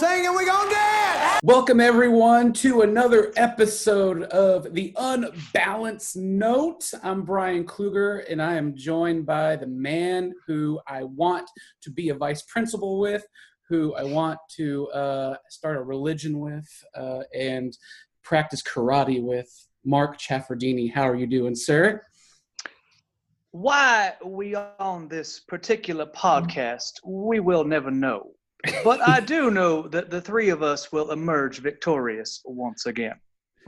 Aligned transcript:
gonna 0.00 0.14
sing 0.14 0.26
and 0.26 0.36
we 0.36 0.46
gonna 0.46 0.70
dance. 0.70 1.40
Welcome 1.42 1.80
everyone 1.80 2.52
to 2.54 2.82
another 2.82 3.32
episode 3.36 4.24
of 4.24 4.74
the 4.74 4.92
Unbalanced 4.96 6.16
Note. 6.16 6.90
I'm 7.02 7.22
Brian 7.22 7.64
Kluger, 7.64 8.24
and 8.30 8.42
I 8.42 8.54
am 8.54 8.76
joined 8.76 9.26
by 9.26 9.56
the 9.56 9.66
man 9.66 10.32
who 10.46 10.80
I 10.86 11.04
want 11.04 11.48
to 11.82 11.90
be 11.90 12.10
a 12.10 12.14
vice 12.14 12.42
principal 12.42 12.98
with, 12.98 13.24
who 13.68 13.94
I 13.94 14.04
want 14.04 14.38
to 14.56 14.88
uh, 14.88 15.36
start 15.50 15.76
a 15.76 15.82
religion 15.82 16.40
with, 16.40 16.68
uh, 16.94 17.20
and 17.34 17.76
practice 18.22 18.62
karate 18.62 19.22
with. 19.22 19.48
Mark 19.84 20.18
Chaffardini, 20.18 20.92
how 20.92 21.08
are 21.08 21.16
you 21.16 21.26
doing, 21.26 21.54
sir? 21.54 22.02
Why 23.52 24.14
we 24.24 24.54
on 24.54 25.08
this 25.08 25.40
particular 25.40 26.06
podcast, 26.06 26.92
we 27.04 27.40
will 27.40 27.64
never 27.64 27.90
know. 27.90 28.32
But 28.84 29.06
I 29.06 29.20
do 29.34 29.50
know 29.50 29.88
that 29.88 30.10
the 30.10 30.20
three 30.20 30.48
of 30.50 30.62
us 30.62 30.92
will 30.92 31.10
emerge 31.10 31.60
victorious 31.60 32.40
once 32.44 32.86
again. 32.86 33.14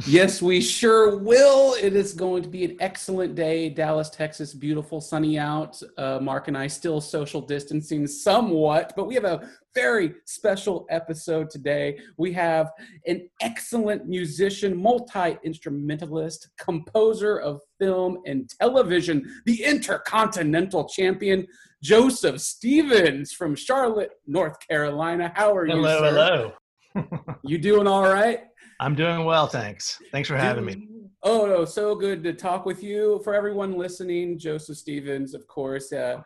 Yes, 0.06 0.40
we 0.40 0.60
sure 0.60 1.18
will. 1.18 1.74
It 1.74 1.96
is 1.96 2.14
going 2.14 2.44
to 2.44 2.48
be 2.48 2.64
an 2.64 2.76
excellent 2.78 3.34
day. 3.34 3.68
Dallas, 3.68 4.08
Texas, 4.08 4.54
beautiful, 4.54 5.00
sunny 5.00 5.40
out. 5.40 5.82
Uh, 5.96 6.20
Mark 6.22 6.46
and 6.46 6.56
I 6.56 6.68
still 6.68 7.00
social 7.00 7.40
distancing 7.40 8.06
somewhat, 8.06 8.92
but 8.94 9.08
we 9.08 9.16
have 9.16 9.24
a 9.24 9.50
very 9.74 10.14
special 10.24 10.86
episode 10.88 11.50
today. 11.50 11.98
We 12.16 12.32
have 12.34 12.70
an 13.08 13.28
excellent 13.40 14.06
musician, 14.06 14.76
multi 14.76 15.36
instrumentalist, 15.42 16.48
composer 16.60 17.40
of 17.40 17.60
film 17.80 18.18
and 18.24 18.48
television, 18.60 19.28
the 19.46 19.64
intercontinental 19.64 20.88
champion, 20.88 21.44
Joseph 21.82 22.40
Stephens 22.40 23.32
from 23.32 23.54
Charlotte, 23.54 24.10
North 24.26 24.56
Carolina. 24.68 25.32
How 25.34 25.54
are 25.54 25.66
you? 25.66 25.74
Hello, 25.74 25.98
sir? 25.98 26.04
hello. 26.04 26.52
You 27.44 27.58
doing 27.58 27.86
all 27.86 28.02
right? 28.02 28.40
I'm 28.80 28.94
doing 28.94 29.24
well, 29.24 29.46
thanks. 29.46 30.00
Thanks 30.12 30.28
for 30.28 30.36
having 30.36 30.64
me. 30.64 30.88
Oh 31.22 31.46
no, 31.46 31.64
so 31.64 31.94
good 31.94 32.22
to 32.24 32.32
talk 32.32 32.64
with 32.64 32.82
you. 32.82 33.20
For 33.24 33.34
everyone 33.34 33.76
listening, 33.76 34.38
Joseph 34.38 34.76
Stephens, 34.76 35.34
of 35.34 35.46
course, 35.48 35.92
uh, 35.92 36.20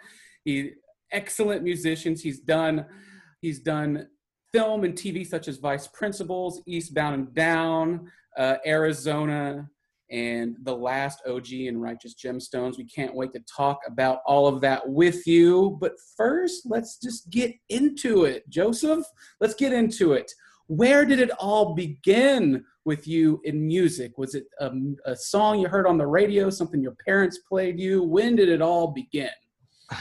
he 0.45 0.73
excellent 1.13 1.63
musicians. 1.63 2.23
He's 2.23 2.41
done 2.41 2.85
he's 3.41 3.61
done 3.61 4.09
film 4.53 4.85
and 4.85 4.95
TV 4.95 5.27
such 5.27 5.49
as 5.49 5.57
Vice 5.59 5.87
Principals, 5.89 6.61
Eastbound 6.67 7.15
and 7.15 7.35
Down, 7.35 8.11
uh, 8.37 8.57
Arizona, 8.67 9.69
and 10.13 10.57
The 10.63 10.77
Last 10.77 11.23
OG 11.27 11.53
and 11.67 11.83
Righteous 11.83 12.15
Gemstones. 12.15 12.79
We 12.79 12.85
can't 12.85 13.15
wait 13.15 13.33
to 13.33 13.41
talk 13.41 13.81
about 13.87 14.19
all 14.27 14.47
of 14.47 14.61
that 14.61 14.89
with 14.89 15.27
you. 15.27 15.79
But 15.81 15.95
first, 16.17 16.63
let's 16.67 16.99
just 16.99 17.31
get 17.31 17.53
into 17.71 18.25
it. 18.25 18.49
Joseph, 18.49 19.05
let's 19.41 19.55
get 19.55 19.73
into 19.73 20.13
it 20.13 20.31
where 20.67 21.05
did 21.05 21.21
it 21.21 21.31
all 21.33 21.75
begin 21.75 22.65
with 22.85 23.07
you 23.07 23.41
in 23.45 23.67
music? 23.67 24.17
Was 24.17 24.35
it 24.35 24.47
a, 24.59 24.71
a, 25.05 25.15
song 25.15 25.61
you 25.61 25.69
heard 25.69 25.87
on 25.87 25.99
the 25.99 26.07
radio, 26.07 26.49
something 26.49 26.83
your 26.83 26.97
parents 27.07 27.41
played 27.49 27.79
you? 27.79 28.03
When 28.03 28.37
did 28.37 28.49
it 28.49 28.63
all 28.63 28.89
begin? 28.89 29.29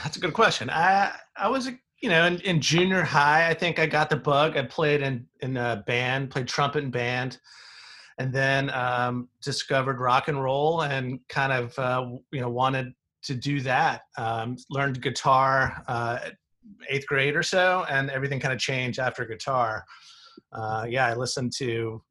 That's 0.03 0.15
a 0.15 0.19
good 0.19 0.33
question. 0.33 0.69
I 0.69 1.13
I 1.35 1.49
was 1.49 1.69
you 2.01 2.09
know 2.09 2.25
in, 2.25 2.39
in 2.41 2.61
junior 2.61 3.01
high. 3.01 3.49
I 3.49 3.53
think 3.53 3.79
I 3.79 3.85
got 3.85 4.09
the 4.09 4.15
bug. 4.15 4.55
I 4.55 4.63
played 4.63 5.01
in 5.01 5.27
in 5.41 5.57
a 5.57 5.83
band, 5.85 6.29
played 6.29 6.47
trumpet 6.47 6.83
and 6.83 6.91
band, 6.91 7.37
and 8.17 8.33
then 8.33 8.69
um, 8.71 9.29
discovered 9.41 9.99
rock 9.99 10.27
and 10.27 10.41
roll 10.41 10.81
and 10.81 11.19
kind 11.29 11.51
of 11.51 11.77
uh, 11.79 12.05
you 12.31 12.41
know 12.41 12.49
wanted 12.49 12.93
to 13.23 13.35
do 13.35 13.61
that. 13.61 14.01
Um, 14.17 14.57
learned 14.69 15.01
guitar 15.01 15.83
uh, 15.87 16.19
eighth 16.89 17.07
grade 17.07 17.35
or 17.35 17.43
so, 17.43 17.85
and 17.89 18.09
everything 18.09 18.39
kind 18.39 18.53
of 18.53 18.59
changed 18.59 18.99
after 18.99 19.25
guitar 19.25 19.85
uh, 20.51 20.85
yeah, 20.87 21.07
I 21.07 21.13
listened 21.13 21.53
to, 21.57 22.01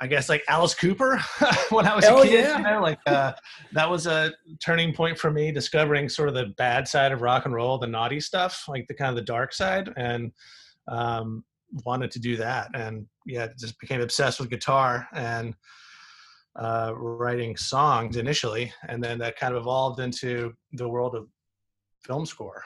I 0.00 0.06
guess 0.06 0.28
like 0.28 0.42
Alice 0.48 0.74
Cooper 0.74 1.18
when 1.70 1.86
I 1.86 1.94
was 1.94 2.04
Hell 2.04 2.22
a 2.22 2.26
kid. 2.26 2.44
yeah. 2.44 2.58
You 2.58 2.64
know, 2.64 2.82
like 2.82 2.98
uh, 3.06 3.32
that 3.72 3.88
was 3.88 4.06
a 4.06 4.32
turning 4.62 4.92
point 4.92 5.18
for 5.18 5.30
me, 5.30 5.52
discovering 5.52 6.08
sort 6.08 6.28
of 6.28 6.34
the 6.34 6.46
bad 6.58 6.88
side 6.88 7.12
of 7.12 7.22
rock 7.22 7.44
and 7.46 7.54
roll, 7.54 7.78
the 7.78 7.86
naughty 7.86 8.20
stuff, 8.20 8.64
like 8.68 8.86
the 8.88 8.94
kind 8.94 9.10
of 9.10 9.16
the 9.16 9.22
dark 9.22 9.52
side, 9.52 9.92
and 9.96 10.32
um, 10.88 11.44
wanted 11.84 12.10
to 12.12 12.20
do 12.20 12.36
that. 12.36 12.70
And 12.74 13.06
yeah, 13.26 13.48
just 13.58 13.78
became 13.78 14.00
obsessed 14.00 14.40
with 14.40 14.50
guitar 14.50 15.06
and 15.14 15.54
uh, 16.56 16.92
writing 16.96 17.56
songs 17.56 18.16
initially, 18.16 18.72
and 18.88 19.02
then 19.02 19.18
that 19.18 19.38
kind 19.38 19.54
of 19.54 19.62
evolved 19.62 20.00
into 20.00 20.52
the 20.72 20.88
world 20.88 21.14
of 21.14 21.26
film 22.04 22.26
score. 22.26 22.62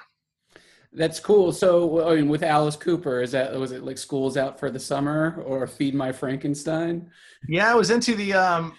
That's 0.93 1.21
cool. 1.21 1.53
So, 1.53 2.09
I 2.09 2.17
mean, 2.17 2.29
with 2.29 2.43
Alice 2.43 2.77
Cooper, 2.77 3.21
is 3.21 3.33
that 3.33 3.55
was 3.55 3.73
it 3.73 3.85
like 3.85 3.99
School's 3.99 4.37
Out 4.37 4.59
for 4.59 4.71
the 4.71 4.81
Summer 4.81 5.43
or 5.45 5.67
Feed 5.67 5.95
My 5.95 6.11
Frankenstein? 6.11 7.11
Yeah, 7.49 7.71
I 7.71 7.75
was 7.75 7.91
into 7.91 8.15
the. 8.15 8.33
Um, 8.33 8.73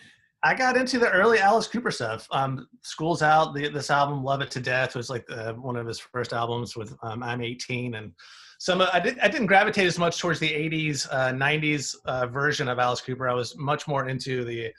I 0.44 0.54
got 0.54 0.78
into 0.78 1.00
the 1.00 1.10
early 1.10 1.40
Alice 1.40 1.68
Cooper 1.68 1.92
stuff. 1.92 2.28
Um, 2.32 2.68
School's 2.84 3.22
Out. 3.22 3.54
The, 3.54 3.70
this 3.70 3.90
album, 3.90 4.24
Love 4.24 4.42
It 4.42 4.50
to 4.52 4.60
Death, 4.60 4.96
was 4.96 5.10
like 5.10 5.26
uh, 5.30 5.54
one 5.54 5.76
of 5.76 5.86
his 5.86 6.00
first 6.00 6.34
albums 6.34 6.76
with 6.76 6.96
um, 7.04 7.22
I'm 7.22 7.42
18, 7.42 7.96
and 7.96 8.12
some. 8.58 8.82
I 8.82 9.00
did. 9.00 9.20
I 9.20 9.28
didn't 9.28 9.48
gravitate 9.48 9.86
as 9.86 10.00
much 10.00 10.20
towards 10.20 10.40
the 10.40 10.50
80s, 10.50 11.08
uh, 11.12 11.32
90s 11.32 11.96
uh, 12.06 12.28
version 12.28 12.68
of 12.68 12.80
Alice 12.80 13.02
Cooper. 13.02 13.28
I 13.28 13.34
was 13.34 13.58
much 13.58 13.88
more 13.88 14.08
into 14.08 14.44
the 14.44 14.72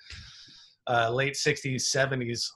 uh, 0.88 1.10
late 1.10 1.34
60s, 1.34 1.82
70s 1.82 2.46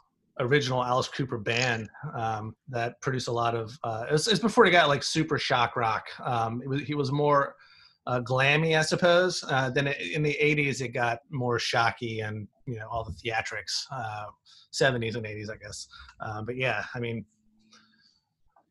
original 0.41 0.83
Alice 0.83 1.09
Cooper 1.09 1.39
band 1.39 1.89
um, 2.15 2.57
that 2.69 3.01
produced 3.01 3.29
a 3.29 3.33
lot 3.33 3.55
of. 3.55 3.79
Uh, 3.85 4.07
it, 4.09 4.13
was, 4.13 4.29
it 4.29 4.41
before 4.41 4.65
he 4.65 4.71
got 4.71 4.89
like 4.89 5.03
super 5.03 5.39
shock 5.39 5.77
rock. 5.77 6.07
Um, 6.25 6.63
was, 6.67 6.81
he 6.83 6.95
was 6.95 7.13
more 7.13 7.55
uh, 8.07 8.21
glammy, 8.21 8.79
I 8.79 8.83
suppose. 8.83 9.45
Uh, 9.49 9.71
then 9.71 9.87
it, 9.87 10.01
in 10.01 10.23
the 10.23 10.37
'80s, 10.41 10.81
it 10.81 10.89
got 10.89 11.21
more 11.31 11.59
shocky 11.59 12.21
and 12.21 12.49
you 12.67 12.79
know 12.79 12.89
all 12.91 13.05
the 13.05 13.13
theatrics. 13.13 13.87
'70s 14.73 15.15
uh, 15.15 15.19
and 15.19 15.27
'80s, 15.27 15.51
I 15.51 15.57
guess. 15.57 15.89
But 16.45 16.57
yeah, 16.57 16.85
I 16.95 17.01
mean, 17.01 17.25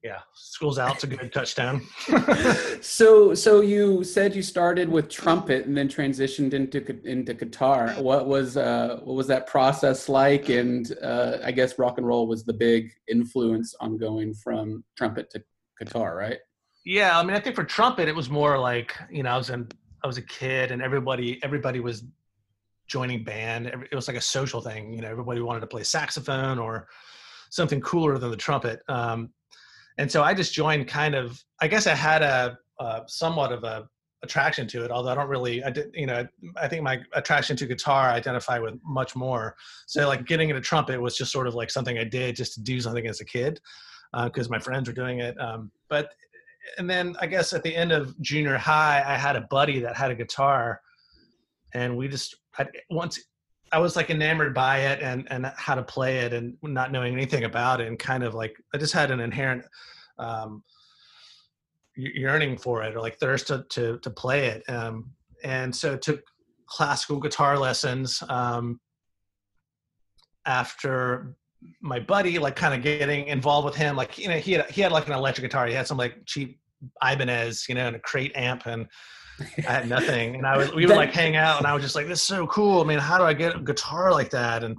yeah, 0.04 0.20
school's 0.34 0.80
out. 0.80 0.96
It's 0.96 1.04
a 1.04 1.08
good 1.08 1.32
touchdown. 1.32 1.82
so, 2.82 3.36
so 3.36 3.62
you 3.62 4.04
said 4.04 4.36
you 4.36 4.42
started 4.42 4.90
with 4.90 5.10
trumpet 5.10 5.68
and 5.68 5.78
then 5.78 5.88
transitioned 5.88 6.54
into 6.54 6.84
into 7.08 7.36
guitar. 7.36 7.92
What 8.00 8.26
was 8.26 8.58
uh, 8.58 9.00
what 9.04 9.14
was 9.14 9.28
that 9.28 9.46
process 9.46 10.10
like? 10.10 10.50
And 10.50 10.92
uh, 11.04 11.38
I 11.44 11.52
guess 11.52 11.78
rock 11.78 12.00
and 12.00 12.08
roll 12.08 12.26
was 12.26 12.44
the 12.44 12.54
big 12.54 12.92
influence 13.08 13.76
on 13.80 13.98
going 13.98 14.34
from 14.34 14.84
trumpet 14.98 15.30
to 15.32 15.44
guitar, 15.78 16.16
right? 16.16 16.40
Yeah, 16.84 17.20
I 17.20 17.24
mean, 17.24 17.36
I 17.36 17.40
think 17.40 17.56
for 17.56 17.64
trumpet, 17.64 18.08
it 18.08 18.16
was 18.16 18.28
more 18.28 18.58
like 18.58 18.98
you 19.12 19.22
know, 19.22 19.30
I 19.30 19.38
was 19.38 19.52
in, 19.52 19.68
I 20.04 20.08
was 20.08 20.18
a 20.18 20.24
kid, 20.24 20.72
and 20.72 20.82
everybody 20.82 21.40
everybody 21.44 21.80
was 21.80 22.06
joining 22.88 23.24
band. 23.24 23.68
It 23.68 23.96
was 23.96 24.08
like 24.08 24.18
a 24.18 24.22
social 24.22 24.62
thing. 24.62 24.94
You 24.94 25.02
know, 25.02 25.10
everybody 25.10 25.42
wanted 25.42 25.60
to 25.60 25.68
play 25.68 25.84
saxophone 25.84 26.58
or 26.58 26.88
something 27.52 27.80
cooler 27.82 28.18
than 28.18 28.32
the 28.32 28.38
trumpet. 28.38 28.82
Um, 28.88 29.30
and 29.98 30.12
so 30.12 30.24
I 30.24 30.34
just 30.34 30.54
joined 30.54 30.88
kind 30.88 31.16
of. 31.16 31.42
I 31.62 31.68
guess 31.68 31.88
I 31.88 31.96
had 31.96 32.22
a, 32.22 32.58
a 32.80 33.02
somewhat 33.08 33.52
of 33.52 33.64
a 33.64 33.88
attraction 34.24 34.68
to 34.68 34.86
it, 34.86 34.92
although 34.92 35.10
I 35.10 35.16
don't 35.16 35.30
really. 35.30 35.64
I 35.64 35.70
did, 35.70 35.92
you 35.94 36.06
know. 36.06 36.28
I 36.58 36.68
think 36.68 36.84
my 36.84 37.00
attraction 37.14 37.56
to 37.58 37.66
guitar 37.66 38.10
I 38.10 38.16
identify 38.16 38.60
with 38.60 38.76
much 38.86 39.16
more. 39.16 39.56
So 39.88 40.08
like 40.08 40.26
getting 40.26 40.50
into 40.50 40.62
trumpet 40.62 41.02
was 41.02 41.18
just 41.18 41.32
sort 41.32 41.48
of 41.48 41.56
like 41.56 41.70
something 41.70 41.98
I 41.98 42.04
did 42.04 42.36
just 42.36 42.54
to 42.56 42.62
do 42.62 42.80
something 42.82 43.08
as 43.08 43.22
a 43.22 43.26
kid 43.26 43.60
because 44.26 44.48
uh, 44.48 44.52
my 44.52 44.60
friends 44.60 44.88
were 44.88 44.96
doing 44.96 45.20
it. 45.20 45.40
Um, 45.40 45.72
but 45.90 46.14
and 46.78 46.90
then 46.90 47.16
I 47.20 47.28
guess 47.28 47.54
at 47.54 47.64
the 47.64 47.76
end 47.76 47.92
of 47.92 48.20
junior 48.22 48.58
high, 48.58 49.04
I 49.06 49.18
had 49.18 49.36
a 49.36 49.42
buddy 49.50 49.80
that 49.80 49.96
had 49.96 50.12
a 50.12 50.16
guitar, 50.16 50.80
and 51.74 51.98
we 51.98 52.08
just 52.08 52.36
I, 52.58 52.68
once 52.90 53.20
I 53.72 53.80
was 53.80 53.96
like 53.96 54.10
enamored 54.10 54.54
by 54.54 54.80
it 54.80 55.02
and 55.02 55.28
and 55.32 55.46
how 55.56 55.76
to 55.76 55.84
play 55.84 56.20
it 56.20 56.34
and 56.34 56.58
not 56.62 56.92
knowing 56.92 57.14
anything 57.14 57.46
about 57.46 57.82
it 57.82 57.88
and 57.88 57.98
kind 57.98 58.24
of 58.24 58.34
like 58.34 58.56
I 58.74 58.78
just 58.78 58.94
had 58.94 59.12
an 59.12 59.20
inherent 59.20 59.66
um, 60.20 60.64
yearning 61.96 62.58
for 62.58 62.84
it 62.84 62.96
or 62.96 63.00
like 63.00 63.18
thirst 63.18 63.48
to 63.48 63.66
to, 63.70 64.00
to 64.00 64.10
play 64.10 64.48
it. 64.48 64.70
Um, 64.70 65.12
and 65.44 65.76
so 65.76 65.98
took 65.98 66.22
classical 66.68 67.20
guitar 67.20 67.58
lessons 67.58 68.24
um, 68.30 68.80
after 70.46 71.36
my 71.82 72.00
buddy 72.00 72.40
like 72.40 72.56
kind 72.56 72.74
of 72.74 72.82
getting 72.82 73.28
involved 73.28 73.66
with 73.66 73.76
him 73.76 73.96
like 73.96 74.18
you 74.18 74.28
know 74.28 74.38
he 74.38 74.54
had 74.54 74.70
he 74.72 74.82
had 74.82 74.92
like 74.92 75.06
an 75.06 75.14
electric 75.14 75.44
guitar 75.44 75.68
he 75.68 75.74
had 75.74 75.86
some 75.86 75.98
like 75.98 76.16
cheap 76.26 76.60
Ibanez 77.04 77.66
you 77.70 77.76
know 77.76 77.86
and 77.86 77.96
a 77.96 78.00
crate 78.00 78.32
amp 78.36 78.66
and 78.66 78.88
I 79.58 79.72
had 79.72 79.90
nothing, 79.90 80.36
and 80.36 80.46
I 80.46 80.58
was 80.58 80.74
we 80.74 80.86
would 80.86 80.96
like 80.96 81.14
hang 81.14 81.36
out, 81.36 81.58
and 81.58 81.68
I 81.68 81.74
was 81.74 81.84
just 81.84 81.96
like, 81.96 82.08
"This 82.08 82.20
is 82.20 82.28
so 82.28 82.48
cool." 82.48 82.82
I 82.82 82.86
mean, 82.86 83.00
how 83.00 83.18
do 83.18 83.24
I 83.24 83.34
get 83.34 83.56
a 83.56 83.60
guitar 83.60 84.12
like 84.12 84.30
that? 84.32 84.64
And 84.64 84.76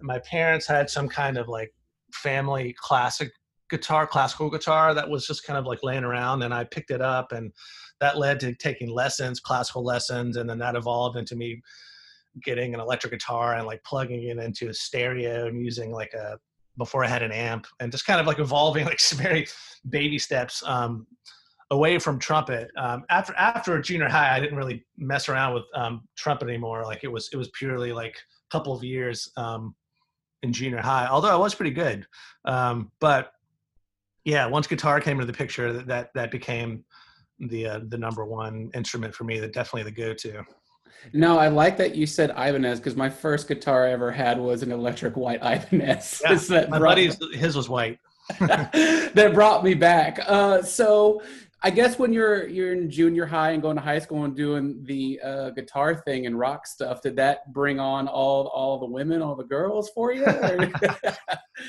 my 0.00 0.18
parents 0.20 0.66
had 0.66 0.88
some 0.88 1.08
kind 1.08 1.36
of 1.36 1.48
like 1.48 1.72
family 2.12 2.74
classic 2.78 3.30
guitar, 3.70 4.06
classical 4.06 4.50
guitar 4.50 4.94
that 4.94 5.08
was 5.08 5.26
just 5.26 5.44
kind 5.44 5.58
of 5.58 5.66
like 5.66 5.82
laying 5.82 6.04
around, 6.04 6.42
and 6.42 6.54
I 6.54 6.64
picked 6.64 6.90
it 6.90 7.00
up, 7.00 7.32
and 7.32 7.52
that 8.00 8.18
led 8.18 8.40
to 8.40 8.54
taking 8.54 8.90
lessons, 8.90 9.40
classical 9.40 9.84
lessons, 9.84 10.36
and 10.36 10.48
then 10.48 10.58
that 10.58 10.76
evolved 10.76 11.16
into 11.16 11.36
me 11.36 11.60
getting 12.44 12.74
an 12.74 12.80
electric 12.80 13.12
guitar 13.12 13.54
and 13.54 13.66
like 13.66 13.82
plugging 13.84 14.24
it 14.24 14.38
into 14.38 14.68
a 14.68 14.74
stereo 14.74 15.46
and 15.46 15.64
using 15.64 15.90
like 15.90 16.12
a 16.14 16.38
before 16.76 17.04
I 17.04 17.08
had 17.08 17.22
an 17.22 17.32
amp, 17.32 17.66
and 17.80 17.90
just 17.90 18.06
kind 18.06 18.20
of 18.20 18.26
like 18.26 18.38
evolving 18.38 18.84
like 18.86 19.00
very 19.00 19.46
baby 19.88 20.18
steps. 20.18 20.62
Um, 20.64 21.06
away 21.70 21.98
from 21.98 22.18
trumpet. 22.18 22.70
Um, 22.76 23.04
after 23.10 23.34
after 23.36 23.80
junior 23.80 24.08
high, 24.08 24.34
I 24.34 24.40
didn't 24.40 24.56
really 24.56 24.84
mess 24.96 25.28
around 25.28 25.54
with 25.54 25.64
um, 25.74 26.02
trumpet 26.16 26.48
anymore. 26.48 26.84
Like 26.84 27.04
it 27.04 27.12
was 27.12 27.28
it 27.32 27.36
was 27.36 27.50
purely 27.50 27.92
like 27.92 28.14
a 28.14 28.50
couple 28.56 28.72
of 28.72 28.82
years 28.82 29.30
um, 29.36 29.74
in 30.42 30.52
junior 30.52 30.80
high. 30.80 31.06
Although 31.06 31.30
I 31.30 31.36
was 31.36 31.54
pretty 31.54 31.72
good, 31.72 32.06
um, 32.44 32.90
but 33.00 33.32
yeah, 34.24 34.46
once 34.46 34.66
guitar 34.66 35.00
came 35.00 35.20
into 35.20 35.30
the 35.30 35.36
picture, 35.36 35.72
that 35.72 35.86
that, 35.86 36.10
that 36.14 36.30
became 36.30 36.84
the 37.38 37.66
uh, 37.66 37.80
the 37.88 37.98
number 37.98 38.24
one 38.24 38.70
instrument 38.74 39.14
for 39.14 39.24
me. 39.24 39.38
That 39.40 39.52
definitely 39.52 39.84
the 39.84 39.96
go 39.96 40.14
to. 40.14 40.44
No, 41.12 41.38
I 41.38 41.48
like 41.48 41.76
that 41.76 41.94
you 41.94 42.06
said 42.06 42.30
Ibanez 42.30 42.80
because 42.80 42.96
my 42.96 43.08
first 43.08 43.46
guitar 43.46 43.86
I 43.86 43.92
ever 43.92 44.10
had 44.10 44.38
was 44.38 44.62
an 44.62 44.72
electric 44.72 45.16
white 45.16 45.40
Ibanez. 45.42 46.22
Yeah, 46.24 46.34
that 46.48 46.70
my 46.70 46.78
buddy's 46.78 47.16
his 47.34 47.56
was 47.56 47.68
white. 47.68 47.98
that 48.40 49.30
brought 49.32 49.64
me 49.64 49.74
back. 49.74 50.18
Uh, 50.26 50.62
so 50.62 51.22
I 51.60 51.70
guess 51.70 51.98
when 51.98 52.12
you're 52.12 52.46
you're 52.46 52.72
in 52.72 52.88
junior 52.88 53.26
high 53.26 53.50
and 53.50 53.60
going 53.60 53.76
to 53.76 53.82
high 53.82 53.98
school 53.98 54.24
and 54.24 54.36
doing 54.36 54.84
the 54.84 55.20
uh, 55.24 55.50
guitar 55.50 55.94
thing 55.94 56.26
and 56.26 56.38
rock 56.38 56.66
stuff, 56.66 57.02
did 57.02 57.16
that 57.16 57.52
bring 57.52 57.80
on 57.80 58.06
all 58.06 58.46
all 58.48 58.78
the 58.78 58.86
women, 58.86 59.22
all 59.22 59.34
the 59.34 59.44
girls 59.44 59.90
for 59.90 60.12
you? 60.12 60.26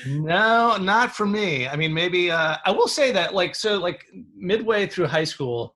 No, 0.06 0.76
not 0.76 1.14
for 1.14 1.26
me. 1.26 1.66
I 1.66 1.74
mean, 1.74 1.92
maybe 1.92 2.30
uh, 2.30 2.56
I 2.64 2.70
will 2.70 2.88
say 2.88 3.10
that 3.12 3.34
like 3.34 3.54
so 3.54 3.78
like 3.78 4.06
midway 4.36 4.86
through 4.86 5.06
high 5.06 5.24
school, 5.24 5.74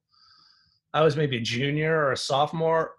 I 0.92 1.02
was 1.02 1.16
maybe 1.16 1.38
a 1.38 1.40
junior 1.40 1.96
or 1.96 2.12
a 2.12 2.16
sophomore. 2.16 2.92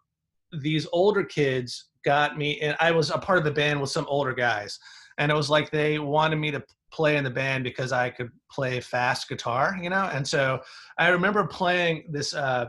These 0.59 0.87
older 0.91 1.23
kids 1.23 1.85
got 2.03 2.37
me, 2.37 2.59
and 2.59 2.75
I 2.81 2.91
was 2.91 3.11
a 3.11 3.17
part 3.17 3.37
of 3.37 3.45
the 3.45 3.51
band 3.51 3.79
with 3.79 3.89
some 3.89 4.05
older 4.09 4.33
guys, 4.33 4.77
and 5.17 5.31
it 5.31 5.35
was 5.35 5.49
like 5.49 5.71
they 5.71 5.99
wanted 5.99 6.35
me 6.35 6.51
to 6.51 6.63
play 6.95 7.17
in 7.17 7.23
the 7.25 7.29
band 7.29 7.65
because 7.65 7.91
I 7.91 8.09
could 8.09 8.29
play 8.49 8.79
fast 8.79 9.27
guitar, 9.27 9.77
you 9.81 9.89
know. 9.89 10.09
And 10.13 10.25
so 10.25 10.61
I 10.97 11.09
remember 11.09 11.45
playing 11.45 12.05
this. 12.09 12.33
Uh, 12.33 12.67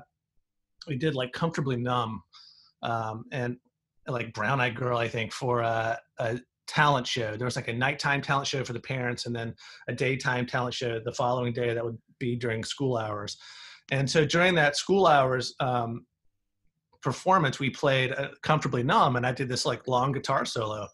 we 0.88 0.96
did 0.96 1.14
like 1.14 1.32
comfortably 1.32 1.76
numb, 1.76 2.22
um, 2.82 3.24
and 3.30 3.56
like 4.08 4.34
Brown 4.34 4.60
Eyed 4.60 4.74
Girl, 4.74 4.98
I 4.98 5.08
think, 5.08 5.32
for 5.32 5.62
uh, 5.62 5.96
a 6.18 6.40
talent 6.66 7.06
show. 7.06 7.36
There 7.36 7.44
was 7.44 7.56
like 7.56 7.68
a 7.68 7.72
nighttime 7.72 8.20
talent 8.20 8.48
show 8.48 8.64
for 8.64 8.72
the 8.72 8.80
parents, 8.80 9.26
and 9.26 9.34
then 9.34 9.54
a 9.88 9.94
daytime 9.94 10.46
talent 10.46 10.74
show 10.74 11.00
the 11.04 11.12
following 11.12 11.52
day 11.52 11.72
that 11.72 11.84
would 11.84 11.98
be 12.18 12.34
during 12.36 12.64
school 12.64 12.96
hours. 12.96 13.36
And 13.92 14.10
so 14.10 14.24
during 14.24 14.56
that 14.56 14.76
school 14.76 15.06
hours 15.06 15.54
um, 15.60 16.04
performance, 17.00 17.60
we 17.60 17.70
played 17.70 18.12
uh, 18.12 18.30
comfortably 18.42 18.82
numb, 18.82 19.14
and 19.14 19.24
I 19.24 19.30
did 19.30 19.48
this 19.48 19.64
like 19.64 19.86
long 19.86 20.10
guitar 20.10 20.44
solo. 20.44 20.88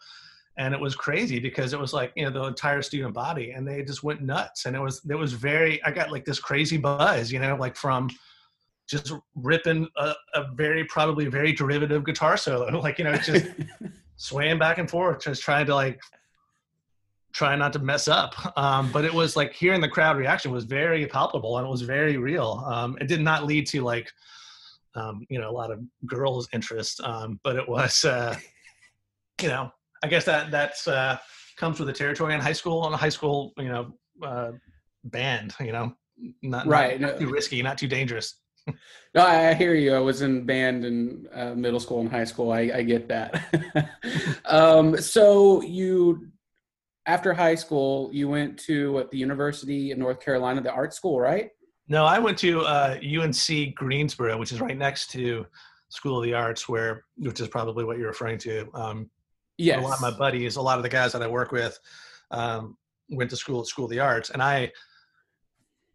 And 0.59 0.75
it 0.75 0.81
was 0.81 0.95
crazy 0.95 1.39
because 1.39 1.73
it 1.73 1.81
was 1.81 1.93
like 1.93 2.13
you 2.15 2.25
know 2.25 2.31
the 2.31 2.45
entire 2.45 2.83
student 2.83 3.15
body, 3.15 3.53
and 3.53 3.67
they 3.67 3.83
just 3.83 4.03
went 4.03 4.23
nuts. 4.23 4.67
And 4.67 4.77
it 4.77 4.81
was 4.81 5.01
it 5.09 5.15
was 5.15 5.33
very 5.33 5.83
I 5.85 5.91
got 5.91 6.13
like 6.13 6.25
this 6.25 6.39
crazy 6.39 6.77
buzz, 6.77 7.33
you 7.33 7.39
know, 7.39 7.57
like 7.57 7.77
from 7.77 8.11
just 8.87 9.13
ripping 9.35 9.89
a, 9.97 10.13
a 10.35 10.53
very 10.55 10.85
probably 10.85 11.27
very 11.27 11.53
derivative 11.53 12.05
guitar 12.05 12.37
solo, 12.37 12.79
like 12.81 12.99
you 12.99 13.05
know 13.05 13.17
just 13.17 13.47
swaying 14.17 14.59
back 14.59 14.79
and 14.79 14.91
forth, 14.91 15.25
just 15.25 15.43
trying 15.43 15.67
to 15.67 15.75
like 15.75 16.01
try 17.33 17.57
not 17.57 17.73
to 17.73 17.79
mess 17.79 18.09
up. 18.09 18.35
Um, 18.57 18.93
but 18.93 19.05
it 19.05 19.13
was 19.13 19.37
like 19.37 19.53
hearing 19.55 19.81
the 19.81 19.89
crowd 19.89 20.17
reaction 20.17 20.51
was 20.51 20.65
very 20.65 21.07
palpable 21.07 21.59
and 21.59 21.67
it 21.67 21.71
was 21.71 21.83
very 21.83 22.17
real. 22.17 22.65
Um, 22.67 22.97
it 23.01 23.09
did 23.09 23.21
not 23.21 23.47
lead 23.47 23.67
to 23.69 23.81
like, 23.83 24.13
um, 24.95 25.27
you 25.29 25.41
know, 25.41 25.51
a 25.51 25.53
lot 25.53 25.71
of 25.71 25.81
girls' 26.07 26.49
interest, 26.53 27.01
um, 27.01 27.41
but 27.43 27.57
it 27.57 27.67
was, 27.69 28.05
uh, 28.05 28.37
you 29.43 29.49
know, 29.49 29.73
I 30.03 30.09
guess 30.09 30.25
that 30.25 30.51
that's 30.51 30.89
uh, 30.89 31.17
comes 31.57 31.79
with 31.79 31.87
the 31.87 31.93
territory 31.93 32.35
in 32.35 32.41
high 32.41 32.53
school 32.53 32.81
On 32.81 32.93
a 32.93 32.97
high 32.97 33.09
school, 33.09 33.53
you 33.57 33.69
know, 33.69 33.93
uh, 34.23 34.53
band. 35.05 35.55
You 35.61 35.73
know, 35.73 35.95
not 36.43 36.67
Right, 36.67 37.01
not, 37.01 37.15
no. 37.15 37.19
too 37.19 37.31
risky, 37.31 37.63
not 37.63 37.79
too 37.79 37.89
dangerous. 37.89 38.35
No, 39.15 39.27
I 39.27 39.51
I 39.51 39.55
hear 39.55 39.75
you. 39.75 39.95
I 39.95 39.99
was 39.99 40.23
in 40.23 40.47
band 40.47 40.85
in 40.85 41.29
uh, 41.35 41.55
middle 41.55 41.81
school 41.81 42.01
and 42.01 42.11
high 42.11 42.25
school. 42.25 42.53
I, 42.53 42.71
I 42.75 42.83
get 42.83 43.09
that. 43.09 43.91
um, 44.47 44.97
so 44.97 45.63
you, 45.63 46.29
after 47.07 47.33
high 47.35 47.57
school, 47.57 48.09
you 48.13 48.29
went 48.29 48.59
to 48.61 48.93
what, 48.93 49.11
the 49.11 49.19
University 49.19 49.91
of 49.91 49.99
North 49.99 50.21
Carolina, 50.21 50.61
the 50.61 50.73
art 50.73 50.95
school, 50.95 51.21
right? 51.21 51.51
No, 51.89 52.05
I 52.05 52.19
went 52.21 52.39
to 52.39 52.61
uh, 52.61 52.97
UNC 53.03 53.75
Greensboro, 53.75 54.39
which 54.39 54.53
is 54.53 54.61
right 54.61 54.79
next 54.79 55.11
to 55.11 55.45
School 55.89 56.19
of 56.19 56.25
the 56.25 56.33
Arts, 56.33 56.69
where 56.69 57.05
which 57.17 57.41
is 57.41 57.49
probably 57.49 57.85
what 57.85 57.99
you're 57.99 58.07
referring 58.07 58.39
to. 58.39 58.71
Um, 58.75 59.11
Yes. 59.63 59.79
A 59.79 59.87
lot 59.87 59.95
of 59.95 60.01
my 60.01 60.11
buddies, 60.11 60.57
a 60.57 60.63
lot 60.63 60.79
of 60.79 60.83
the 60.83 60.89
guys 60.89 61.13
that 61.13 61.23
I 61.23 61.29
work 61.29 61.53
with, 61.53 61.79
um, 62.31 62.77
went 63.11 63.31
to 63.31 63.37
school 63.37 63.61
at 63.61 63.67
School 63.67 63.85
of 63.85 63.91
the 63.91 64.01
Arts, 64.01 64.31
and 64.31 64.43
I 64.43 64.73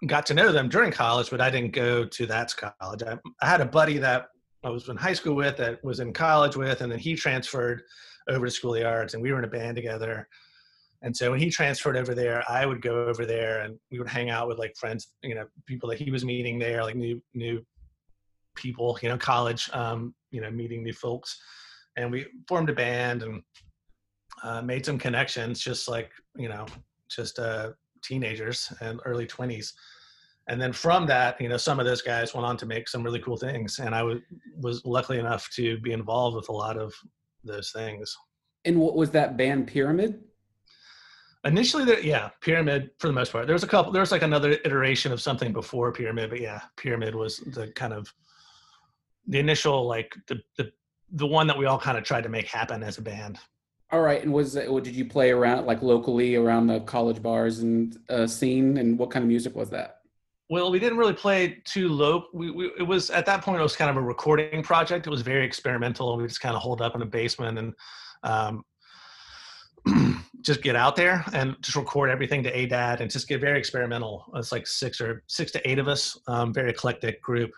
got 0.06 0.26
to 0.28 0.34
know 0.34 0.52
them 0.52 0.70
during 0.70 0.92
college, 0.92 1.30
but 1.30 1.42
I 1.42 1.50
didn't 1.50 1.74
go 1.74 2.06
to 2.06 2.26
that 2.28 2.54
college. 2.80 3.04
I, 3.04 3.18
I 3.42 3.48
had 3.48 3.62
a 3.62 3.66
buddy 3.66 3.98
that 3.98 4.28
I 4.64 4.70
was 4.70 4.88
in 4.88 4.96
high 4.96 5.14
school 5.14 5.36
with, 5.36 5.58
that 5.58 5.84
was 5.84 6.00
in 6.00 6.14
college 6.14 6.56
with, 6.56 6.82
and 6.82 6.92
then 6.92 7.00
he 7.00 7.16
transferred 7.16 7.82
over 8.30 8.46
to 8.46 8.52
School 8.52 8.74
of 8.74 8.80
the 8.80 8.88
Arts, 8.88 9.14
and 9.14 9.24
we 9.24 9.32
were 9.32 9.40
in 9.40 9.46
a 9.46 9.50
band 9.50 9.76
together. 9.76 10.28
And 11.02 11.16
so 11.16 11.32
when 11.32 11.40
he 11.40 11.50
transferred 11.50 11.98
over 11.98 12.16
there, 12.16 12.44
I 12.50 12.66
would 12.66 12.82
go 12.82 13.06
over 13.06 13.26
there, 13.26 13.62
and 13.62 13.78
we 13.92 14.00
would 14.00 14.08
hang 14.08 14.30
out 14.30 14.48
with 14.48 14.60
like 14.60 14.76
friends, 14.76 15.14
you 15.24 15.36
know, 15.36 15.46
people 15.66 15.90
that 15.90 16.00
he 16.00 16.10
was 16.10 16.26
meeting 16.26 16.58
there, 16.58 16.84
like 16.84 16.96
new 16.96 17.22
new 17.34 17.66
people, 18.56 18.98
you 19.02 19.10
know, 19.10 19.18
college, 19.18 19.70
um, 19.74 20.16
you 20.32 20.42
know, 20.42 20.50
meeting 20.50 20.84
new 20.84 20.94
folks, 20.94 21.40
and 21.98 22.12
we 22.12 22.28
formed 22.48 22.70
a 22.70 22.74
band 22.74 23.24
and 23.24 23.42
uh, 24.44 24.62
made 24.62 24.86
some 24.86 24.98
connections, 24.98 25.60
just 25.60 25.88
like 25.88 26.12
you 26.38 26.48
know, 26.48 26.66
just 27.10 27.40
uh, 27.40 27.72
teenagers 28.04 28.72
and 28.82 29.02
early 29.06 29.26
twenties. 29.26 29.74
And 30.50 30.62
then 30.62 30.72
from 30.72 31.06
that, 31.08 31.42
you 31.42 31.50
know, 31.50 31.58
some 31.58 31.78
of 31.78 31.86
those 31.86 32.02
guys 32.02 32.34
went 32.34 32.46
on 32.46 32.56
to 32.58 32.66
make 32.66 32.88
some 32.88 33.04
really 33.04 33.20
cool 33.20 33.36
things, 33.36 33.80
and 33.80 33.94
I 33.94 34.04
was 34.04 34.20
was 34.56 34.86
lucky 34.86 35.20
enough 35.20 35.50
to 35.56 35.78
be 35.80 35.92
involved 35.92 36.36
with 36.38 36.50
a 36.50 36.54
lot 36.54 36.78
of 36.78 36.94
those 37.44 37.72
things. 37.72 38.16
And 38.64 38.80
what 38.80 38.96
was 38.96 39.12
that 39.12 39.38
band 39.38 39.68
Pyramid? 39.68 40.24
Initially, 41.44 41.86
there, 41.86 42.00
yeah, 42.00 42.30
Pyramid 42.42 42.92
for 43.00 43.08
the 43.08 43.14
most 43.14 43.32
part. 43.32 43.46
There 43.46 43.54
was 43.54 43.64
a 43.64 43.68
couple. 43.68 43.92
There 43.92 44.02
was 44.02 44.12
like 44.12 44.24
another 44.24 44.52
iteration 44.66 45.12
of 45.12 45.22
something 45.22 45.52
before 45.54 45.92
Pyramid, 45.92 46.30
but 46.30 46.42
yeah, 46.42 46.62
Pyramid 46.78 47.16
was 47.16 47.38
the 47.40 47.68
kind 47.74 47.94
of 47.94 48.12
the 49.28 49.40
initial 49.40 49.86
like 49.86 50.16
the 50.28 50.40
the 50.58 50.72
the 51.12 51.28
one 51.28 51.48
that 51.48 51.58
we 51.58 51.66
all 51.66 51.80
kind 51.80 51.98
of 51.98 52.04
tried 52.04 52.24
to 52.24 52.30
make 52.30 52.48
happen 52.48 52.84
as 52.84 52.98
a 52.98 53.02
band. 53.02 53.40
All 53.92 54.02
right. 54.02 54.22
And 54.22 54.34
was 54.34 54.56
it, 54.56 54.68
did 54.84 54.96
you 54.96 55.06
play 55.06 55.32
around 55.32 55.66
like 55.66 55.82
locally 55.82 56.36
around 56.36 56.68
the 56.68 56.82
college 56.82 57.22
bars 57.22 57.60
and 57.60 57.98
uh, 58.10 58.28
scene? 58.28 58.78
And 58.78 59.00
what 59.00 59.12
kind 59.12 59.24
of 59.24 59.30
music 59.30 59.56
was 59.56 59.70
that? 59.70 60.02
Well, 60.50 60.72
we 60.72 60.80
didn't 60.80 60.98
really 60.98 61.14
play 61.14 61.62
too 61.66 61.90
low. 61.90 62.26
We, 62.34 62.52
we 62.52 62.72
it 62.78 62.84
was 62.84 63.10
at 63.10 63.26
that 63.26 63.42
point 63.42 63.60
it 63.60 63.64
was 63.64 63.76
kind 63.76 63.90
of 63.90 63.98
a 63.98 64.02
recording 64.02 64.64
project. 64.64 65.08
It 65.08 65.10
was 65.10 65.22
very 65.22 65.46
experimental. 65.46 66.16
We 66.18 66.26
just 66.26 66.42
kind 66.42 66.56
of 66.56 66.62
hold 66.62 66.82
up 66.82 66.96
in 66.96 67.02
a 67.02 67.06
basement 67.06 67.58
and 67.58 67.74
um, 68.24 68.64
just 70.42 70.62
get 70.62 70.76
out 70.76 70.96
there 70.96 71.24
and 71.34 71.56
just 71.62 71.76
record 71.76 72.10
everything 72.10 72.44
to 72.44 72.52
ADAT 72.52 73.02
and 73.02 73.12
just 73.12 73.28
get 73.28 73.42
very 73.42 73.60
experimental. 73.60 74.26
It's 74.36 74.52
like 74.52 74.68
six 74.68 75.02
or 75.02 75.24
six 75.28 75.52
to 75.52 75.70
eight 75.70 75.80
of 75.80 75.88
us, 75.88 76.18
um, 76.28 76.54
very 76.54 76.70
eclectic 76.70 77.22
group, 77.22 77.52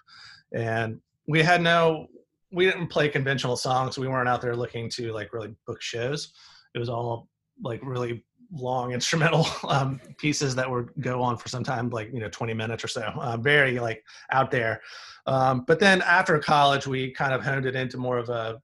and 0.54 1.00
we 1.28 1.42
had 1.42 1.62
no. 1.62 2.08
We 2.52 2.66
didn't 2.66 2.88
play 2.88 3.10
conventional 3.10 3.56
songs. 3.56 3.98
We 3.98 4.08
weren't 4.08 4.30
out 4.30 4.42
there 4.42 4.56
looking 4.56 4.90
to 4.92 5.12
like 5.12 5.34
really 5.34 5.56
book 5.68 5.82
shows. 5.82 6.34
It 6.74 6.80
was 6.80 6.90
all 6.90 7.28
like 7.62 7.80
really 7.84 8.24
long 8.52 8.92
instrumental 8.94 9.46
um, 9.68 10.00
pieces 10.18 10.56
that 10.56 10.70
would 10.70 10.90
go 11.00 11.22
on 11.22 11.38
for 11.38 11.50
some 11.50 11.64
time, 11.64 11.90
like 11.90 12.12
you 12.14 12.20
know, 12.20 12.30
20 12.30 12.54
minutes 12.54 12.84
or 12.84 12.88
so. 12.88 13.02
Uh, 13.02 13.38
very 13.38 13.80
like 13.80 14.04
out 14.32 14.52
there. 14.52 14.82
Um, 15.26 15.64
but 15.68 15.80
then 15.80 16.02
after 16.02 16.38
college, 16.40 16.88
we 16.88 17.12
kind 17.12 17.34
of 17.34 17.44
honed 17.44 17.66
it 17.66 17.76
into 17.76 17.98
more 17.98 18.18
of 18.18 18.30
a 18.30 18.60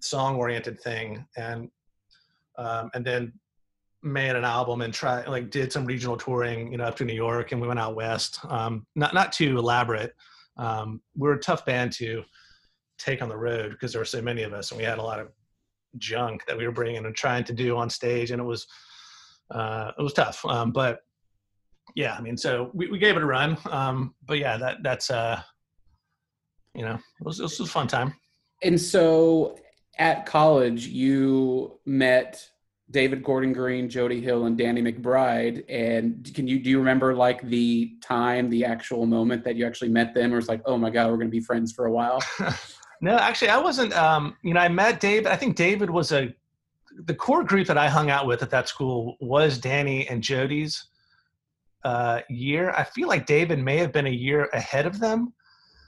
song-oriented 0.00 0.80
thing, 0.80 1.24
and 1.36 1.70
um, 2.58 2.90
and 2.94 3.04
then 3.04 3.32
made 4.02 4.36
an 4.36 4.44
album 4.44 4.82
and 4.82 4.92
try 4.92 5.24
like 5.26 5.50
did 5.50 5.72
some 5.72 5.84
regional 5.84 6.16
touring, 6.16 6.72
you 6.72 6.78
know, 6.78 6.84
up 6.84 6.96
to 6.96 7.04
New 7.04 7.14
York, 7.14 7.52
and 7.52 7.60
we 7.60 7.68
went 7.68 7.80
out 7.80 7.94
west. 7.94 8.38
Um, 8.48 8.86
not 8.94 9.14
not 9.14 9.32
too 9.32 9.58
elaborate. 9.58 10.12
Um, 10.56 11.02
we're 11.14 11.34
a 11.34 11.40
tough 11.40 11.66
band 11.66 11.92
to 11.94 12.22
take 12.98 13.22
on 13.22 13.28
the 13.28 13.36
road 13.36 13.72
because 13.72 13.92
there 13.92 14.00
were 14.00 14.06
so 14.06 14.22
many 14.22 14.42
of 14.42 14.52
us, 14.52 14.70
and 14.70 14.78
we 14.78 14.84
had 14.84 14.98
a 14.98 15.02
lot 15.02 15.20
of 15.20 15.28
junk 15.98 16.44
that 16.46 16.56
we 16.56 16.66
were 16.66 16.72
bringing 16.72 17.04
and 17.04 17.14
trying 17.14 17.44
to 17.44 17.52
do 17.52 17.76
on 17.76 17.90
stage, 17.90 18.30
and 18.30 18.40
it 18.40 18.44
was 18.44 18.66
uh, 19.50 19.92
it 19.98 20.02
was 20.02 20.12
tough. 20.12 20.44
Um, 20.44 20.72
but 20.72 21.00
yeah, 21.94 22.14
I 22.14 22.20
mean, 22.20 22.36
so 22.36 22.70
we, 22.74 22.90
we 22.90 22.98
gave 22.98 23.16
it 23.16 23.22
a 23.22 23.26
run. 23.26 23.56
Um, 23.70 24.14
but 24.26 24.38
yeah, 24.38 24.56
that 24.56 24.82
that's 24.82 25.10
uh, 25.10 25.40
you 26.74 26.84
know, 26.84 26.94
it 26.94 27.24
was, 27.24 27.40
it 27.40 27.44
was 27.44 27.58
a 27.60 27.66
fun 27.66 27.88
time. 27.88 28.14
And 28.62 28.80
so 28.80 29.56
at 29.98 30.26
college, 30.26 30.86
you 30.86 31.78
met 31.86 32.48
David 32.90 33.24
Gordon 33.24 33.52
Green, 33.52 33.88
Jody 33.88 34.20
Hill, 34.20 34.44
and 34.44 34.56
Danny 34.56 34.82
McBride. 34.82 35.64
And 35.68 36.30
can 36.34 36.46
you 36.46 36.58
do 36.60 36.70
you 36.70 36.78
remember 36.78 37.14
like 37.14 37.42
the 37.48 37.96
time, 38.02 38.50
the 38.50 38.64
actual 38.64 39.06
moment 39.06 39.42
that 39.44 39.56
you 39.56 39.66
actually 39.66 39.88
met 39.88 40.14
them, 40.14 40.32
or 40.32 40.38
it's 40.38 40.48
like, 40.48 40.62
oh 40.66 40.76
my 40.76 40.90
god, 40.90 41.10
we're 41.10 41.16
gonna 41.16 41.30
be 41.30 41.40
friends 41.40 41.72
for 41.72 41.86
a 41.86 41.92
while? 41.92 42.22
No, 43.00 43.16
actually, 43.16 43.48
I 43.48 43.58
wasn't. 43.58 43.94
Um, 43.94 44.36
you 44.42 44.54
know, 44.54 44.60
I 44.60 44.68
met 44.68 45.00
David. 45.00 45.26
I 45.26 45.36
think 45.36 45.56
David 45.56 45.90
was 45.90 46.12
a 46.12 46.34
the 47.04 47.14
core 47.14 47.44
group 47.44 47.66
that 47.66 47.76
I 47.76 47.88
hung 47.88 48.10
out 48.10 48.26
with 48.26 48.42
at 48.42 48.50
that 48.50 48.68
school 48.68 49.16
was 49.20 49.58
Danny 49.58 50.08
and 50.08 50.22
Jody's 50.22 50.86
uh, 51.84 52.20
year. 52.30 52.70
I 52.70 52.84
feel 52.84 53.06
like 53.06 53.26
David 53.26 53.58
may 53.58 53.76
have 53.76 53.92
been 53.92 54.06
a 54.06 54.10
year 54.10 54.48
ahead 54.52 54.86
of 54.86 54.98
them, 54.98 55.34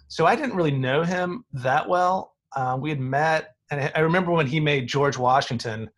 so 0.09 0.27
I 0.27 0.37
didn't 0.37 0.55
really 0.55 0.71
know 0.71 1.03
him 1.03 1.45
that 1.55 1.89
well. 1.89 2.35
Uh, 2.55 2.77
we 2.81 2.91
had 2.91 3.01
met, 3.01 3.55
and 3.71 3.91
I 3.95 4.01
remember 4.01 4.33
when 4.33 4.47
he 4.47 4.61
made 4.61 4.87
George 4.87 5.17
Washington, 5.17 5.89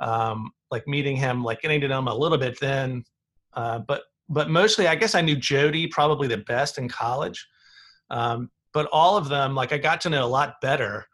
um, 0.00 0.50
like 0.70 0.86
meeting 0.88 1.16
him, 1.16 1.44
like 1.44 1.60
getting 1.62 1.80
to 1.80 1.88
know 1.88 2.00
him 2.00 2.08
a 2.08 2.14
little 2.14 2.38
bit 2.38 2.58
then. 2.58 3.04
Uh, 3.54 3.78
but 3.80 4.02
but 4.28 4.50
mostly, 4.50 4.86
I 4.86 4.94
guess 4.94 5.14
I 5.14 5.20
knew 5.20 5.36
Jody 5.36 5.86
probably 5.86 6.26
the 6.26 6.38
best 6.38 6.78
in 6.78 6.88
college. 6.88 7.46
Um, 8.10 8.50
but 8.72 8.88
all 8.92 9.16
of 9.16 9.28
them, 9.28 9.54
like 9.54 9.72
I 9.72 9.78
got 9.78 10.00
to 10.02 10.10
know 10.10 10.24
a 10.24 10.26
lot 10.26 10.60
better 10.60 11.06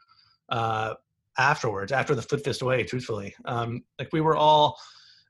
uh, 0.48 0.94
afterwards, 1.38 1.92
after 1.92 2.14
the 2.14 2.22
Foot 2.22 2.44
Fist 2.44 2.62
Way. 2.62 2.84
Truthfully, 2.84 3.34
um, 3.44 3.84
like 3.98 4.12
we 4.12 4.20
were 4.20 4.36
all 4.36 4.78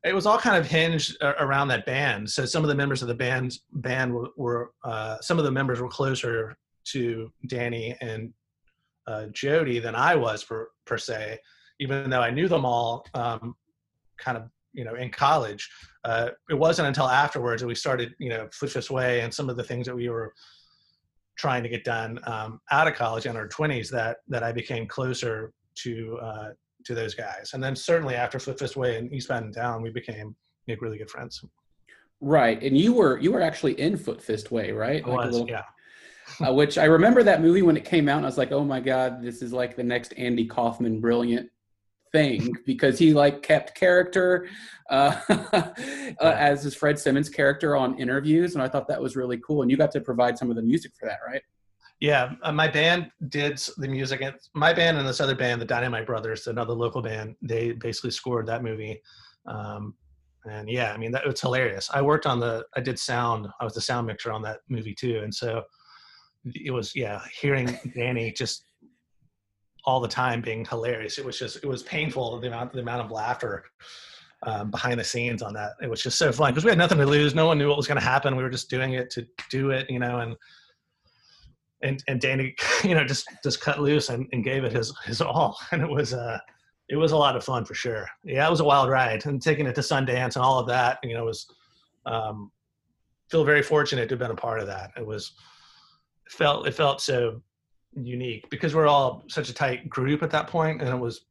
it 0.04 0.14
was 0.14 0.26
all 0.26 0.38
kind 0.38 0.56
of 0.56 0.66
hinged 0.66 1.16
around 1.22 1.68
that 1.68 1.84
band. 1.84 2.30
So 2.30 2.44
some 2.44 2.62
of 2.62 2.68
the 2.68 2.74
members 2.74 3.02
of 3.02 3.08
the 3.08 3.14
band 3.14 3.58
band 3.72 4.14
were, 4.14 4.28
were 4.36 4.70
uh, 4.84 5.18
some 5.20 5.38
of 5.38 5.44
the 5.44 5.50
members 5.50 5.80
were 5.80 5.88
closer 5.88 6.56
to 6.84 7.32
Danny 7.46 7.96
and 8.00 8.32
uh, 9.06 9.26
Jody 9.32 9.78
than 9.80 9.94
I 9.94 10.14
was 10.14 10.44
per 10.44 10.68
per 10.84 10.98
se. 10.98 11.38
Even 11.80 12.10
though 12.10 12.20
I 12.20 12.30
knew 12.30 12.48
them 12.48 12.64
all, 12.64 13.06
um, 13.14 13.54
kind 14.18 14.36
of 14.36 14.44
you 14.72 14.84
know 14.84 14.94
in 14.94 15.10
college, 15.10 15.68
uh, 16.04 16.30
it 16.48 16.54
wasn't 16.54 16.88
until 16.88 17.08
afterwards 17.08 17.62
that 17.62 17.68
we 17.68 17.74
started 17.74 18.14
you 18.18 18.28
know 18.28 18.48
Foot 18.52 18.70
Fist 18.70 18.90
Way 18.90 19.20
and 19.20 19.34
some 19.34 19.50
of 19.50 19.56
the 19.56 19.64
things 19.64 19.86
that 19.86 19.96
we 19.96 20.08
were 20.08 20.32
trying 21.38 21.62
to 21.62 21.68
get 21.68 21.84
done 21.84 22.18
um, 22.26 22.60
out 22.70 22.88
of 22.88 22.94
college 22.94 23.26
in 23.26 23.36
our 23.36 23.48
20s 23.48 23.88
that 23.90 24.18
that 24.28 24.42
I 24.42 24.52
became 24.52 24.86
closer 24.86 25.52
to 25.76 26.18
uh, 26.20 26.48
to 26.84 26.94
those 26.94 27.14
guys. 27.14 27.50
And 27.54 27.62
then 27.62 27.74
certainly 27.74 28.14
after 28.14 28.38
Foot 28.38 28.58
Fist 28.58 28.76
Way 28.76 28.98
and 28.98 29.12
Eastbound 29.12 29.46
and 29.46 29.54
Down, 29.54 29.82
we 29.82 29.90
became 29.90 30.34
like, 30.66 30.82
really 30.82 30.98
good 30.98 31.10
friends. 31.10 31.42
Right, 32.20 32.62
and 32.62 32.76
you 32.76 32.92
were 32.92 33.18
you 33.18 33.32
were 33.32 33.40
actually 33.40 33.80
in 33.80 33.96
Foot 33.96 34.20
Fist 34.20 34.50
Way, 34.50 34.72
right? 34.72 35.02
I 35.04 35.08
like 35.08 35.26
was, 35.26 35.32
little, 35.32 35.48
yeah. 35.48 35.62
uh, 36.46 36.52
which 36.52 36.76
I 36.76 36.84
remember 36.84 37.22
that 37.22 37.40
movie 37.40 37.62
when 37.62 37.76
it 37.76 37.84
came 37.84 38.08
out, 38.08 38.16
and 38.16 38.26
I 38.26 38.28
was 38.28 38.38
like, 38.38 38.50
"Oh 38.50 38.64
my 38.64 38.80
god, 38.80 39.22
this 39.22 39.40
is 39.40 39.52
like 39.52 39.76
the 39.76 39.84
next 39.84 40.12
Andy 40.16 40.44
Kaufman 40.44 41.00
brilliant 41.00 41.48
thing," 42.12 42.52
because 42.66 42.98
he 42.98 43.12
like 43.12 43.42
kept 43.42 43.74
character 43.74 44.48
uh, 44.90 45.16
uh, 45.28 45.72
as 46.20 46.62
his 46.62 46.74
Fred 46.74 46.98
Simmons 46.98 47.28
character 47.28 47.76
on 47.76 47.98
interviews, 47.98 48.54
and 48.54 48.62
I 48.62 48.68
thought 48.68 48.88
that 48.88 49.00
was 49.00 49.16
really 49.16 49.38
cool. 49.38 49.62
And 49.62 49.70
you 49.70 49.76
got 49.76 49.90
to 49.92 50.00
provide 50.00 50.38
some 50.38 50.50
of 50.50 50.56
the 50.56 50.62
music 50.62 50.92
for 50.98 51.06
that, 51.06 51.18
right? 51.26 51.42
Yeah, 52.00 52.34
uh, 52.42 52.52
my 52.52 52.68
band 52.68 53.10
did 53.28 53.60
the 53.76 53.88
music. 53.88 54.20
And 54.20 54.34
my 54.54 54.72
band 54.72 54.98
and 54.98 55.06
this 55.06 55.20
other 55.20 55.34
band, 55.34 55.60
the 55.60 55.66
Dynamite 55.66 56.06
Brothers, 56.06 56.46
another 56.46 56.72
local 56.72 57.02
band, 57.02 57.34
they 57.42 57.72
basically 57.72 58.12
scored 58.12 58.46
that 58.46 58.62
movie. 58.62 59.00
Um, 59.46 59.94
and 60.44 60.70
yeah, 60.70 60.92
I 60.92 60.96
mean, 60.96 61.10
that 61.12 61.26
was 61.26 61.40
hilarious. 61.40 61.90
I 61.92 62.00
worked 62.00 62.24
on 62.24 62.38
the, 62.38 62.64
I 62.76 62.80
did 62.80 62.98
sound, 62.98 63.48
I 63.60 63.64
was 63.64 63.74
the 63.74 63.80
sound 63.80 64.06
mixer 64.06 64.30
on 64.30 64.42
that 64.42 64.60
movie 64.68 64.94
too. 64.94 65.20
And 65.24 65.34
so 65.34 65.62
it 66.44 66.70
was, 66.70 66.94
yeah, 66.94 67.20
hearing 67.40 67.76
Danny 67.96 68.32
just 68.32 68.66
all 69.88 70.00
the 70.00 70.06
time 70.06 70.42
being 70.42 70.66
hilarious. 70.66 71.16
It 71.16 71.24
was 71.24 71.38
just, 71.38 71.56
it 71.56 71.66
was 71.66 71.82
painful 71.82 72.38
the 72.40 72.48
amount, 72.48 72.74
the 72.74 72.80
amount 72.80 73.06
of 73.06 73.10
laughter 73.10 73.64
um, 74.42 74.70
behind 74.70 75.00
the 75.00 75.04
scenes 75.04 75.40
on 75.40 75.54
that. 75.54 75.72
It 75.80 75.88
was 75.88 76.02
just 76.02 76.18
so 76.18 76.30
fun 76.30 76.52
because 76.52 76.62
we 76.62 76.70
had 76.70 76.76
nothing 76.76 76.98
to 76.98 77.06
lose. 77.06 77.34
No 77.34 77.46
one 77.46 77.56
knew 77.56 77.68
what 77.68 77.78
was 77.78 77.86
going 77.86 77.98
to 77.98 78.04
happen. 78.04 78.36
We 78.36 78.42
were 78.42 78.50
just 78.50 78.68
doing 78.68 78.92
it 78.92 79.08
to 79.12 79.26
do 79.48 79.70
it, 79.70 79.88
you 79.88 79.98
know, 79.98 80.18
and 80.18 80.36
and 81.80 82.04
and 82.06 82.20
Danny, 82.20 82.54
you 82.84 82.94
know, 82.94 83.02
just 83.02 83.26
just 83.42 83.62
cut 83.62 83.80
loose 83.80 84.10
and, 84.10 84.28
and 84.32 84.44
gave 84.44 84.62
it 84.64 84.72
his 84.72 84.94
his 85.06 85.22
all, 85.22 85.58
and 85.72 85.80
it 85.80 85.88
was 85.88 86.12
uh 86.12 86.38
it 86.90 86.96
was 86.96 87.12
a 87.12 87.16
lot 87.16 87.34
of 87.34 87.42
fun 87.42 87.64
for 87.64 87.72
sure. 87.72 88.06
Yeah, 88.24 88.46
it 88.46 88.50
was 88.50 88.60
a 88.60 88.64
wild 88.64 88.90
ride, 88.90 89.24
and 89.24 89.40
taking 89.40 89.66
it 89.66 89.74
to 89.76 89.80
Sundance 89.80 90.36
and 90.36 90.44
all 90.44 90.58
of 90.58 90.66
that, 90.66 90.98
you 91.02 91.14
know, 91.14 91.24
was 91.24 91.46
um, 92.04 92.52
feel 93.30 93.42
very 93.42 93.62
fortunate 93.62 94.06
to 94.10 94.12
have 94.12 94.20
been 94.20 94.32
a 94.32 94.36
part 94.36 94.60
of 94.60 94.66
that. 94.66 94.90
It 94.98 95.06
was 95.06 95.32
felt 96.28 96.68
it 96.68 96.74
felt 96.74 97.00
so 97.00 97.40
unique 97.94 98.48
because 98.50 98.74
we're 98.74 98.86
all 98.86 99.24
such 99.28 99.48
a 99.48 99.54
tight 99.54 99.88
group 99.88 100.22
at 100.22 100.30
that 100.30 100.46
point, 100.46 100.80
and 100.80 100.90
it 100.90 100.98
was 100.98 101.26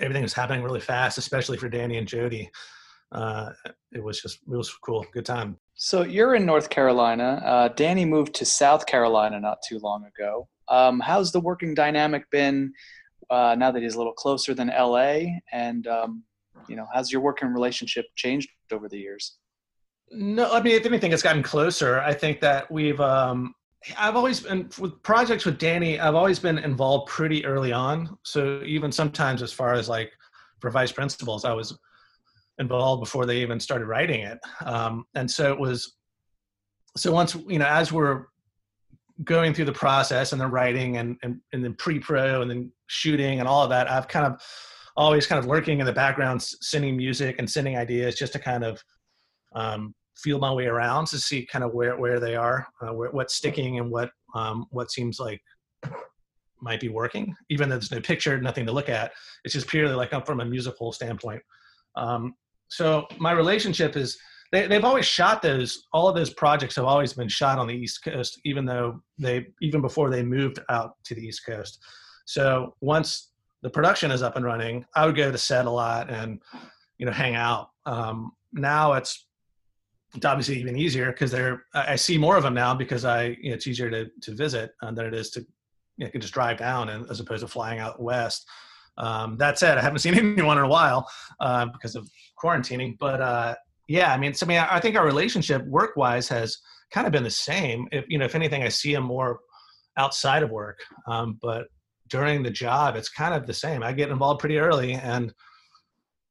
everything 0.00 0.22
was 0.22 0.32
happening 0.32 0.62
really 0.62 0.80
fast, 0.80 1.18
especially 1.18 1.56
for 1.56 1.68
Danny 1.68 1.98
and 1.98 2.08
Jody. 2.08 2.50
Uh, 3.12 3.50
it 3.92 4.02
was 4.02 4.20
just 4.20 4.38
it 4.50 4.56
was 4.56 4.72
cool, 4.72 5.04
good 5.12 5.26
time. 5.26 5.58
So 5.74 6.02
you're 6.02 6.34
in 6.34 6.46
North 6.46 6.70
Carolina. 6.70 7.42
Uh, 7.44 7.68
Danny 7.68 8.04
moved 8.04 8.34
to 8.34 8.44
South 8.44 8.86
Carolina 8.86 9.40
not 9.40 9.58
too 9.66 9.78
long 9.78 10.04
ago. 10.04 10.48
Um, 10.68 11.00
how's 11.00 11.32
the 11.32 11.40
working 11.40 11.74
dynamic 11.74 12.30
been 12.30 12.72
uh, 13.28 13.56
now 13.58 13.70
that 13.70 13.82
he's 13.82 13.94
a 13.94 13.98
little 13.98 14.12
closer 14.12 14.54
than 14.54 14.68
LA? 14.68 15.22
And 15.52 15.86
um, 15.86 16.22
you 16.68 16.76
know, 16.76 16.86
how's 16.92 17.10
your 17.10 17.20
working 17.20 17.48
relationship 17.48 18.06
changed 18.14 18.48
over 18.72 18.88
the 18.88 18.98
years? 18.98 19.38
No, 20.12 20.52
I 20.52 20.60
mean, 20.60 20.74
if 20.74 20.86
anything, 20.86 21.12
it's 21.12 21.22
gotten 21.22 21.42
closer. 21.42 22.00
I 22.00 22.14
think 22.14 22.40
that 22.40 22.70
we've. 22.70 23.00
Um, 23.00 23.54
I've 23.98 24.16
always 24.16 24.40
been 24.40 24.68
with 24.78 25.02
projects 25.02 25.46
with 25.46 25.58
Danny. 25.58 25.98
I've 25.98 26.14
always 26.14 26.38
been 26.38 26.58
involved 26.58 27.08
pretty 27.08 27.44
early 27.46 27.72
on. 27.72 28.18
So 28.22 28.62
even 28.64 28.92
sometimes, 28.92 29.42
as 29.42 29.52
far 29.52 29.72
as 29.72 29.88
like 29.88 30.12
for 30.60 30.70
vice 30.70 30.92
principals, 30.92 31.44
I 31.44 31.52
was 31.52 31.78
involved 32.58 33.00
before 33.00 33.24
they 33.24 33.40
even 33.40 33.58
started 33.58 33.86
writing 33.86 34.20
it. 34.20 34.38
Um, 34.66 35.06
and 35.14 35.30
so 35.30 35.50
it 35.50 35.58
was, 35.58 35.96
so 36.96 37.10
once, 37.10 37.34
you 37.48 37.58
know, 37.58 37.66
as 37.66 37.90
we're 37.90 38.26
going 39.24 39.54
through 39.54 39.64
the 39.64 39.72
process 39.72 40.32
and 40.32 40.40
the 40.40 40.46
writing 40.46 40.98
and, 40.98 41.16
and, 41.22 41.40
and 41.52 41.64
then 41.64 41.74
pre-pro 41.74 42.42
and 42.42 42.50
then 42.50 42.70
shooting 42.86 43.40
and 43.40 43.48
all 43.48 43.62
of 43.62 43.70
that, 43.70 43.90
I've 43.90 44.08
kind 44.08 44.26
of 44.26 44.42
always 44.96 45.26
kind 45.26 45.38
of 45.38 45.46
lurking 45.46 45.80
in 45.80 45.86
the 45.86 45.92
background, 45.92 46.42
sending 46.42 46.96
music 46.96 47.36
and 47.38 47.48
sending 47.48 47.78
ideas 47.78 48.16
just 48.16 48.34
to 48.34 48.38
kind 48.38 48.64
of 48.64 48.84
um, 49.54 49.94
feel 50.22 50.38
my 50.38 50.52
way 50.52 50.66
around 50.66 51.06
to 51.08 51.18
see 51.18 51.46
kind 51.46 51.64
of 51.64 51.72
where, 51.72 51.96
where 51.96 52.20
they 52.20 52.36
are, 52.36 52.66
uh, 52.82 52.92
where, 52.92 53.10
what's 53.10 53.34
sticking 53.34 53.78
and 53.78 53.90
what, 53.90 54.10
um, 54.34 54.66
what 54.70 54.90
seems 54.90 55.18
like 55.18 55.40
might 56.60 56.80
be 56.80 56.88
working, 56.88 57.34
even 57.48 57.68
though 57.68 57.76
there's 57.76 57.90
no 57.90 58.00
picture, 58.00 58.40
nothing 58.40 58.66
to 58.66 58.72
look 58.72 58.88
at. 58.88 59.12
It's 59.44 59.54
just 59.54 59.66
purely 59.66 59.94
like 59.94 60.12
I'm 60.12 60.22
from 60.22 60.40
a 60.40 60.44
musical 60.44 60.92
standpoint. 60.92 61.42
Um, 61.96 62.34
so 62.68 63.06
my 63.18 63.32
relationship 63.32 63.96
is 63.96 64.18
they, 64.52 64.66
they've 64.66 64.84
always 64.84 65.06
shot 65.06 65.42
those 65.42 65.86
all 65.92 66.08
of 66.08 66.14
those 66.14 66.32
projects 66.32 66.76
have 66.76 66.84
always 66.84 67.12
been 67.12 67.28
shot 67.28 67.58
on 67.58 67.66
the 67.66 67.74
east 67.74 68.02
coast 68.02 68.40
even 68.44 68.64
though 68.64 69.02
they 69.18 69.46
even 69.60 69.80
before 69.80 70.10
they 70.10 70.22
moved 70.22 70.58
out 70.68 70.94
to 71.04 71.14
the 71.14 71.22
east 71.22 71.44
coast 71.46 71.80
so 72.26 72.74
once 72.80 73.30
the 73.62 73.70
production 73.70 74.10
is 74.10 74.22
up 74.22 74.36
and 74.36 74.44
running 74.44 74.84
i 74.94 75.06
would 75.06 75.16
go 75.16 75.30
to 75.30 75.38
set 75.38 75.66
a 75.66 75.70
lot 75.70 76.10
and 76.10 76.40
you 76.98 77.06
know 77.06 77.12
hang 77.12 77.34
out 77.34 77.70
um, 77.86 78.32
now 78.52 78.92
it's 78.92 79.26
it's 80.14 80.26
obviously 80.26 80.58
even 80.58 80.76
easier 80.76 81.12
because 81.12 81.30
they're 81.30 81.64
I 81.74 81.96
see 81.96 82.18
more 82.18 82.36
of 82.36 82.42
them 82.42 82.54
now 82.54 82.74
because 82.74 83.04
I 83.04 83.36
you 83.40 83.50
know, 83.50 83.54
it's 83.54 83.66
easier 83.66 83.90
to 83.90 84.06
to 84.22 84.34
visit 84.34 84.72
uh, 84.82 84.90
than 84.92 85.06
it 85.06 85.14
is 85.14 85.30
to 85.30 85.40
you 85.96 86.06
know, 86.06 86.10
can 86.10 86.20
just 86.20 86.34
drive 86.34 86.58
down 86.58 86.88
and 86.88 87.08
as 87.10 87.20
opposed 87.20 87.42
to 87.42 87.48
flying 87.48 87.78
out 87.78 88.02
west. 88.02 88.48
Um, 88.98 89.36
that 89.38 89.58
said, 89.58 89.78
I 89.78 89.82
haven't 89.82 89.98
seen 90.00 90.14
anyone 90.14 90.58
in 90.58 90.64
a 90.64 90.68
while 90.68 91.08
uh, 91.40 91.66
because 91.66 91.94
of 91.94 92.08
quarantining. 92.42 92.98
But 92.98 93.20
uh, 93.20 93.54
yeah, 93.88 94.12
I 94.12 94.16
mean, 94.16 94.34
so 94.34 94.46
I 94.46 94.48
mean, 94.48 94.58
I 94.58 94.80
think 94.80 94.96
our 94.96 95.04
relationship 95.04 95.64
work 95.66 95.96
wise 95.96 96.28
has 96.28 96.58
kind 96.90 97.06
of 97.06 97.12
been 97.12 97.22
the 97.22 97.30
same. 97.30 97.86
If 97.92 98.04
you 98.08 98.18
know, 98.18 98.24
if 98.24 98.34
anything, 98.34 98.62
I 98.62 98.68
see 98.68 98.94
him 98.94 99.04
more 99.04 99.40
outside 99.96 100.42
of 100.42 100.50
work. 100.50 100.78
Um, 101.06 101.38
but 101.40 101.66
during 102.08 102.42
the 102.42 102.50
job, 102.50 102.96
it's 102.96 103.08
kind 103.08 103.34
of 103.34 103.46
the 103.46 103.54
same. 103.54 103.82
I 103.82 103.92
get 103.92 104.10
involved 104.10 104.40
pretty 104.40 104.58
early, 104.58 104.94
and 104.94 105.32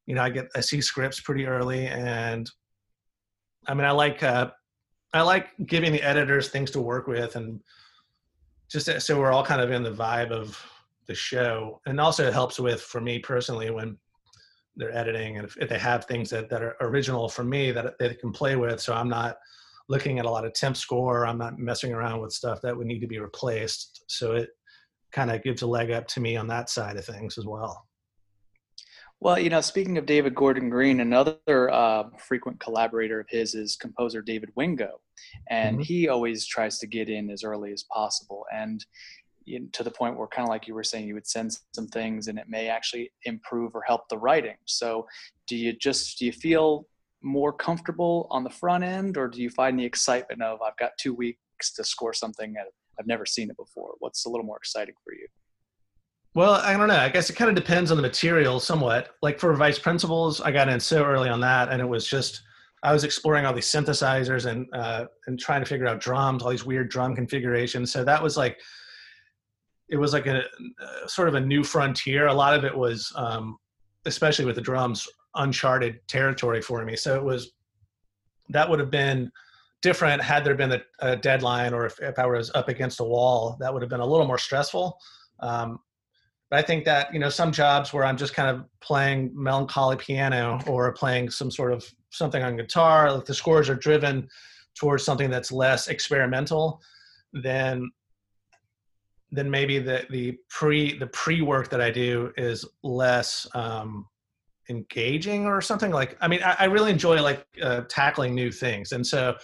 you 0.05 0.15
know, 0.15 0.23
I 0.23 0.29
get 0.29 0.47
I 0.55 0.61
see 0.61 0.81
scripts 0.81 1.21
pretty 1.21 1.45
early, 1.45 1.87
and 1.87 2.49
I 3.69 3.75
mean, 3.75 3.85
I 3.85 3.91
like 3.91 4.23
uh, 4.23 4.49
I 5.13 5.21
like 5.21 5.49
giving 5.65 5.91
the 5.91 6.01
editors 6.01 6.49
things 6.49 6.71
to 6.71 6.81
work 6.81 7.07
with, 7.07 7.35
and 7.35 7.61
just 8.69 9.01
so 9.01 9.19
we're 9.19 9.31
all 9.31 9.45
kind 9.45 9.61
of 9.61 9.71
in 9.71 9.83
the 9.83 9.91
vibe 9.91 10.31
of 10.31 10.59
the 11.07 11.13
show. 11.15 11.79
And 11.85 11.99
also 11.99 12.27
it 12.27 12.33
helps 12.33 12.59
with 12.59 12.81
for 12.81 12.99
me 12.99 13.19
personally 13.19 13.69
when 13.71 13.97
they're 14.75 14.95
editing 14.95 15.37
and 15.37 15.45
if, 15.45 15.57
if, 15.57 15.67
they 15.67 15.79
have 15.79 16.05
things 16.05 16.29
that, 16.29 16.49
that 16.49 16.61
are 16.61 16.75
original 16.79 17.27
for 17.27 17.43
me 17.43 17.71
that 17.71 17.95
they 17.99 18.13
can 18.13 18.31
play 18.31 18.55
with. 18.55 18.79
So 18.79 18.93
i'm 18.93 19.09
not 19.09 19.37
looking 19.89 20.19
at 20.19 20.25
a 20.25 20.29
lot 20.29 20.45
of 20.45 20.53
temp 20.53 20.77
score. 20.77 21.25
I'm 21.25 21.39
not 21.39 21.57
messing 21.57 21.93
around 21.93 22.21
with 22.21 22.31
stuff 22.31 22.61
that 22.61 22.77
would 22.77 22.85
need 22.85 22.99
to 22.99 23.07
be 23.07 23.19
replaced. 23.19 24.03
So 24.07 24.33
it 24.33 24.49
kind 25.11 25.31
of 25.31 25.41
gives 25.41 25.63
a 25.63 25.67
leg 25.67 25.89
up 25.89 26.05
to 26.09 26.19
me 26.19 26.37
on 26.37 26.47
that 26.47 26.69
side 26.69 26.95
of 26.95 27.05
things 27.05 27.39
as 27.39 27.45
well 27.45 27.89
well 29.19 29.37
you 29.39 29.49
know 29.49 29.61
speaking 29.61 29.97
of 29.97 30.05
david 30.05 30.33
gordon 30.33 30.69
green 30.69 30.99
another 30.99 31.69
uh, 31.71 32.03
frequent 32.17 32.59
collaborator 32.59 33.19
of 33.19 33.27
his 33.29 33.55
is 33.55 33.75
composer 33.75 34.21
david 34.21 34.49
wingo 34.55 34.99
and 35.49 35.75
mm-hmm. 35.75 35.83
he 35.83 36.07
always 36.07 36.45
tries 36.45 36.79
to 36.79 36.87
get 36.87 37.09
in 37.09 37.29
as 37.29 37.43
early 37.43 37.71
as 37.71 37.83
possible 37.83 38.45
and 38.53 38.85
to 39.73 39.83
the 39.83 39.91
point 39.91 40.17
where 40.17 40.27
kind 40.27 40.45
of 40.45 40.49
like 40.49 40.67
you 40.67 40.73
were 40.73 40.83
saying 40.83 41.07
you 41.07 41.13
would 41.13 41.27
send 41.27 41.57
some 41.73 41.87
things 41.87 42.27
and 42.27 42.37
it 42.37 42.47
may 42.47 42.67
actually 42.67 43.11
improve 43.23 43.75
or 43.75 43.81
help 43.81 44.07
the 44.09 44.17
writing. 44.17 44.55
So 44.65 45.07
do 45.47 45.55
you 45.55 45.73
just 45.73 46.19
do 46.19 46.25
you 46.25 46.31
feel 46.31 46.85
more 47.21 47.51
comfortable 47.51 48.27
on 48.29 48.43
the 48.43 48.49
front 48.49 48.83
end 48.83 49.17
or 49.17 49.27
do 49.27 49.41
you 49.41 49.49
find 49.49 49.77
the 49.77 49.83
excitement 49.83 50.41
of 50.41 50.57
i've 50.61 50.77
got 50.77 50.91
two 50.97 51.13
weeks 51.13 51.73
to 51.75 51.83
score 51.83 52.13
something 52.13 52.55
i've 52.97 53.07
never 53.07 53.25
seen 53.25 53.49
it 53.49 53.57
before. 53.57 53.95
What's 53.99 54.25
a 54.25 54.29
little 54.29 54.45
more 54.45 54.55
exciting 54.55 54.95
for 55.03 55.13
you 55.13 55.27
well 56.35 56.53
i 56.53 56.75
don't 56.75 56.87
know 56.87 56.95
i 56.95 57.09
guess 57.09 57.29
it 57.29 57.35
kind 57.35 57.49
of 57.49 57.55
depends 57.55 57.91
on 57.91 57.97
the 57.97 58.03
material 58.03 58.59
somewhat 58.59 59.15
like 59.21 59.39
for 59.39 59.53
vice 59.53 59.79
principals 59.79 60.41
i 60.41 60.51
got 60.51 60.69
in 60.69 60.79
so 60.79 61.03
early 61.03 61.29
on 61.29 61.39
that 61.39 61.69
and 61.69 61.81
it 61.81 61.87
was 61.87 62.07
just 62.07 62.41
I 62.81 62.93
was 62.93 63.03
exploring 63.03 63.45
all 63.45 63.53
these 63.53 63.67
synthesizers 63.67 64.45
and 64.45 64.67
uh, 64.73 65.05
and 65.27 65.39
trying 65.39 65.61
to 65.61 65.65
figure 65.65 65.87
out 65.87 65.99
drums, 65.99 66.43
all 66.43 66.49
these 66.49 66.65
weird 66.65 66.89
drum 66.89 67.15
configurations. 67.15 67.91
So 67.91 68.03
that 68.03 68.21
was 68.23 68.37
like 68.37 68.57
it 69.89 69.97
was 69.97 70.13
like 70.13 70.27
a, 70.27 70.43
a 71.03 71.09
sort 71.09 71.27
of 71.27 71.35
a 71.35 71.39
new 71.39 71.63
frontier. 71.63 72.27
A 72.27 72.33
lot 72.33 72.53
of 72.53 72.63
it 72.63 72.75
was, 72.75 73.11
um, 73.15 73.57
especially 74.05 74.45
with 74.45 74.55
the 74.55 74.61
drums, 74.61 75.07
uncharted 75.35 75.99
territory 76.07 76.61
for 76.61 76.85
me. 76.85 76.95
So 76.95 77.15
it 77.15 77.23
was 77.23 77.51
that 78.49 78.69
would 78.69 78.79
have 78.79 78.91
been 78.91 79.31
different 79.81 80.21
had 80.21 80.43
there 80.43 80.55
been 80.55 80.73
a, 80.73 80.81
a 80.99 81.15
deadline 81.15 81.73
or 81.73 81.85
if, 81.85 81.99
if 82.01 82.17
I 82.17 82.25
was 82.25 82.51
up 82.55 82.69
against 82.69 82.99
a 82.99 83.03
wall. 83.03 83.57
That 83.59 83.73
would 83.73 83.81
have 83.81 83.89
been 83.89 83.99
a 83.99 84.05
little 84.05 84.27
more 84.27 84.37
stressful. 84.37 84.97
Um, 85.41 85.79
but 86.49 86.59
I 86.59 86.61
think 86.61 86.85
that 86.85 87.13
you 87.13 87.19
know 87.19 87.29
some 87.29 87.51
jobs 87.51 87.93
where 87.93 88.05
I'm 88.05 88.17
just 88.17 88.33
kind 88.33 88.49
of 88.49 88.65
playing 88.81 89.31
melancholy 89.33 89.97
piano 89.97 90.59
or 90.67 90.91
playing 90.93 91.29
some 91.29 91.51
sort 91.51 91.71
of 91.73 91.85
something 92.09 92.41
on 92.41 92.57
guitar, 92.57 93.11
like 93.11 93.25
the 93.25 93.33
scores 93.33 93.69
are 93.69 93.75
driven 93.75 94.27
towards 94.75 95.03
something 95.03 95.29
that's 95.29 95.51
less 95.51 95.87
experimental, 95.87 96.81
then 97.33 97.89
then 99.31 99.49
maybe 99.49 99.79
the 99.79 100.05
the 100.09 100.37
pre 100.49 100.97
the 100.97 101.07
pre 101.07 101.41
work 101.41 101.69
that 101.69 101.81
I 101.81 101.91
do 101.91 102.31
is 102.37 102.65
less 102.83 103.47
um, 103.53 104.07
engaging 104.69 105.45
or 105.45 105.61
something 105.61 105.91
like. 105.91 106.17
I 106.21 106.27
mean, 106.27 106.41
I, 106.43 106.55
I 106.59 106.65
really 106.65 106.91
enjoy 106.91 107.21
like 107.21 107.45
uh, 107.61 107.81
tackling 107.89 108.33
new 108.33 108.51
things, 108.51 108.91
and 108.91 109.05
so 109.05 109.35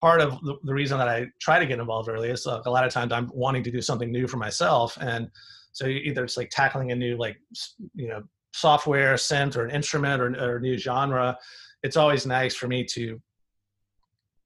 part 0.00 0.20
of 0.20 0.38
the, 0.42 0.72
reason 0.72 0.98
that 0.98 1.08
I 1.08 1.26
try 1.40 1.58
to 1.58 1.66
get 1.66 1.78
involved 1.78 2.08
early 2.08 2.28
is 2.28 2.46
like 2.46 2.66
a 2.66 2.70
lot 2.70 2.86
of 2.86 2.92
times 2.92 3.12
I'm 3.12 3.30
wanting 3.34 3.64
to 3.64 3.70
do 3.70 3.80
something 3.80 4.10
new 4.10 4.26
for 4.26 4.36
myself, 4.36 4.96
and 5.00 5.28
so 5.72 5.86
either 5.86 6.24
it's 6.24 6.36
like 6.36 6.50
tackling 6.50 6.92
a 6.92 6.96
new 6.96 7.16
like 7.16 7.36
you 7.94 8.08
know 8.08 8.22
software, 8.54 9.14
synth, 9.14 9.56
or 9.56 9.64
an 9.64 9.74
instrument, 9.74 10.20
or, 10.20 10.28
or 10.38 10.56
a 10.56 10.60
new 10.60 10.76
genre. 10.76 11.36
It's 11.82 11.96
always 11.96 12.26
nice 12.26 12.54
for 12.54 12.68
me 12.68 12.84
to 12.92 13.20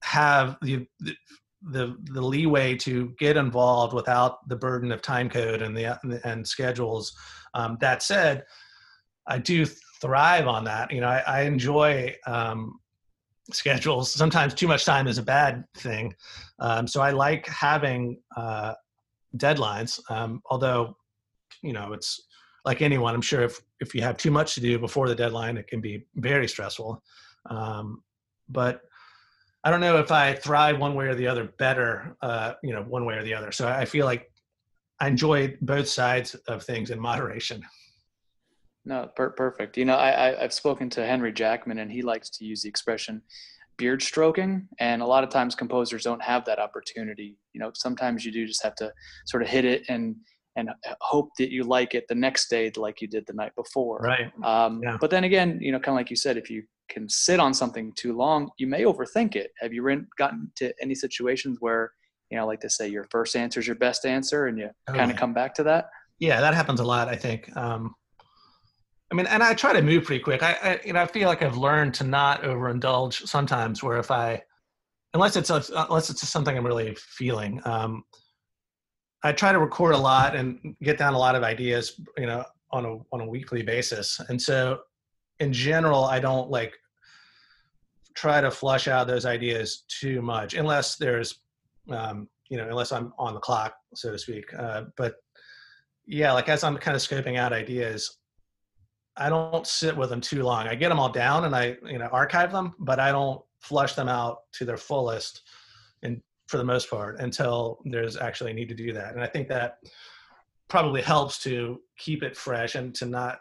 have 0.03 0.57
the, 0.63 0.87
the 1.63 1.97
the 2.05 2.21
leeway 2.21 2.77
to 2.77 3.13
get 3.19 3.37
involved 3.37 3.93
without 3.93 4.49
the 4.49 4.57
burden 4.57 4.93
of 4.93 5.03
time 5.03 5.29
code 5.29 5.63
and 5.63 5.77
the 5.77 6.21
and 6.25 6.47
schedules. 6.47 7.15
Um, 7.55 7.77
that 7.81 8.03
said, 8.03 8.45
I 9.27 9.39
do 9.39 9.67
thrive 10.01 10.47
on 10.47 10.65
that. 10.65 10.93
You 10.93 11.01
know, 11.01 11.09
I, 11.09 11.23
I 11.27 11.41
enjoy 11.43 12.15
um, 12.27 12.79
schedules. 13.53 14.13
Sometimes 14.13 14.55
too 14.55 14.69
much 14.69 14.85
time 14.85 15.07
is 15.07 15.19
a 15.19 15.23
bad 15.23 15.65
thing. 15.77 16.15
Um, 16.59 16.87
so 16.87 17.01
I 17.01 17.11
like 17.11 17.47
having 17.47 18.21
uh, 18.37 18.75
deadlines. 19.37 19.99
Um, 20.11 20.43
although, 20.51 20.97
you 21.67 21.73
know, 21.73 21.93
it's 21.93 22.23
like 22.65 22.83
anyone. 22.83 23.15
I'm 23.15 23.23
sure 23.23 23.43
if 23.43 23.61
if 23.81 23.95
you 23.95 24.03
have 24.03 24.17
too 24.17 24.31
much 24.31 24.55
to 24.55 24.61
do 24.61 24.79
before 24.79 25.09
the 25.09 25.15
deadline, 25.15 25.57
it 25.57 25.67
can 25.67 25.81
be 25.81 26.07
very 26.17 26.49
stressful. 26.49 27.03
Um, 27.51 28.03
but 28.49 28.83
I 29.65 29.71
don't 29.71 29.81
know 29.81 29.99
if 29.99 30.13
I 30.13 30.35
thrive 30.35 30.79
one 30.79 30.95
way 30.95 31.07
or 31.07 31.15
the 31.15 31.27
other 31.27 31.53
better, 31.59 32.17
uh, 32.23 32.55
you 32.63 32.73
know, 32.73 32.83
one 32.83 33.05
way 33.05 33.17
or 33.17 33.25
the 33.25 33.35
other. 33.35 33.51
So 33.51 33.69
I 33.69 33.85
feel 33.85 34.07
like 34.07 34.31
I 35.01 35.09
enjoy 35.09 35.57
both 35.61 35.89
sides 35.89 36.35
of 36.47 36.63
things 36.63 36.91
in 36.91 37.01
moderation. 37.01 37.63
No, 38.85 39.11
per- 39.17 39.31
perfect. 39.31 39.77
You 39.77 39.85
know, 39.85 39.97
I, 39.97 40.41
I've 40.41 40.53
spoken 40.53 40.89
to 40.91 41.05
Henry 41.05 41.33
Jackman, 41.33 41.79
and 41.79 41.91
he 41.91 42.03
likes 42.03 42.31
to 42.31 42.45
use 42.45 42.63
the 42.63 42.69
expression 42.69 43.23
beard 43.77 44.03
stroking, 44.03 44.69
and 44.79 45.03
a 45.03 45.07
lot 45.07 45.25
of 45.25 45.31
times 45.31 45.55
composers 45.55 46.05
don't 46.05 46.23
have 46.23 46.45
that 46.47 46.59
opportunity. 46.59 47.37
You 47.53 47.61
know, 47.61 47.73
sometimes 47.75 48.25
you 48.25 48.33
do 48.33 48.47
just 48.47 48.63
have 48.63 48.75
to 48.77 48.93
sort 49.27 49.43
of 49.43 49.49
hit 49.49 49.65
it 49.65 49.85
and 49.89 50.17
and 50.57 50.71
hope 51.03 51.31
that 51.39 51.51
you 51.51 51.63
like 51.65 51.95
it 51.95 52.09
the 52.09 52.15
next 52.15 52.49
day 52.49 52.73
like 52.77 53.01
you 53.01 53.07
did 53.09 53.27
the 53.27 53.33
night 53.35 53.55
before. 53.55 53.99
Right. 53.99 54.33
Um, 54.43 54.81
yeah. 54.83 54.97
But 55.01 55.11
then 55.11 55.25
again, 55.25 55.59
you 55.61 55.71
know, 55.71 55.79
kind 55.79 55.95
of 55.95 56.01
like 56.01 56.11
you 56.11 56.17
said, 56.17 56.37
if 56.37 56.51
you 56.51 56.65
can 56.89 57.09
sit 57.09 57.39
on 57.39 57.53
something 57.53 57.93
too 57.95 58.17
long, 58.17 58.51
you 58.59 58.67
may 58.67 58.83
overthink 58.83 59.37
it. 59.37 59.51
Have 59.61 59.73
you 59.73 60.07
gotten 60.19 60.51
to 60.57 60.73
any 60.81 60.95
situations 60.95 61.59
where, 61.61 61.93
you 62.31 62.39
know, 62.39 62.47
like 62.47 62.61
to 62.61 62.71
say 62.71 62.89
your 62.89 63.07
first 63.11 63.37
answer 63.37 63.61
is 63.61 63.67
your 63.67 63.77
best 63.77 64.07
answer 64.07 64.47
and 64.47 64.59
you 64.59 64.71
oh, 64.89 64.93
kind 64.93 65.11
of 65.11 65.17
come 65.17 65.35
back 65.35 65.55
to 65.55 65.63
that? 65.65 65.91
Yeah, 66.19 66.41
that 66.41 66.55
happens 66.55 66.81
a 66.81 66.85
lot, 66.85 67.09
I 67.09 67.17
think. 67.17 67.55
Um, 67.57 67.95
I 69.13 69.15
mean, 69.15 69.27
and 69.27 69.43
I 69.43 69.55
try 69.55 69.73
to 69.75 69.83
move 69.83 70.05
pretty 70.05 70.25
quick. 70.25 70.43
I, 70.43 70.57
I, 70.63 70.81
you 70.85 70.95
know, 70.95 71.03
I 71.03 71.07
feel 71.07 71.29
like 71.29 71.43
I've 71.43 71.59
learned 71.59 71.95
to 71.95 72.05
not 72.05 72.43
overindulge 72.43 73.29
sometimes 73.29 73.83
where 73.83 73.99
if 73.99 74.11
I, 74.11 74.43
unless 75.13 75.37
it's, 75.37 75.51
a, 75.51 75.63
unless 75.89 76.09
it's 76.11 76.27
something 76.27 76.57
I'm 76.57 76.67
really 76.67 76.97
feeling, 76.99 77.61
um, 77.65 78.03
I 79.27 79.33
try 79.33 79.53
to 79.53 79.59
record 79.59 79.95
a 79.95 79.99
lot 79.99 80.37
and 80.37 80.77
get 80.83 80.99
down 80.99 81.15
a 81.15 81.19
lot 81.19 81.35
of 81.35 81.43
ideas, 81.43 82.01
you 82.17 82.27
know, 82.27 82.45
on 82.71 82.85
a, 82.85 82.99
on 83.13 83.21
a 83.21 83.27
weekly 83.27 83.63
basis. 83.63 84.21
And 84.29 84.41
so 84.41 84.81
in 85.41 85.53
general, 85.53 86.05
I 86.05 86.21
don't 86.21 86.49
like 86.51 86.75
try 88.15 88.41
to 88.41 88.51
flush 88.51 88.89
out 88.89 89.07
those 89.07 89.27
ideas 89.27 89.85
too 89.89 90.23
much, 90.23 90.55
unless 90.55 90.97
there's, 90.97 91.41
um, 91.91 92.29
you 92.49 92.57
know, 92.57 92.69
unless 92.69 92.93
I'm 92.93 93.13
on 93.19 93.35
the 93.35 93.41
clock, 93.41 93.75
so 93.95 94.13
to 94.13 94.19
speak. 94.19 94.47
Uh, 94.55 94.85
but 94.97 95.17
yeah, 96.07 96.33
like 96.33 96.49
as 96.49 96.63
I'm 96.65 96.77
kind 96.79 96.95
of 96.95 97.03
scoping 97.03 97.37
out 97.37 97.53
ideas, 97.53 98.19
I 99.17 99.29
don't 99.29 99.67
sit 99.67 99.97
with 99.97 100.11
them 100.11 100.21
too 100.21 100.43
long. 100.45 100.69
I 100.69 100.75
get 100.75 100.91
them 100.91 101.01
all 101.01 101.11
down 101.11 101.45
and 101.47 101.57
I, 101.57 101.77
you 101.85 101.99
know, 101.99 102.09
archive 102.13 102.53
them, 102.53 102.75
but 102.79 103.01
I 103.01 103.11
don't 103.11 103.43
flush 103.61 103.95
them 103.95 104.09
out 104.09 104.39
to 104.53 104.65
their 104.65 104.77
fullest, 104.77 105.43
and 106.03 106.23
for 106.47 106.59
the 106.59 106.65
most 106.65 106.89
part, 106.91 107.21
until 107.21 107.81
there's 107.85 108.17
actually 108.17 108.53
a 108.53 108.55
need 108.55 108.69
to 108.69 108.75
do 108.75 108.93
that. 108.93 109.15
And 109.15 109.23
I 109.23 109.27
think 109.27 109.49
that 109.49 109.79
probably 110.69 111.03
helps 111.03 111.43
to 111.43 111.81
keep 111.99 112.23
it 112.23 112.37
fresh 112.37 112.75
and 112.75 112.95
to 112.97 113.07
not 113.07 113.41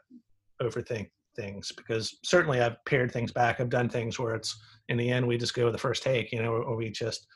overthink 0.61 1.09
things 1.35 1.71
because 1.75 2.17
certainly 2.23 2.61
I've 2.61 2.83
pared 2.85 3.11
things 3.11 3.31
back. 3.31 3.59
I've 3.59 3.69
done 3.69 3.89
things 3.89 4.17
where 4.17 4.35
it's 4.35 4.57
in 4.89 4.97
the 4.97 5.09
end 5.09 5.27
we 5.27 5.37
just 5.37 5.53
go 5.53 5.65
with 5.65 5.73
the 5.73 5.79
first 5.79 6.03
take, 6.03 6.31
you 6.31 6.41
know, 6.41 6.51
or, 6.51 6.63
or 6.63 6.75
we 6.75 6.89
just 6.89 7.27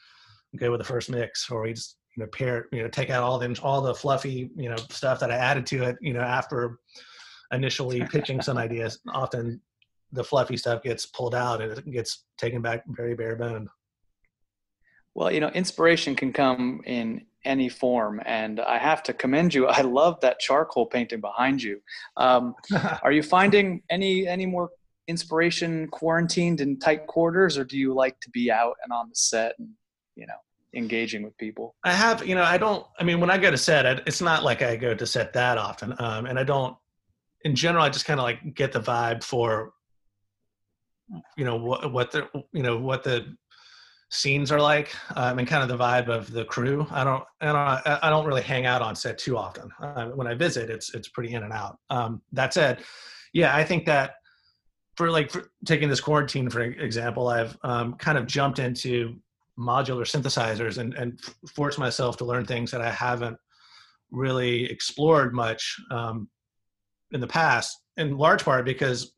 go 0.58 0.71
with 0.71 0.79
the 0.79 0.86
first 0.86 1.10
mix, 1.10 1.49
or 1.49 1.63
we 1.63 1.73
just 1.73 1.97
you 2.15 2.23
know 2.23 2.29
pair, 2.29 2.67
you 2.71 2.82
know, 2.82 2.88
take 2.88 3.10
out 3.10 3.23
all 3.23 3.38
the 3.38 3.60
all 3.62 3.82
the 3.82 3.93
fluffy, 3.93 4.49
you 4.55 4.69
know, 4.69 4.77
stuff 4.89 5.19
that 5.19 5.32
I 5.32 5.36
added 5.36 5.65
to 5.67 5.84
it, 5.84 5.97
you 6.01 6.13
know, 6.13 6.21
after 6.21 6.79
initially 7.51 8.01
pitching 8.12 8.41
some 8.41 8.58
ideas. 8.58 8.99
Often 9.13 9.62
the 10.12 10.23
fluffy 10.23 10.58
stuff 10.58 10.82
gets 10.82 11.05
pulled 11.05 11.36
out 11.36 11.62
and 11.62 11.71
it 11.71 11.91
gets 11.91 12.25
taken 12.38 12.62
back 12.62 12.84
very 12.88 13.15
bare 13.15 13.36
bone. 13.36 13.69
Well, 15.19 15.34
you 15.34 15.41
know, 15.41 15.49
inspiration 15.49 16.15
can 16.15 16.32
come 16.32 16.79
in 16.86 17.25
any 17.43 17.67
form. 17.67 18.21
And 18.25 18.62
I 18.62 18.77
have 18.77 19.03
to 19.03 19.13
commend 19.13 19.53
you. 19.53 19.67
I 19.79 19.82
love 19.82 20.17
that 20.21 20.39
charcoal 20.39 20.86
painting 20.86 21.19
behind 21.19 21.62
you. 21.62 21.82
Um, 22.15 22.55
are 23.03 23.12
you 23.12 23.21
finding 23.21 23.84
any 23.89 24.27
any 24.27 24.45
more 24.45 24.69
inspiration 25.10 25.89
quarantined 25.89 26.62
in 26.62 26.79
tight 26.79 27.05
quarters, 27.05 27.58
or 27.58 27.65
do 27.65 27.77
you 27.77 27.93
like 27.93 28.17
to 28.21 28.29
be 28.29 28.49
out 28.49 28.75
and 28.82 28.93
on 28.93 29.10
the 29.10 29.15
set 29.15 29.55
and 29.60 29.67
you 30.15 30.25
know 30.25 30.39
engaging 30.73 31.23
with 31.23 31.38
people? 31.38 31.75
I 31.84 31.91
have, 31.91 32.25
you 32.25 32.36
know, 32.36 32.43
I 32.43 32.58
don't. 32.58 32.86
I 32.97 33.03
mean, 33.03 33.19
when 33.19 33.29
I 33.29 33.38
go 33.38 33.51
to 33.51 33.58
set, 33.58 33.86
it's 34.08 34.21
not 34.21 34.43
like 34.43 34.62
I 34.62 34.77
go 34.77 34.93
to 34.95 35.05
set 35.05 35.34
that 35.34 35.58
often, 35.58 35.95
um, 35.99 36.27
and 36.27 36.39
I 36.39 36.45
don't. 36.45 36.77
In 37.43 37.55
general, 37.55 37.84
I 37.84 37.89
just 37.89 38.05
kind 38.05 38.21
of 38.21 38.23
like 38.23 38.53
get 38.55 38.71
the 38.71 38.79
vibe 38.79 39.21
for 39.21 39.73
you 41.36 41.43
know 41.43 41.58
what 41.58 41.91
what 41.91 42.12
the 42.12 42.29
you 42.53 42.63
know 42.63 42.77
what 42.77 43.03
the 43.03 43.36
scenes 44.10 44.52
are 44.52 44.60
like 44.60 44.93
um, 45.15 45.39
and 45.39 45.48
kind 45.48 45.63
of 45.63 45.69
the 45.69 45.84
vibe 45.84 46.08
of 46.08 46.32
the 46.32 46.45
crew. 46.45 46.86
I 46.91 47.04
don't, 47.04 47.24
I 47.41 47.45
don't, 47.45 48.04
I 48.04 48.10
don't 48.10 48.26
really 48.26 48.41
hang 48.41 48.65
out 48.65 48.82
on 48.82 48.95
set 48.95 49.17
too 49.17 49.38
often. 49.38 49.69
Uh, 49.82 50.08
when 50.08 50.28
I 50.28 50.34
visit, 50.34 50.69
it's 50.69 50.93
it's 50.93 51.10
pretty 51.10 51.34
in 51.34 51.43
and 51.43 51.54
out. 51.54 51.78
Um, 51.89 52.22
that 52.34 52.54
said, 52.54 52.84
yeah, 53.34 53.56
I 53.56 53.63
think 53.63 53.86
that 53.86 54.15
for 54.95 55.12
like 55.12 55.32
for 55.32 55.52
taking 55.65 55.89
this 55.89 56.02
quarantine 56.02 56.50
for 56.50 56.62
example, 56.62 57.28
I've 57.28 57.58
um, 57.63 57.93
kind 57.95 58.17
of 58.17 58.26
jumped 58.26 58.60
into 58.60 59.15
modular 59.58 60.06
synthesizers 60.06 60.78
and 60.78 60.93
and 60.95 61.19
forced 61.54 61.80
myself 61.80 62.17
to 62.17 62.26
learn 62.26 62.45
things 62.45 62.72
that 62.72 62.82
I 62.82 62.91
haven't 62.91 63.38
really 64.12 64.65
explored 64.72 65.34
much 65.34 65.80
um, 65.91 66.28
in 67.12 67.22
the 67.22 67.28
past. 67.28 67.78
In 67.98 68.17
large 68.17 68.43
part 68.43 68.65
because 68.65 69.13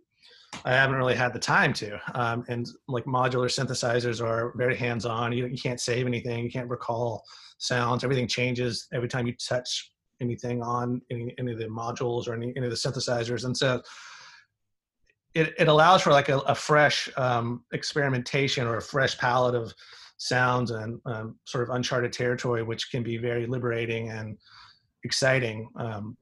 I 0.66 0.74
haven't 0.74 0.98
really 0.98 1.16
had 1.16 1.34
the 1.34 1.40
time 1.40 1.74
to. 1.74 2.00
Um, 2.14 2.44
and 2.50 2.68
like 2.88 3.06
modular 3.06 3.48
synthesizers 3.48 4.24
are 4.24 4.54
very 4.56 4.76
hands 4.76 5.06
on. 5.06 5.32
You, 5.32 5.48
you 5.48 5.58
can't 5.58 5.80
save 5.80 6.06
anything, 6.08 6.44
you 6.44 6.52
can't 6.52 6.70
recall 6.70 7.24
sounds. 7.58 8.04
Everything 8.04 8.28
changes 8.28 8.88
every 8.94 9.08
time 9.08 9.28
you 9.28 9.34
touch 9.34 9.92
anything 10.20 10.62
on 10.62 11.02
any, 11.10 11.34
any 11.40 11.54
of 11.54 11.58
the 11.58 11.66
modules 11.66 12.28
or 12.28 12.34
any, 12.34 12.54
any 12.56 12.66
of 12.66 12.72
the 12.72 12.78
synthesizers. 12.78 13.46
And 13.46 13.56
so 13.56 13.82
it, 15.34 15.54
it 15.58 15.68
allows 15.68 16.02
for 16.02 16.12
like 16.12 16.30
a, 16.30 16.40
a 16.40 16.56
fresh 16.56 17.10
um, 17.18 17.64
experimentation 17.74 18.68
or 18.68 18.78
a 18.78 18.82
fresh 18.82 19.18
palette 19.18 19.56
of 19.56 19.74
sounds 20.18 20.72
and 20.72 21.00
um, 21.06 21.36
sort 21.46 21.64
of 21.64 21.74
uncharted 21.76 22.14
territory, 22.14 22.62
which 22.62 22.92
can 22.92 23.02
be 23.02 23.18
very 23.18 23.48
liberating 23.48 24.10
and 24.10 24.38
exciting. 25.04 25.70
Um, 25.78 26.18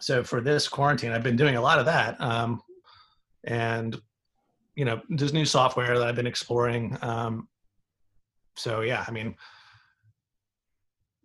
so 0.00 0.22
for 0.22 0.40
this 0.40 0.68
quarantine, 0.68 1.12
I've 1.12 1.22
been 1.22 1.36
doing 1.36 1.56
a 1.56 1.60
lot 1.60 1.78
of 1.78 1.86
that. 1.86 2.20
Um, 2.20 2.60
and 3.46 4.00
you 4.74 4.84
know 4.84 5.00
there's 5.10 5.32
new 5.32 5.44
software 5.44 5.98
that 5.98 6.06
i've 6.06 6.16
been 6.16 6.26
exploring 6.26 6.96
um, 7.02 7.48
so 8.56 8.80
yeah 8.80 9.04
i 9.06 9.10
mean 9.10 9.34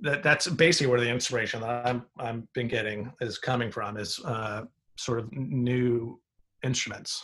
that 0.02 0.24
that's 0.24 0.48
basically 0.48 0.88
where 0.88 1.00
the 1.00 1.10
inspiration 1.10 1.62
that 1.62 1.88
i'm 1.88 2.06
i'm 2.20 2.48
been 2.54 2.68
getting 2.68 3.12
is 3.22 3.38
coming 3.38 3.72
from 3.72 3.98
is 3.98 4.20
uh, 4.26 4.64
sort 4.98 5.20
of 5.20 5.32
new 5.32 6.20
instruments 6.64 7.24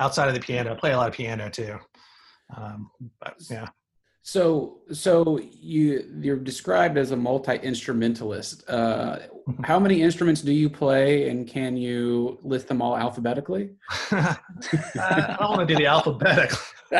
outside 0.00 0.28
of 0.28 0.34
the 0.34 0.40
piano 0.40 0.72
i 0.72 0.74
play 0.74 0.92
a 0.92 0.96
lot 0.96 1.08
of 1.08 1.14
piano 1.14 1.48
too 1.48 1.78
Um, 2.56 2.90
but 3.20 3.34
yeah. 3.50 3.68
So, 4.26 4.78
so 4.90 5.38
you 5.52 6.10
you're 6.18 6.38
described 6.38 6.96
as 6.96 7.10
a 7.10 7.16
multi 7.16 7.56
instrumentalist. 7.56 8.66
Uh, 8.70 9.18
how 9.64 9.78
many 9.78 10.00
instruments 10.00 10.40
do 10.40 10.50
you 10.50 10.70
play, 10.70 11.28
and 11.28 11.46
can 11.46 11.76
you 11.76 12.38
list 12.42 12.68
them 12.68 12.80
all 12.80 12.96
alphabetically? 12.96 13.74
I 14.10 15.36
don't 15.38 15.50
want 15.50 15.60
to 15.60 15.66
do 15.66 15.76
the 15.76 15.84
alphabetic, 15.84 16.52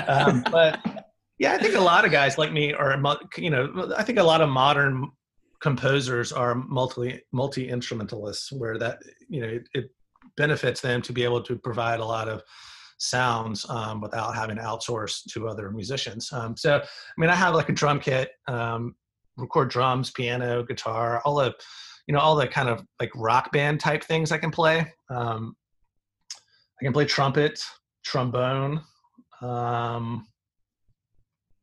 um, 0.06 0.44
but 0.52 0.78
yeah, 1.38 1.54
I 1.54 1.58
think 1.58 1.76
a 1.76 1.80
lot 1.80 2.04
of 2.04 2.12
guys 2.12 2.36
like 2.36 2.52
me 2.52 2.74
are, 2.74 3.02
you 3.38 3.48
know, 3.48 3.94
I 3.96 4.02
think 4.02 4.18
a 4.18 4.22
lot 4.22 4.42
of 4.42 4.50
modern 4.50 5.10
composers 5.60 6.30
are 6.30 6.54
multi 6.54 7.22
multi 7.32 7.70
instrumentalists, 7.70 8.52
where 8.52 8.76
that 8.76 8.98
you 9.30 9.40
know 9.40 9.48
it, 9.48 9.68
it 9.72 9.90
benefits 10.36 10.82
them 10.82 11.00
to 11.00 11.14
be 11.14 11.24
able 11.24 11.42
to 11.44 11.56
provide 11.56 12.00
a 12.00 12.04
lot 12.04 12.28
of 12.28 12.42
sounds 12.98 13.68
um, 13.68 14.00
without 14.00 14.34
having 14.34 14.56
to 14.56 14.62
outsource 14.62 15.22
to 15.32 15.48
other 15.48 15.70
musicians. 15.70 16.32
Um, 16.32 16.56
so, 16.56 16.76
I 16.76 17.20
mean, 17.20 17.30
I 17.30 17.34
have 17.34 17.54
like 17.54 17.68
a 17.68 17.72
drum 17.72 18.00
kit, 18.00 18.30
um, 18.48 18.94
record 19.36 19.70
drums, 19.70 20.10
piano, 20.10 20.62
guitar, 20.64 21.20
all 21.24 21.36
the, 21.36 21.54
you 22.06 22.14
know, 22.14 22.20
all 22.20 22.36
the 22.36 22.46
kind 22.46 22.68
of 22.68 22.84
like 23.00 23.10
rock 23.14 23.52
band 23.52 23.80
type 23.80 24.04
things 24.04 24.32
I 24.32 24.38
can 24.38 24.50
play. 24.50 24.86
Um, 25.10 25.54
I 26.80 26.84
can 26.84 26.92
play 26.92 27.04
trumpet, 27.04 27.60
trombone. 28.04 28.80
Um, 29.42 30.26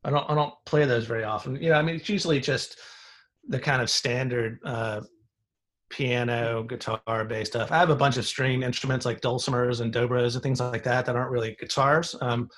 I 0.04 0.10
don't, 0.10 0.28
I 0.28 0.34
don't 0.34 0.54
play 0.66 0.84
those 0.84 1.06
very 1.06 1.24
often. 1.24 1.56
You 1.56 1.70
know, 1.70 1.76
I 1.76 1.82
mean, 1.82 1.96
it's 1.96 2.08
usually 2.08 2.40
just 2.40 2.78
the 3.48 3.58
kind 3.58 3.82
of 3.82 3.90
standard 3.90 4.58
uh, 4.64 5.00
piano, 5.92 6.64
guitar, 6.64 7.24
bass 7.24 7.48
stuff. 7.48 7.70
I 7.70 7.78
have 7.78 7.90
a 7.90 7.96
bunch 7.96 8.16
of 8.16 8.26
string 8.26 8.62
instruments 8.62 9.06
like 9.06 9.20
dulcimers 9.20 9.80
and 9.80 9.92
dobras 9.92 10.34
and 10.34 10.42
things 10.42 10.58
like 10.58 10.82
that 10.84 11.06
that 11.06 11.14
aren't 11.14 11.30
really 11.30 11.56
guitars, 11.60 12.16
um, 12.20 12.48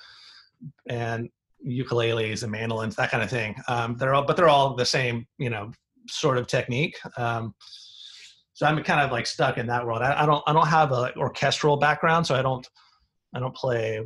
and 0.87 1.29
ukuleles 1.67 2.43
and 2.43 2.51
mandolins, 2.51 2.95
that 2.95 3.11
kind 3.11 3.21
of 3.23 3.29
thing. 3.29 3.55
Um, 3.67 3.97
they're 3.97 4.13
all, 4.15 4.25
but 4.25 4.37
they're 4.37 4.49
all 4.49 4.75
the 4.75 4.85
same, 4.85 5.27
you 5.37 5.49
know, 5.49 5.71
sort 6.07 6.37
of 6.37 6.47
technique. 6.47 6.97
Um, 7.17 7.53
so 8.53 8.65
I'm 8.65 8.81
kind 8.83 9.01
of 9.01 9.11
like 9.11 9.27
stuck 9.27 9.57
in 9.57 9.67
that 9.67 9.85
world. 9.85 10.01
I, 10.01 10.23
I 10.23 10.25
don't, 10.25 10.43
I 10.47 10.53
don't 10.53 10.67
have 10.67 10.91
a 10.91 11.13
orchestral 11.17 11.77
background, 11.77 12.25
so 12.25 12.35
I 12.35 12.41
don't, 12.41 12.65
I 13.35 13.39
don't 13.39 13.55
play 13.55 14.01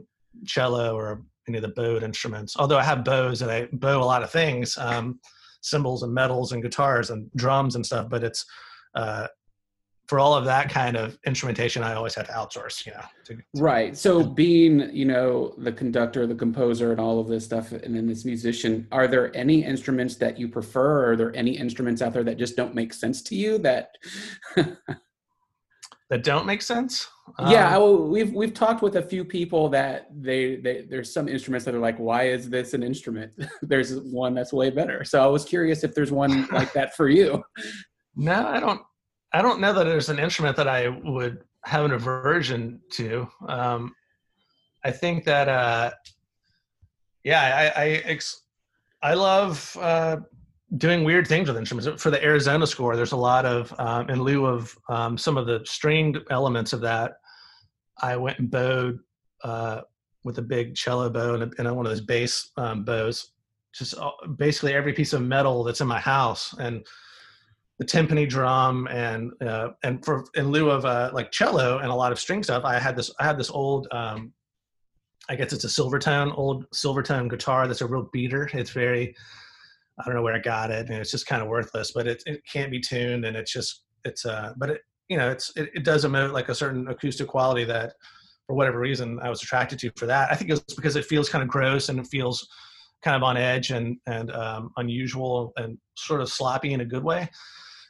cello 0.45 0.95
or 0.95 1.21
any 1.47 1.57
of 1.57 1.61
the 1.61 1.69
bowed 1.69 2.03
instruments. 2.03 2.55
Although 2.57 2.79
I 2.79 2.83
have 2.83 3.03
bows 3.03 3.41
and 3.41 3.51
I 3.51 3.67
bow 3.73 4.01
a 4.01 4.03
lot 4.03 4.23
of 4.23 4.31
things, 4.31 4.77
um, 4.77 5.19
cymbals 5.61 6.03
and 6.03 6.13
metals 6.13 6.51
and 6.51 6.63
guitars 6.63 7.09
and 7.09 7.29
drums 7.35 7.75
and 7.75 7.85
stuff. 7.85 8.09
But 8.09 8.23
it's 8.23 8.45
uh, 8.95 9.28
for 10.10 10.19
all 10.19 10.34
of 10.34 10.43
that 10.45 10.69
kind 10.71 10.97
of 10.97 11.19
instrumentation, 11.28 11.84
I 11.84 11.93
always 11.93 12.15
have 12.15 12.25
to 12.25 12.34
outsource, 12.34 12.84
you 12.84 12.91
know. 12.93 13.04
To, 13.25 13.36
to 13.36 13.43
right. 13.58 13.95
So 13.95 14.23
being, 14.23 14.89
you 14.91 15.06
know, 15.06 15.54
the 15.60 15.71
conductor, 15.71 16.25
the 16.25 16.34
composer, 16.34 16.91
and 16.91 16.99
all 16.99 17.19
of 17.19 17.28
this 17.28 17.45
stuff, 17.45 17.71
and 17.73 17.95
then 17.95 18.08
this 18.08 18.25
musician, 18.25 18.88
are 18.91 19.08
there 19.08 19.36
any 19.38 19.63
instruments 19.63 20.15
that 20.15 20.39
you 20.39 20.47
prefer? 20.47 21.12
Are 21.12 21.15
there 21.15 21.36
any 21.36 21.52
instruments 21.52 22.02
out 22.02 22.13
there 22.13 22.23
that 22.23 22.39
just 22.39 22.58
don't 22.58 22.73
make 22.73 22.91
sense 22.91 23.21
to 23.21 23.36
you 23.36 23.60
that 23.60 23.91
that 24.56 26.23
don't 26.23 26.47
make 26.47 26.63
sense? 26.63 27.08
Yeah, 27.47 27.78
um, 27.78 28.10
we've 28.10 28.34
we've 28.34 28.56
talked 28.56 28.82
with 28.82 28.95
a 28.95 29.04
few 29.04 29.23
people 29.23 29.69
that 29.69 30.08
they, 30.12 30.56
they 30.56 30.88
there's 30.89 31.13
some 31.13 31.28
instruments 31.28 31.65
that 31.65 31.75
are 31.75 31.80
like, 31.80 31.97
why 31.97 32.30
is 32.30 32.49
this 32.49 32.73
an 32.73 32.82
instrument? 32.82 33.32
there's 33.62 33.99
one 33.99 34.34
that's 34.34 34.54
way 34.54 34.71
better. 34.71 35.04
So 35.04 35.23
I 35.23 35.28
was 35.28 35.45
curious 35.45 35.84
if 35.84 35.93
there's 35.93 36.12
one 36.12 36.47
like 36.52 36.73
that 36.73 36.95
for 36.95 37.10
you. 37.10 37.43
No, 38.19 38.47
I 38.49 38.60
don't. 38.60 38.82
I 39.32 39.41
don't 39.41 39.62
know 39.62 39.71
that 39.71 39.86
there's 39.86 40.10
an 40.10 40.19
instrument 40.19 40.58
that 40.58 40.67
I 40.67 40.89
would 40.89 41.43
have 41.63 41.86
an 41.86 41.91
aversion 41.91 42.82
to. 42.91 43.27
Um, 43.47 43.95
I 44.84 44.91
think 44.91 45.23
that, 45.23 45.47
uh, 45.47 45.91
yeah, 47.23 47.71
I 47.75 47.82
I, 47.82 47.88
ex- 48.03 48.41
I 49.01 49.13
love 49.13 49.77
uh, 49.79 50.17
doing 50.77 51.05
weird 51.05 51.27
things 51.27 51.47
with 51.47 51.58
instruments. 51.58 52.01
For 52.01 52.12
the 52.12 52.21
Arizona 52.21 52.67
score, 52.67 52.97
there's 52.97 53.13
a 53.13 53.17
lot 53.17 53.45
of 53.45 53.73
um, 53.79 54.10
in 54.10 54.21
lieu 54.21 54.45
of 54.45 54.77
um, 54.89 55.17
some 55.17 55.38
of 55.38 55.47
the 55.47 55.62
stringed 55.63 56.19
elements 56.29 56.73
of 56.73 56.82
that. 56.82 57.13
I 58.01 58.17
went 58.17 58.39
and 58.39 58.51
bowed 58.51 58.99
uh, 59.45 59.82
with 60.25 60.39
a 60.39 60.41
big 60.41 60.75
cello 60.75 61.10
bow 61.10 61.36
and, 61.36 61.43
a, 61.43 61.51
and 61.58 61.73
one 61.73 61.86
of 61.86 61.91
those 61.91 62.01
bass 62.01 62.51
um, 62.58 62.84
bows. 62.84 63.32
Just 63.73 63.97
uh, 63.97 64.12
basically 64.36 64.73
every 64.73 64.91
piece 64.91 65.13
of 65.13 65.21
metal 65.21 65.63
that's 65.63 65.79
in 65.79 65.88
my 65.88 65.99
house 65.99 66.53
and 66.60 66.86
the 67.79 67.85
timpani 67.85 68.27
drum 68.27 68.87
and 68.87 69.31
uh, 69.41 69.69
and 69.83 70.03
for 70.03 70.25
in 70.35 70.51
lieu 70.51 70.69
of 70.69 70.85
uh, 70.85 71.09
like 71.13 71.31
cello 71.31 71.79
and 71.79 71.89
a 71.89 71.95
lot 71.95 72.11
of 72.11 72.19
string 72.19 72.43
stuff, 72.43 72.65
I 72.65 72.77
had 72.77 72.95
this 72.95 73.09
I 73.19 73.23
had 73.23 73.39
this 73.39 73.49
old 73.49 73.87
um, 73.91 74.33
I 75.29 75.35
guess 75.35 75.53
it's 75.53 75.63
a 75.63 75.67
Silvertone 75.67 76.37
old 76.37 76.69
Silvertone 76.71 77.29
guitar 77.29 77.67
that's 77.67 77.81
a 77.81 77.87
real 77.87 78.09
beater. 78.11 78.49
It's 78.53 78.71
very 78.71 79.15
I 79.97 80.05
don't 80.05 80.15
know 80.15 80.21
where 80.21 80.35
I 80.35 80.39
got 80.39 80.71
it 80.71 80.89
and 80.89 80.99
it's 80.99 81.11
just 81.11 81.25
kind 81.25 81.41
of 81.41 81.47
worthless, 81.47 81.93
but 81.93 82.05
it 82.05 82.21
it 82.25 82.41
can't 82.51 82.69
be 82.69 82.81
tuned 82.81 83.25
and 83.25 83.37
it's 83.37 83.51
just 83.51 83.83
it's 84.03 84.25
uh 84.25 84.53
but 84.57 84.71
it 84.71 84.81
you 85.07 85.17
know 85.17 85.31
it's 85.31 85.55
it, 85.55 85.69
it 85.73 85.85
does 85.85 86.03
emote 86.03 86.33
like 86.33 86.49
a 86.49 86.55
certain 86.55 86.85
acoustic 86.89 87.29
quality 87.29 87.63
that 87.63 87.93
for 88.45 88.55
whatever 88.55 88.79
reason 88.79 89.19
I 89.23 89.29
was 89.29 89.41
attracted 89.41 89.79
to 89.79 89.91
for 89.95 90.05
that. 90.07 90.29
I 90.31 90.35
think 90.35 90.51
it's 90.51 90.73
because 90.73 90.97
it 90.97 91.05
feels 91.05 91.29
kind 91.29 91.43
of 91.43 91.47
gross 91.47 91.87
and 91.87 91.97
it 91.97 92.07
feels 92.07 92.45
kind 93.03 93.15
of 93.15 93.23
on 93.23 93.37
edge 93.37 93.71
and 93.71 93.95
and 94.05 94.31
um, 94.33 94.71
unusual 94.75 95.53
and 95.55 95.77
sort 95.95 96.19
of 96.19 96.29
sloppy 96.29 96.73
in 96.73 96.81
a 96.81 96.85
good 96.85 97.05
way 97.05 97.29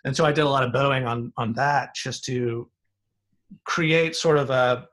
and 0.06 0.16
so 0.16 0.26
I 0.26 0.32
did 0.32 0.42
a 0.42 0.50
lot 0.50 0.64
of 0.64 0.74
bowing 0.74 1.06
on 1.06 1.34
on 1.38 1.54
that 1.54 1.96
just 1.96 2.24
to 2.26 2.70
create 3.66 4.16
sort 4.16 4.38
of 4.38 4.50
a 4.50 4.88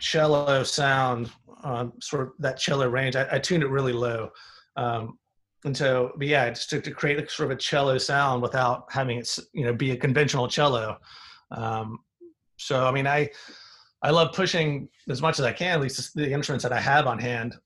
cello 0.00 0.62
sound, 0.62 1.30
um, 1.64 1.92
sort 2.00 2.22
of 2.22 2.32
that 2.38 2.58
cello 2.58 2.88
range. 2.88 3.16
I, 3.16 3.26
I 3.32 3.38
tuned 3.38 3.62
it 3.62 3.68
really 3.68 3.92
low, 3.92 4.30
um, 4.76 5.18
and 5.64 5.76
so 5.76 6.12
but 6.16 6.26
yeah, 6.26 6.48
just 6.50 6.70
to, 6.70 6.80
to 6.80 6.90
create 6.90 7.18
a, 7.18 7.28
sort 7.28 7.50
of 7.50 7.56
a 7.56 7.60
cello 7.60 7.98
sound 7.98 8.42
without 8.42 8.84
having 8.90 9.18
it 9.18 9.38
you 9.52 9.64
know 9.64 9.74
be 9.74 9.90
a 9.90 9.96
conventional 9.96 10.48
cello. 10.48 10.96
Um, 11.50 11.98
so 12.56 12.86
I 12.86 12.92
mean, 12.92 13.06
I 13.06 13.28
I 14.02 14.10
love 14.10 14.32
pushing 14.32 14.88
as 15.08 15.20
much 15.20 15.38
as 15.38 15.44
I 15.44 15.52
can, 15.52 15.74
at 15.74 15.80
least 15.80 16.14
the 16.14 16.32
instruments 16.32 16.62
that 16.62 16.72
I 16.72 16.80
have 16.80 17.06
on 17.06 17.18
hand. 17.18 17.56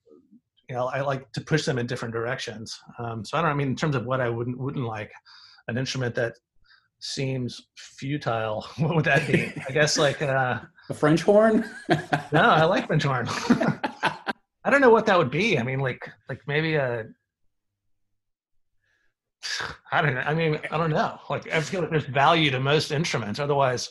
You 0.68 0.76
know, 0.76 0.86
I 0.86 1.02
like 1.02 1.30
to 1.32 1.42
push 1.42 1.64
them 1.64 1.78
in 1.78 1.86
different 1.86 2.14
directions. 2.14 2.80
Um, 2.98 3.24
so 3.24 3.36
I 3.36 3.42
don't. 3.42 3.50
I 3.50 3.54
mean, 3.54 3.68
in 3.68 3.76
terms 3.76 3.94
of 3.94 4.06
what 4.06 4.20
I 4.20 4.28
wouldn't 4.28 4.58
wouldn't 4.58 4.86
like, 4.86 5.12
an 5.68 5.78
instrument 5.78 6.14
that 6.14 6.34
seems 7.04 7.60
futile. 7.76 8.66
What 8.78 8.96
would 8.96 9.04
that 9.04 9.26
be? 9.26 9.52
I 9.68 9.72
guess 9.72 9.98
like 9.98 10.22
uh, 10.22 10.60
a 10.88 10.94
French 10.94 11.22
horn. 11.22 11.68
no, 12.32 12.40
I 12.40 12.64
like 12.74 12.86
French 12.86 13.02
horn. 13.04 13.26
I 13.28 14.70
don't 14.70 14.80
know 14.80 14.90
what 14.90 15.06
that 15.06 15.18
would 15.18 15.30
be. 15.30 15.58
I 15.58 15.62
mean, 15.62 15.80
like 15.80 16.10
like 16.28 16.40
maybe 16.46 16.76
a. 16.76 17.06
I 19.92 20.00
don't 20.00 20.14
know. 20.14 20.22
I 20.22 20.34
mean, 20.34 20.58
I 20.70 20.78
don't 20.78 20.90
know. 20.90 21.18
Like 21.28 21.52
I 21.52 21.60
feel 21.60 21.82
like 21.82 21.90
there's 21.90 22.06
value 22.06 22.50
to 22.50 22.58
most 22.58 22.90
instruments. 22.90 23.38
Otherwise, 23.38 23.90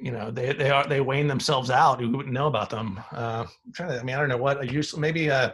you 0.00 0.10
know, 0.10 0.30
they 0.30 0.54
they 0.54 0.70
are 0.70 0.86
they 0.86 1.02
wane 1.02 1.28
themselves 1.28 1.70
out. 1.70 2.00
You 2.00 2.10
wouldn't 2.10 2.34
know 2.34 2.46
about 2.46 2.70
them. 2.70 2.98
Uh, 3.12 3.44
I'm 3.46 3.72
trying 3.74 3.90
to. 3.90 4.00
I 4.00 4.02
mean, 4.02 4.16
I 4.16 4.20
don't 4.20 4.30
know 4.30 4.38
what 4.38 4.62
a 4.62 4.72
use. 4.72 4.96
Maybe 4.96 5.30
uh, 5.30 5.50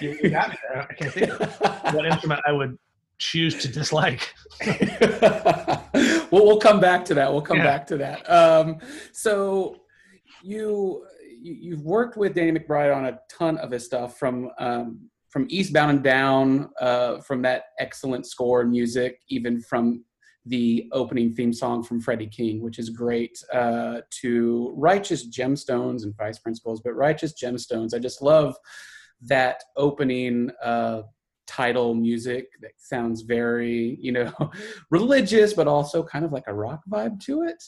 you, 0.00 0.16
you 0.22 0.30
got 0.30 0.50
me 0.50 0.56
there. 0.68 0.86
I 0.88 0.94
can't 0.94 1.12
think 1.12 1.28
of 1.28 1.92
what 1.92 2.06
instrument 2.06 2.40
I 2.46 2.52
would 2.52 2.78
choose 3.18 3.54
to 3.62 3.68
dislike. 3.68 4.34
well, 4.66 6.30
we'll 6.30 6.60
come 6.60 6.80
back 6.80 7.04
to 7.06 7.14
that. 7.14 7.32
We'll 7.32 7.42
come 7.42 7.58
yeah. 7.58 7.64
back 7.64 7.86
to 7.88 7.96
that. 7.98 8.30
Um, 8.30 8.78
so 9.12 9.76
you 10.42 11.06
you've 11.42 11.82
worked 11.82 12.16
with 12.16 12.34
Danny 12.34 12.52
McBride 12.58 12.94
on 12.94 13.06
a 13.06 13.18
ton 13.28 13.58
of 13.58 13.70
his 13.70 13.84
stuff 13.84 14.18
from 14.18 14.50
um, 14.58 15.10
from 15.28 15.46
Eastbound 15.48 15.90
and 15.90 16.02
Down, 16.02 16.70
uh, 16.80 17.18
from 17.20 17.40
that 17.42 17.64
excellent 17.80 18.26
score 18.26 18.64
music, 18.64 19.18
even 19.28 19.62
from 19.62 20.04
the 20.44 20.88
opening 20.92 21.32
theme 21.32 21.52
song 21.52 21.82
from 21.82 22.00
Freddie 22.00 22.26
King, 22.26 22.60
which 22.60 22.78
is 22.78 22.90
great, 22.90 23.38
uh, 23.52 24.00
to 24.20 24.74
Righteous 24.76 25.28
Gemstones 25.28 26.02
and 26.02 26.14
Vice 26.16 26.38
Principals, 26.38 26.82
but 26.82 26.94
Righteous 26.94 27.32
Gemstones. 27.32 27.94
I 27.94 27.98
just 27.98 28.20
love 28.20 28.56
that 29.22 29.62
opening 29.76 30.50
uh, 30.62 31.02
title 31.46 31.94
music 31.94 32.46
that 32.60 32.70
sounds 32.76 33.22
very 33.22 33.98
you 34.00 34.12
know 34.12 34.32
religious 34.90 35.52
but 35.52 35.66
also 35.66 36.02
kind 36.02 36.24
of 36.24 36.32
like 36.32 36.44
a 36.46 36.54
rock 36.54 36.80
vibe 36.88 37.18
to 37.20 37.42
it 37.42 37.62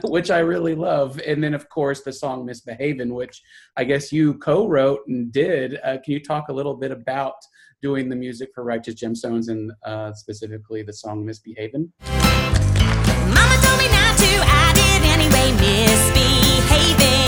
which 0.04 0.30
i 0.30 0.38
really 0.38 0.74
love. 0.74 1.20
And 1.26 1.42
then 1.42 1.54
of 1.54 1.68
course 1.68 2.02
the 2.02 2.12
song 2.12 2.44
misbehaving 2.44 3.14
which 3.14 3.42
i 3.76 3.84
guess 3.84 4.12
you 4.12 4.34
co-wrote 4.34 5.00
and 5.08 5.32
did. 5.32 5.78
Uh, 5.82 5.98
can 6.04 6.12
you 6.12 6.20
talk 6.20 6.48
a 6.48 6.52
little 6.52 6.74
bit 6.74 6.90
about 6.90 7.34
doing 7.82 8.08
the 8.08 8.16
music 8.16 8.50
for 8.54 8.64
righteous 8.64 8.94
gemstones 8.94 9.48
and 9.48 9.72
uh, 9.84 10.12
specifically 10.12 10.82
the 10.82 10.92
song 10.92 11.24
misbehaving 11.24 11.90
mama 12.06 13.56
told 13.62 13.78
me 13.78 13.88
not 13.88 14.18
to 14.18 14.30
i 14.42 14.72
did 14.74 15.02
anyway 15.08 15.50
misbehaving 15.60 17.19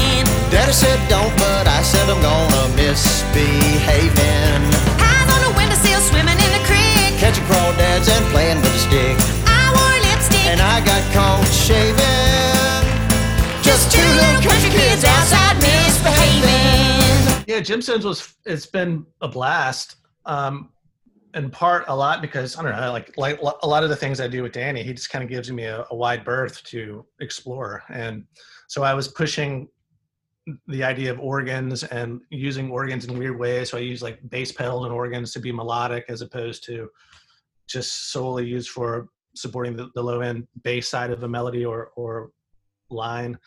daddy 0.52 0.72
said 0.72 1.00
don't 1.08 1.32
but 1.38 1.66
i 1.66 1.80
said 1.82 2.04
i'm 2.12 2.20
gonna 2.20 2.76
misbehaving 2.76 4.60
Eyes 5.00 5.28
on 5.32 5.40
the 5.48 5.52
windowsill, 5.56 6.00
swimming 6.00 6.36
in 6.36 6.50
the 6.52 6.62
creek, 6.68 7.16
catching 7.16 7.44
crawdads 7.44 8.08
and 8.12 8.24
playing 8.32 8.60
with 8.60 8.74
a 8.74 8.78
stick. 8.78 9.16
I 9.48 9.72
wore 9.72 9.96
lipstick, 10.12 10.44
and 10.46 10.60
I 10.60 10.84
got 10.84 11.02
caught 11.16 11.42
shaving. 11.48 12.84
Just 13.62 13.90
two 13.92 14.04
little 14.18 14.42
country 14.44 14.70
kids 14.70 15.04
outside 15.04 15.56
misbehaving. 15.56 17.44
yeah, 17.48 17.60
Gemstones 17.60 18.04
was 18.04 18.34
it's 18.44 18.66
been 18.66 19.06
a 19.22 19.28
blast. 19.28 19.96
Um, 20.26 20.70
in 21.34 21.48
part 21.48 21.84
a 21.88 21.96
lot 21.96 22.20
because 22.20 22.58
I 22.58 22.62
don't 22.62 22.76
know, 22.76 22.92
like 22.92 23.16
like 23.16 23.40
a 23.40 23.66
lot 23.66 23.84
of 23.84 23.88
the 23.88 23.96
things 23.96 24.20
I 24.20 24.28
do 24.28 24.42
with 24.42 24.52
Danny, 24.52 24.82
he 24.82 24.92
just 24.92 25.08
kind 25.08 25.24
of 25.24 25.30
gives 25.30 25.50
me 25.50 25.64
a, 25.64 25.86
a 25.90 25.96
wide 25.96 26.24
berth 26.24 26.62
to 26.64 27.06
explore, 27.20 27.82
and 27.88 28.24
so 28.68 28.82
I 28.82 28.92
was 28.94 29.08
pushing 29.08 29.68
the 30.66 30.82
idea 30.82 31.10
of 31.10 31.20
organs 31.20 31.84
and 31.84 32.20
using 32.30 32.70
organs 32.70 33.04
in 33.04 33.18
weird 33.18 33.38
ways. 33.38 33.70
So 33.70 33.78
I 33.78 33.80
use 33.80 34.02
like 34.02 34.18
bass 34.28 34.52
pedal 34.52 34.84
and 34.84 34.92
organs 34.92 35.32
to 35.32 35.40
be 35.40 35.52
melodic 35.52 36.04
as 36.08 36.20
opposed 36.20 36.64
to 36.64 36.88
just 37.68 38.12
solely 38.12 38.46
used 38.46 38.70
for 38.70 39.08
supporting 39.34 39.76
the, 39.76 39.88
the 39.94 40.02
low 40.02 40.20
end 40.20 40.46
bass 40.62 40.88
side 40.88 41.10
of 41.10 41.22
a 41.22 41.28
melody 41.28 41.64
or 41.64 41.92
or 41.96 42.30
line. 42.90 43.38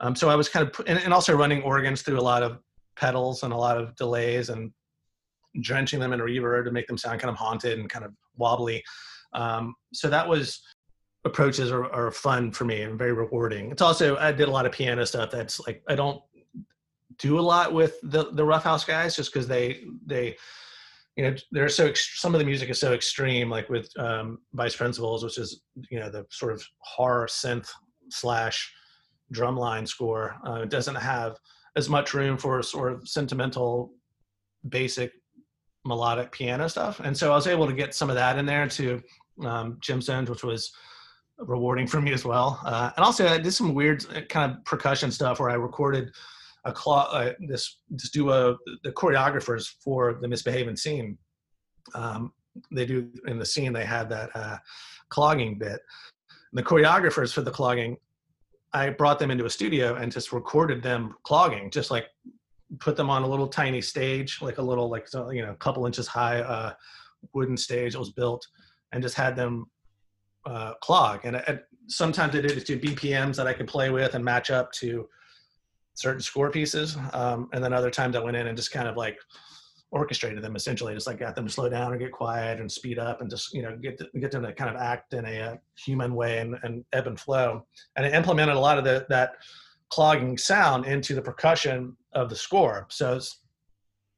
Um, 0.00 0.14
so 0.14 0.28
I 0.28 0.34
was 0.34 0.48
kind 0.48 0.68
of 0.68 0.86
and, 0.86 0.98
and 0.98 1.14
also 1.14 1.34
running 1.34 1.62
organs 1.62 2.02
through 2.02 2.20
a 2.20 2.22
lot 2.22 2.42
of 2.42 2.58
pedals 2.96 3.42
and 3.42 3.52
a 3.52 3.56
lot 3.56 3.78
of 3.78 3.96
delays 3.96 4.50
and 4.50 4.70
drenching 5.60 6.00
them 6.00 6.12
in 6.12 6.20
reverb 6.20 6.64
to 6.64 6.70
make 6.70 6.86
them 6.86 6.98
sound 6.98 7.20
kind 7.20 7.30
of 7.30 7.36
haunted 7.36 7.78
and 7.78 7.88
kind 7.88 8.04
of 8.04 8.12
wobbly. 8.36 8.82
Um, 9.32 9.74
so 9.92 10.08
that 10.08 10.28
was 10.28 10.62
approaches 11.24 11.70
are, 11.70 11.90
are 11.92 12.10
fun 12.10 12.50
for 12.50 12.64
me 12.64 12.82
and 12.82 12.98
very 12.98 13.12
rewarding. 13.12 13.70
It's 13.70 13.82
also 13.82 14.16
I 14.16 14.32
did 14.32 14.48
a 14.48 14.50
lot 14.50 14.66
of 14.66 14.72
piano 14.72 15.06
stuff 15.06 15.30
that's 15.30 15.60
like 15.66 15.82
I 15.88 15.94
don't 15.94 16.20
do 17.18 17.38
a 17.38 17.40
lot 17.40 17.72
with 17.72 17.98
the 18.02 18.30
the 18.32 18.44
roughhouse 18.44 18.84
guys 18.84 19.16
just 19.16 19.32
because 19.32 19.48
they 19.48 19.84
they 20.06 20.36
you 21.16 21.24
know 21.24 21.34
they're 21.50 21.68
so 21.68 21.92
some 21.94 22.34
of 22.34 22.38
the 22.38 22.44
music 22.44 22.70
is 22.70 22.78
so 22.78 22.92
extreme 22.92 23.50
like 23.50 23.68
with 23.68 23.90
um, 23.98 24.38
vice 24.54 24.76
principals 24.76 25.22
which 25.22 25.38
is 25.38 25.62
you 25.90 25.98
know 25.98 26.10
the 26.10 26.24
sort 26.30 26.52
of 26.52 26.64
horror 26.78 27.26
synth 27.26 27.68
slash 28.10 28.72
drumline 29.34 29.86
score 29.86 30.36
uh, 30.46 30.62
it 30.62 30.70
doesn't 30.70 30.94
have 30.94 31.36
as 31.76 31.88
much 31.88 32.14
room 32.14 32.36
for 32.36 32.62
sort 32.62 32.92
of 32.92 33.08
sentimental 33.08 33.92
basic 34.68 35.12
melodic 35.84 36.30
piano 36.30 36.68
stuff. 36.68 37.00
And 37.00 37.16
so 37.16 37.32
i 37.32 37.34
was 37.34 37.46
able 37.46 37.66
to 37.66 37.72
get 37.72 37.94
some 37.94 38.08
of 38.08 38.16
that 38.16 38.38
in 38.38 38.46
there 38.46 38.68
to 38.68 39.02
um, 39.42 39.78
gemstones 39.80 40.28
which 40.28 40.44
was 40.44 40.72
rewarding 41.38 41.86
for 41.86 42.00
me 42.00 42.12
as 42.12 42.24
well. 42.24 42.60
Uh, 42.64 42.90
and 42.96 43.04
also 43.04 43.26
i 43.26 43.38
did 43.38 43.52
some 43.52 43.74
weird 43.74 44.04
uh, 44.14 44.20
kind 44.28 44.52
of 44.52 44.64
percussion 44.64 45.10
stuff 45.10 45.40
where 45.40 45.50
i 45.50 45.54
recorded 45.54 46.10
a 46.64 46.74
cl- 46.74 47.08
uh, 47.10 47.32
this 47.48 47.78
this 47.90 48.10
duo 48.10 48.56
the 48.84 48.92
choreographers 48.92 49.68
for 49.82 50.18
the 50.20 50.28
misbehaving 50.28 50.76
scene 50.76 51.18
um, 51.94 52.32
they 52.70 52.86
do 52.86 53.08
in 53.26 53.38
the 53.38 53.46
scene 53.46 53.72
they 53.72 53.84
had 53.84 54.08
that 54.10 54.30
uh, 54.34 54.56
clogging 55.08 55.58
bit. 55.58 55.80
And 56.50 56.58
the 56.58 56.62
choreographers 56.62 57.32
for 57.32 57.42
the 57.42 57.50
clogging 57.50 57.96
i 58.72 58.88
brought 58.88 59.18
them 59.18 59.30
into 59.30 59.44
a 59.44 59.50
studio 59.50 59.96
and 59.96 60.10
just 60.10 60.32
recorded 60.32 60.82
them 60.82 61.14
clogging 61.24 61.70
just 61.70 61.90
like 61.90 62.06
put 62.78 62.96
them 62.96 63.10
on 63.10 63.22
a 63.22 63.28
little 63.28 63.48
tiny 63.48 63.82
stage 63.82 64.40
like 64.40 64.58
a 64.58 64.62
little 64.62 64.88
like 64.88 65.06
you 65.30 65.42
know 65.42 65.50
a 65.50 65.56
couple 65.56 65.84
inches 65.86 66.06
high 66.06 66.40
uh, 66.40 66.72
wooden 67.34 67.56
stage 67.56 67.92
that 67.92 67.98
was 67.98 68.12
built 68.12 68.46
and 68.92 69.02
just 69.02 69.14
had 69.14 69.34
them 69.34 69.66
uh, 70.44 70.74
clog. 70.82 71.20
And, 71.24 71.36
and 71.36 71.60
sometimes 71.86 72.34
i 72.34 72.40
did 72.40 72.52
it 72.52 72.66
to 72.66 72.78
bpms 72.78 73.36
that 73.36 73.46
i 73.46 73.52
could 73.52 73.66
play 73.66 73.90
with 73.90 74.14
and 74.14 74.24
match 74.24 74.50
up 74.50 74.70
to 74.72 75.08
certain 75.94 76.20
score 76.20 76.50
pieces. 76.50 76.96
Um, 77.12 77.48
and 77.52 77.62
then 77.62 77.72
other 77.72 77.90
times 77.90 78.16
I 78.16 78.20
went 78.20 78.36
in 78.36 78.46
and 78.46 78.56
just 78.56 78.72
kind 78.72 78.88
of 78.88 78.96
like 78.96 79.18
orchestrated 79.90 80.42
them 80.42 80.56
essentially, 80.56 80.94
just 80.94 81.06
like 81.06 81.18
got 81.18 81.36
them 81.36 81.46
to 81.46 81.52
slow 81.52 81.68
down 81.68 81.92
or 81.92 81.98
get 81.98 82.12
quiet 82.12 82.60
and 82.60 82.70
speed 82.70 82.98
up 82.98 83.20
and 83.20 83.28
just, 83.28 83.52
you 83.52 83.62
know, 83.62 83.76
get, 83.76 83.98
to, 83.98 84.08
get 84.18 84.30
them 84.30 84.42
to 84.42 84.52
kind 84.52 84.74
of 84.74 84.80
act 84.80 85.12
in 85.12 85.24
a, 85.26 85.36
a 85.36 85.52
uh, 85.52 85.56
human 85.76 86.14
way 86.14 86.38
and, 86.38 86.56
and, 86.62 86.84
ebb 86.92 87.06
and 87.06 87.20
flow. 87.20 87.64
And 87.96 88.06
I 88.06 88.10
implemented 88.10 88.56
a 88.56 88.60
lot 88.60 88.78
of 88.78 88.84
the, 88.84 89.06
that 89.10 89.32
clogging 89.90 90.38
sound 90.38 90.86
into 90.86 91.14
the 91.14 91.20
percussion 91.20 91.94
of 92.14 92.30
the 92.30 92.36
score. 92.36 92.86
So, 92.90 93.20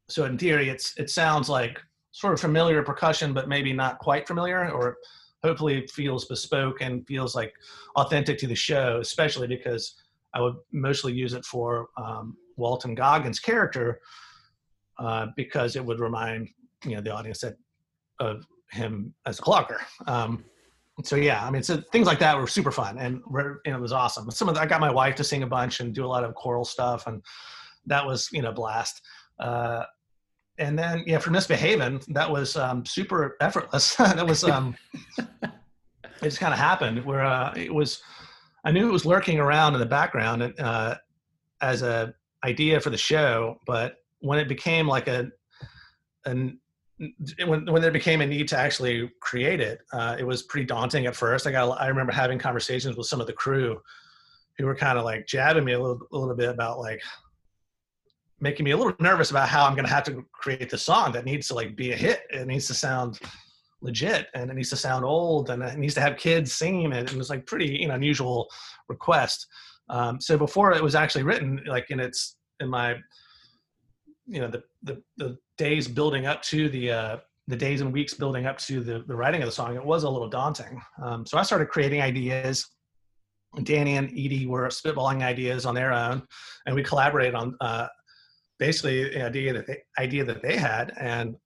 so 0.08 0.24
in 0.26 0.38
theory, 0.38 0.68
it's, 0.68 0.96
it 0.96 1.10
sounds 1.10 1.48
like 1.48 1.80
sort 2.12 2.32
of 2.32 2.40
familiar 2.40 2.82
percussion, 2.84 3.32
but 3.32 3.48
maybe 3.48 3.72
not 3.72 3.98
quite 3.98 4.28
familiar 4.28 4.70
or 4.70 4.96
hopefully 5.42 5.86
feels 5.88 6.24
bespoke 6.26 6.80
and 6.80 7.06
feels 7.06 7.34
like 7.34 7.52
authentic 7.96 8.38
to 8.38 8.46
the 8.46 8.54
show, 8.54 8.98
especially 9.00 9.48
because 9.48 9.96
I 10.34 10.40
would 10.40 10.56
mostly 10.72 11.12
use 11.12 11.32
it 11.32 11.44
for 11.44 11.88
um, 11.96 12.36
Walton 12.56 12.94
Goggins' 12.94 13.40
character 13.40 14.00
uh, 14.98 15.26
because 15.36 15.76
it 15.76 15.84
would 15.84 16.00
remind 16.00 16.48
you 16.84 16.96
know 16.96 17.00
the 17.00 17.14
audience 17.14 17.40
that 17.40 17.54
of 18.20 18.44
him 18.70 19.14
as 19.26 19.38
a 19.38 19.42
clogger. 19.42 19.78
Um, 20.06 20.44
so 21.02 21.16
yeah, 21.16 21.44
I 21.44 21.50
mean, 21.50 21.62
so 21.62 21.82
things 21.92 22.06
like 22.06 22.20
that 22.20 22.38
were 22.38 22.46
super 22.46 22.70
fun 22.70 22.98
and, 22.98 23.20
and 23.64 23.74
it 23.74 23.80
was 23.80 23.92
awesome. 23.92 24.30
Some 24.30 24.48
of 24.48 24.54
the, 24.54 24.60
I 24.60 24.66
got 24.66 24.80
my 24.80 24.92
wife 24.92 25.16
to 25.16 25.24
sing 25.24 25.42
a 25.42 25.46
bunch 25.46 25.80
and 25.80 25.92
do 25.92 26.04
a 26.04 26.06
lot 26.06 26.22
of 26.22 26.34
choral 26.34 26.64
stuff, 26.64 27.06
and 27.06 27.22
that 27.86 28.04
was 28.04 28.28
you 28.32 28.42
know 28.42 28.52
blast. 28.52 29.02
Uh, 29.40 29.84
and 30.58 30.78
then 30.78 31.02
yeah, 31.06 31.18
for 31.18 31.30
Misbehaving, 31.30 32.02
that 32.08 32.30
was 32.30 32.56
um, 32.56 32.84
super 32.86 33.36
effortless. 33.40 33.94
that 33.96 34.26
was 34.26 34.44
um, 34.44 34.76
it 35.18 35.50
just 36.22 36.38
kind 36.38 36.52
of 36.52 36.60
happened 36.60 37.04
where 37.04 37.24
uh, 37.24 37.52
it 37.56 37.74
was 37.74 38.00
I 38.64 38.72
knew 38.72 38.88
it 38.88 38.92
was 38.92 39.04
lurking 39.04 39.38
around 39.38 39.74
in 39.74 39.80
the 39.80 39.86
background 39.86 40.54
uh, 40.58 40.94
as 41.60 41.82
a 41.82 42.14
idea 42.44 42.80
for 42.80 42.90
the 42.90 42.96
show, 42.96 43.58
but 43.66 43.96
when 44.20 44.38
it 44.38 44.48
became 44.48 44.86
like 44.88 45.08
a, 45.08 45.30
an 46.24 46.58
when 47.44 47.66
when 47.66 47.82
there 47.82 47.90
became 47.90 48.20
a 48.20 48.26
need 48.26 48.48
to 48.48 48.58
actually 48.58 49.10
create 49.20 49.60
it, 49.60 49.80
uh, 49.92 50.16
it 50.18 50.24
was 50.24 50.44
pretty 50.44 50.66
daunting 50.66 51.06
at 51.06 51.16
first. 51.16 51.46
I 51.46 51.50
got 51.50 51.80
I 51.80 51.88
remember 51.88 52.12
having 52.12 52.38
conversations 52.38 52.96
with 52.96 53.06
some 53.06 53.20
of 53.20 53.26
the 53.26 53.32
crew 53.32 53.80
who 54.56 54.66
were 54.66 54.76
kind 54.76 54.96
of 54.96 55.04
like 55.04 55.26
jabbing 55.26 55.64
me 55.64 55.72
a 55.72 55.80
little 55.80 56.00
a 56.12 56.16
little 56.16 56.36
bit 56.36 56.48
about 56.48 56.78
like 56.78 57.02
making 58.40 58.64
me 58.64 58.70
a 58.70 58.76
little 58.76 58.94
nervous 59.00 59.30
about 59.30 59.48
how 59.48 59.66
I'm 59.66 59.74
going 59.74 59.86
to 59.86 59.92
have 59.92 60.04
to 60.04 60.24
create 60.32 60.70
the 60.70 60.78
song 60.78 61.12
that 61.12 61.24
needs 61.24 61.48
to 61.48 61.54
like 61.54 61.76
be 61.76 61.92
a 61.92 61.96
hit. 61.96 62.22
It 62.30 62.46
needs 62.46 62.66
to 62.68 62.74
sound 62.74 63.18
legit 63.84 64.28
and 64.34 64.50
it 64.50 64.54
needs 64.54 64.70
to 64.70 64.76
sound 64.76 65.04
old 65.04 65.50
and 65.50 65.62
it 65.62 65.78
needs 65.78 65.94
to 65.94 66.00
have 66.00 66.16
kids 66.16 66.52
singing 66.52 66.90
it. 66.92 67.00
And 67.00 67.10
it 67.10 67.16
was 67.16 67.30
like 67.30 67.46
pretty 67.46 67.80
you 67.80 67.88
know, 67.88 67.94
unusual 67.94 68.48
request. 68.88 69.46
Um, 69.90 70.20
so 70.20 70.36
before 70.38 70.72
it 70.72 70.82
was 70.82 70.94
actually 70.94 71.22
written, 71.22 71.62
like 71.66 71.90
in 71.90 72.00
its 72.00 72.36
in 72.60 72.68
my 72.68 72.96
you 74.26 74.40
know 74.40 74.48
the 74.48 74.62
the, 74.82 75.02
the 75.18 75.36
days 75.58 75.86
building 75.86 76.26
up 76.26 76.42
to 76.42 76.68
the 76.70 76.90
uh, 76.90 77.16
the 77.46 77.56
days 77.56 77.82
and 77.82 77.92
weeks 77.92 78.14
building 78.14 78.46
up 78.46 78.56
to 78.58 78.80
the, 78.80 79.04
the 79.06 79.14
writing 79.14 79.42
of 79.42 79.46
the 79.46 79.52
song, 79.52 79.76
it 79.76 79.84
was 79.84 80.04
a 80.04 80.08
little 80.08 80.30
daunting. 80.30 80.80
Um, 81.02 81.26
so 81.26 81.36
I 81.36 81.42
started 81.42 81.68
creating 81.68 82.00
ideas. 82.00 82.66
Danny 83.62 83.98
and 83.98 84.10
Edi 84.10 84.46
were 84.46 84.66
spitballing 84.68 85.22
ideas 85.22 85.66
on 85.66 85.74
their 85.74 85.92
own, 85.92 86.22
and 86.66 86.74
we 86.74 86.82
collaborated 86.82 87.34
on 87.34 87.54
uh, 87.60 87.86
basically 88.58 89.10
the 89.10 89.24
idea 89.24 89.52
that 89.52 89.66
they, 89.66 89.82
idea 89.98 90.24
that 90.24 90.42
they 90.42 90.56
had, 90.56 90.92
and 90.98 91.36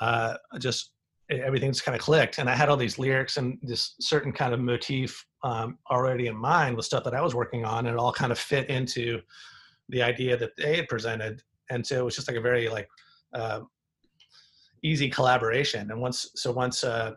uh, 0.00 0.34
just 0.58 0.92
everything's 1.30 1.80
kind 1.80 1.94
of 1.94 2.02
clicked 2.02 2.38
and 2.38 2.50
i 2.50 2.54
had 2.54 2.68
all 2.68 2.76
these 2.76 2.98
lyrics 2.98 3.36
and 3.36 3.58
this 3.62 3.94
certain 4.00 4.32
kind 4.32 4.52
of 4.52 4.60
motif 4.60 5.24
um, 5.42 5.78
already 5.90 6.26
in 6.26 6.36
mind 6.36 6.76
with 6.76 6.84
stuff 6.84 7.04
that 7.04 7.14
i 7.14 7.20
was 7.20 7.34
working 7.34 7.64
on 7.64 7.86
and 7.86 7.94
it 7.94 7.98
all 7.98 8.12
kind 8.12 8.32
of 8.32 8.38
fit 8.38 8.68
into 8.68 9.20
the 9.88 10.02
idea 10.02 10.36
that 10.36 10.50
they 10.56 10.76
had 10.76 10.88
presented 10.88 11.42
and 11.70 11.86
so 11.86 12.00
it 12.00 12.04
was 12.04 12.16
just 12.16 12.28
like 12.28 12.36
a 12.36 12.40
very 12.40 12.68
like 12.68 12.88
uh, 13.34 13.60
easy 14.82 15.08
collaboration 15.08 15.90
and 15.90 16.00
once 16.00 16.30
so 16.34 16.50
once 16.50 16.84
uh, 16.84 17.12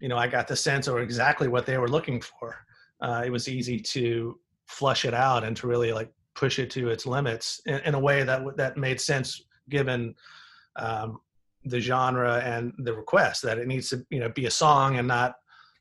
you 0.00 0.08
know 0.08 0.16
i 0.16 0.26
got 0.26 0.48
the 0.48 0.56
sense 0.56 0.88
of 0.88 0.98
exactly 0.98 1.48
what 1.48 1.66
they 1.66 1.78
were 1.78 1.88
looking 1.88 2.20
for 2.20 2.56
uh, 3.00 3.22
it 3.24 3.30
was 3.30 3.48
easy 3.48 3.78
to 3.78 4.38
flush 4.66 5.04
it 5.04 5.14
out 5.14 5.44
and 5.44 5.56
to 5.56 5.66
really 5.66 5.92
like 5.92 6.10
push 6.34 6.58
it 6.58 6.70
to 6.70 6.88
its 6.88 7.06
limits 7.06 7.60
in, 7.66 7.78
in 7.80 7.94
a 7.94 7.98
way 7.98 8.22
that 8.22 8.42
that 8.56 8.76
made 8.76 9.00
sense 9.00 9.44
given 9.68 10.14
um, 10.76 11.20
the 11.64 11.80
genre 11.80 12.40
and 12.40 12.72
the 12.78 12.92
request 12.92 13.42
that 13.42 13.58
it 13.58 13.68
needs 13.68 13.88
to 13.90 14.04
you 14.10 14.20
know 14.20 14.28
be 14.28 14.46
a 14.46 14.50
song 14.50 14.96
and 14.98 15.06
not 15.06 15.34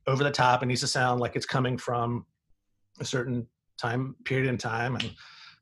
over 0.08 0.24
the 0.24 0.32
top. 0.32 0.63
It 0.63 0.67
needs 0.67 0.82
to 0.82 0.88
sound 0.88 1.20
like 1.20 1.36
it's 1.36 1.46
coming 1.46 1.78
from 1.78 2.26
a 3.00 3.06
certain 3.06 3.48
time 3.80 4.15
period 4.26 4.48
in 4.48 4.58
time. 4.58 4.96
And 4.96 5.12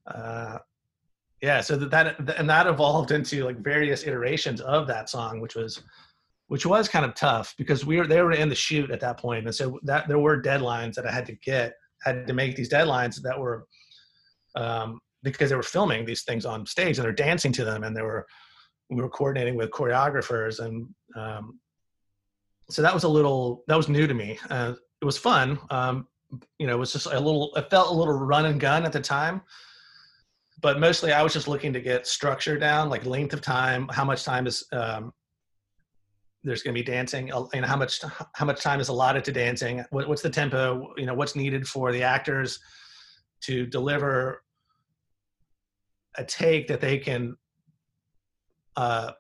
uh 0.08 0.58
yeah 1.42 1.62
so 1.62 1.78
that, 1.78 1.92
that 1.92 2.38
and 2.38 2.50
that 2.50 2.68
evolved 2.68 3.12
into 3.12 3.46
like 3.46 3.60
various 3.60 4.06
iterations 4.06 4.60
of 4.60 4.88
that 4.88 5.10
song 5.10 5.40
which 5.40 5.56
was 5.56 5.82
which 6.48 6.66
was 6.66 6.90
kind 6.90 7.06
of 7.06 7.14
tough 7.14 7.54
because 7.58 7.86
we 7.86 7.98
were 7.98 8.08
they 8.08 8.22
were 8.22 8.32
in 8.32 8.50
the 8.50 8.56
shoot 8.56 8.92
at 8.92 9.00
that 9.00 9.20
point. 9.20 9.46
And 9.46 9.56
so 9.56 9.80
that 9.84 10.08
there 10.08 10.20
were 10.20 10.42
deadlines 10.42 10.96
that 10.96 11.06
i 11.06 11.12
had 11.12 11.26
to 11.28 11.34
get 11.34 11.74
had 12.04 12.28
to 12.28 12.34
make 12.34 12.56
these 12.56 12.70
deadlines 12.70 13.22
that 13.22 13.40
were 13.40 13.66
um 14.56 15.00
because 15.24 15.50
they 15.50 15.56
were 15.56 15.64
filming 15.64 16.06
these 16.06 16.24
things 16.24 16.46
on 16.46 16.66
stage 16.66 16.98
and 16.98 17.06
they're 17.06 17.12
dancing 17.12 17.52
to 17.52 17.66
them 17.66 17.84
and 17.84 17.96
they 17.96 18.02
were 18.02 18.26
we 18.90 19.02
were 19.02 19.10
coordinating 19.10 19.56
with 19.56 19.72
choreographers 19.72 20.60
and 20.60 20.88
um, 21.16 21.60
so 22.70 22.82
that 22.82 22.94
was 22.94 23.04
a 23.04 23.10
little 23.10 23.64
that 23.68 23.76
was 23.76 23.90
new 23.90 24.06
to 24.06 24.14
me. 24.14 24.38
Uh, 24.50 24.74
it 25.02 25.06
was 25.06 25.18
fun 25.18 25.60
um, 25.70 26.08
you 26.58 26.68
know 26.68 26.76
it 26.76 26.80
was 26.80 26.94
just 26.94 27.08
a 27.08 27.20
little 27.20 27.52
it 27.56 27.70
felt 27.70 27.90
a 27.90 27.94
little 27.94 28.14
run 28.14 28.46
and 28.46 28.60
gun 28.60 28.86
at 28.86 28.92
the 28.92 29.00
time 29.00 29.42
but 30.62 30.80
mostly 30.80 31.12
i 31.12 31.24
was 31.24 31.34
just 31.34 31.48
looking 31.48 31.74
to 31.74 31.82
get 31.82 32.06
structure 32.06 32.58
down 32.58 32.90
like 32.90 33.06
length 33.06 33.34
of 33.34 33.42
time 33.42 33.88
how 33.92 34.06
much 34.06 34.24
time 34.24 34.46
is 34.46 34.64
um, 34.72 35.12
there's 36.44 36.64
going 36.64 36.74
to 36.74 36.80
be 36.80 36.86
dancing 36.86 37.32
and 37.54 37.66
how 37.66 37.76
much 37.76 38.02
how 38.36 38.46
much 38.46 38.62
time 38.62 38.80
is 38.80 38.90
allotted 38.90 39.24
to 39.24 39.32
dancing 39.32 39.84
what, 39.90 40.08
what's 40.08 40.22
the 40.22 40.30
tempo 40.30 40.94
you 40.98 41.06
know 41.06 41.14
what's 41.14 41.36
needed 41.36 41.68
for 41.68 41.92
the 41.92 42.04
actors 42.04 42.60
to 43.42 43.66
deliver 43.66 44.44
a 46.18 46.24
take 46.24 46.68
that 46.68 46.82
they 46.82 46.98
can 46.98 47.36
uh, 48.76 49.12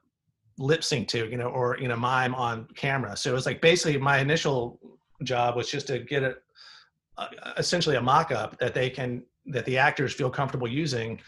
lip 0.57 0.83
sync 0.83 1.07
to, 1.09 1.29
you 1.29 1.37
know, 1.37 1.47
or 1.47 1.77
you 1.79 1.87
know, 1.87 1.95
mime 1.95 2.35
on 2.35 2.67
camera. 2.75 3.15
So 3.15 3.31
it 3.31 3.33
was 3.33 3.45
like 3.45 3.61
basically 3.61 3.97
my 3.97 4.19
initial 4.19 4.79
job 5.23 5.55
was 5.55 5.69
just 5.69 5.87
to 5.87 5.99
get 5.99 6.23
it 6.23 6.37
uh, 7.17 7.27
essentially 7.57 7.95
a 7.95 8.01
mock-up 8.01 8.57
that 8.59 8.73
they 8.73 8.89
can 8.89 9.23
that 9.47 9.65
the 9.65 9.77
actors 9.77 10.13
feel 10.13 10.29
comfortable 10.29 10.67
using, 10.67 11.19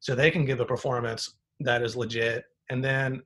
so 0.00 0.14
they 0.14 0.30
can 0.30 0.44
give 0.44 0.60
a 0.60 0.64
performance 0.64 1.36
that 1.60 1.82
is 1.82 1.96
legit. 1.96 2.44
And 2.70 2.84
then 2.84 3.22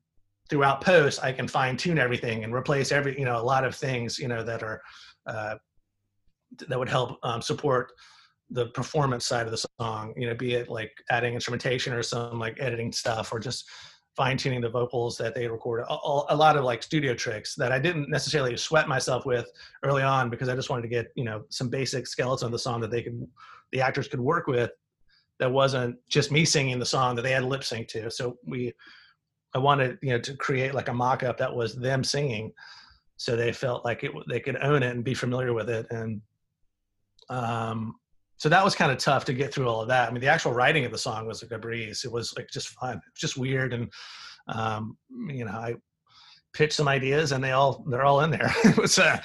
throughout 0.49 0.81
post, 0.81 1.23
I 1.23 1.33
can 1.33 1.49
fine 1.49 1.77
tune 1.77 1.99
everything 1.99 2.45
and 2.45 2.55
replace 2.55 2.93
every 2.93 3.19
you 3.19 3.25
know 3.25 3.41
a 3.41 3.43
lot 3.43 3.65
of 3.65 3.75
things 3.75 4.19
you 4.19 4.29
know 4.29 4.43
that 4.45 4.63
are 4.63 4.81
uh, 5.27 5.57
that 6.69 6.79
would 6.79 6.89
help 6.89 7.19
um, 7.23 7.43
support 7.43 7.93
the 8.51 8.67
performance 8.67 9.27
side 9.27 9.47
of 9.47 9.51
the 9.51 9.67
song 9.81 10.15
you 10.17 10.27
know 10.27 10.35
be 10.35 10.55
it 10.55 10.69
like 10.69 10.93
adding 11.11 11.35
instrumentation 11.35 11.93
or 11.93 12.03
some 12.03 12.39
like 12.39 12.57
editing 12.61 12.93
stuff 12.93 13.33
or 13.33 13.41
just 13.41 13.69
fine 14.17 14.37
tuning 14.37 14.61
the 14.61 14.69
vocals 14.69 15.19
that 15.19 15.35
they 15.35 15.47
recorded 15.47 15.85
a, 15.91 15.95
a, 16.31 16.37
lot 16.37 16.57
of 16.57 16.65
like 16.65 16.83
studio 16.83 17.15
tricks 17.15 17.55
that 17.55 17.71
i 17.71 17.79
didn't 17.79 18.09
necessarily 18.09 18.57
sweat 18.57 18.89
myself 18.89 19.27
with 19.27 19.47
early 19.83 20.03
on 20.03 20.31
because 20.31 20.49
i 20.49 20.55
just 20.55 20.71
wanted 20.71 20.83
to 20.83 20.89
get 20.89 21.13
you 21.17 21.25
know 21.25 21.45
some 21.51 21.69
basic 21.69 22.07
skeleton 22.07 22.47
of 22.47 22.53
the 22.53 22.59
song 22.59 22.81
that 22.81 22.91
they 22.91 23.03
could 23.03 23.27
the 23.73 23.81
actors 23.81 24.09
could 24.09 24.21
work 24.21 24.47
with 24.47 24.71
that 25.39 25.51
wasn't 25.51 25.97
just 26.09 26.33
me 26.33 26.45
singing 26.45 26.79
the 26.79 26.87
song 26.87 27.15
that 27.15 27.23
they 27.23 27.33
had 27.33 27.45
lip 27.45 27.63
sync 27.65 27.89
to. 27.89 28.11
So 28.11 28.39
we 28.47 28.73
i 29.55 29.59
wanted 29.59 29.99
you 30.03 30.11
know 30.11 30.19
to 30.19 30.37
create 30.37 30.75
like 30.75 30.89
a 30.89 30.93
mock-up 30.93 31.39
that 31.39 31.55
was 31.55 31.77
them 31.77 32.03
singing 32.05 32.53
so 33.17 33.37
they 33.37 33.53
felt 33.53 33.85
like 33.85 34.05
it 34.05 34.13
they 34.29 34.41
could 34.41 34.57
own 34.57 34.83
it 34.83 34.91
and 34.91 35.05
be 35.05 35.15
familiar 35.15 35.53
with 35.53 35.71
it. 35.71 35.87
And 35.91 36.21
um 37.29 37.97
so 38.39 38.49
that 38.49 38.65
was 38.65 38.75
kind 38.75 38.93
of 38.93 38.99
tough 38.99 39.25
to 39.27 39.33
get 39.33 39.53
through 39.53 39.69
all 39.69 39.83
of 39.83 39.89
that. 39.89 40.09
I 40.09 40.13
mean, 40.13 40.21
the 40.21 40.29
actual 40.29 40.53
writing 40.53 40.85
of 40.85 40.93
the 40.93 40.99
song 40.99 41.27
was 41.27 41.43
like 41.43 41.53
a 41.53 41.59
breeze. 41.59 42.05
It 42.05 42.13
was 42.13 42.37
like 42.37 42.49
just 42.51 42.69
fun, 42.69 43.01
just 43.15 43.37
weird, 43.37 43.73
and 43.73 43.91
um, 44.49 44.97
you 45.29 45.45
know, 45.45 45.53
I 45.53 45.75
pitched 46.53 46.75
some 46.75 46.89
ideas, 46.89 47.33
and 47.33 47.43
they 47.43 47.53
all 47.53 47.85
they're 47.89 48.05
all 48.05 48.21
in 48.21 48.31
there. 48.31 48.53
it 48.65 48.77
was 48.77 48.99
uh, 48.99 49.19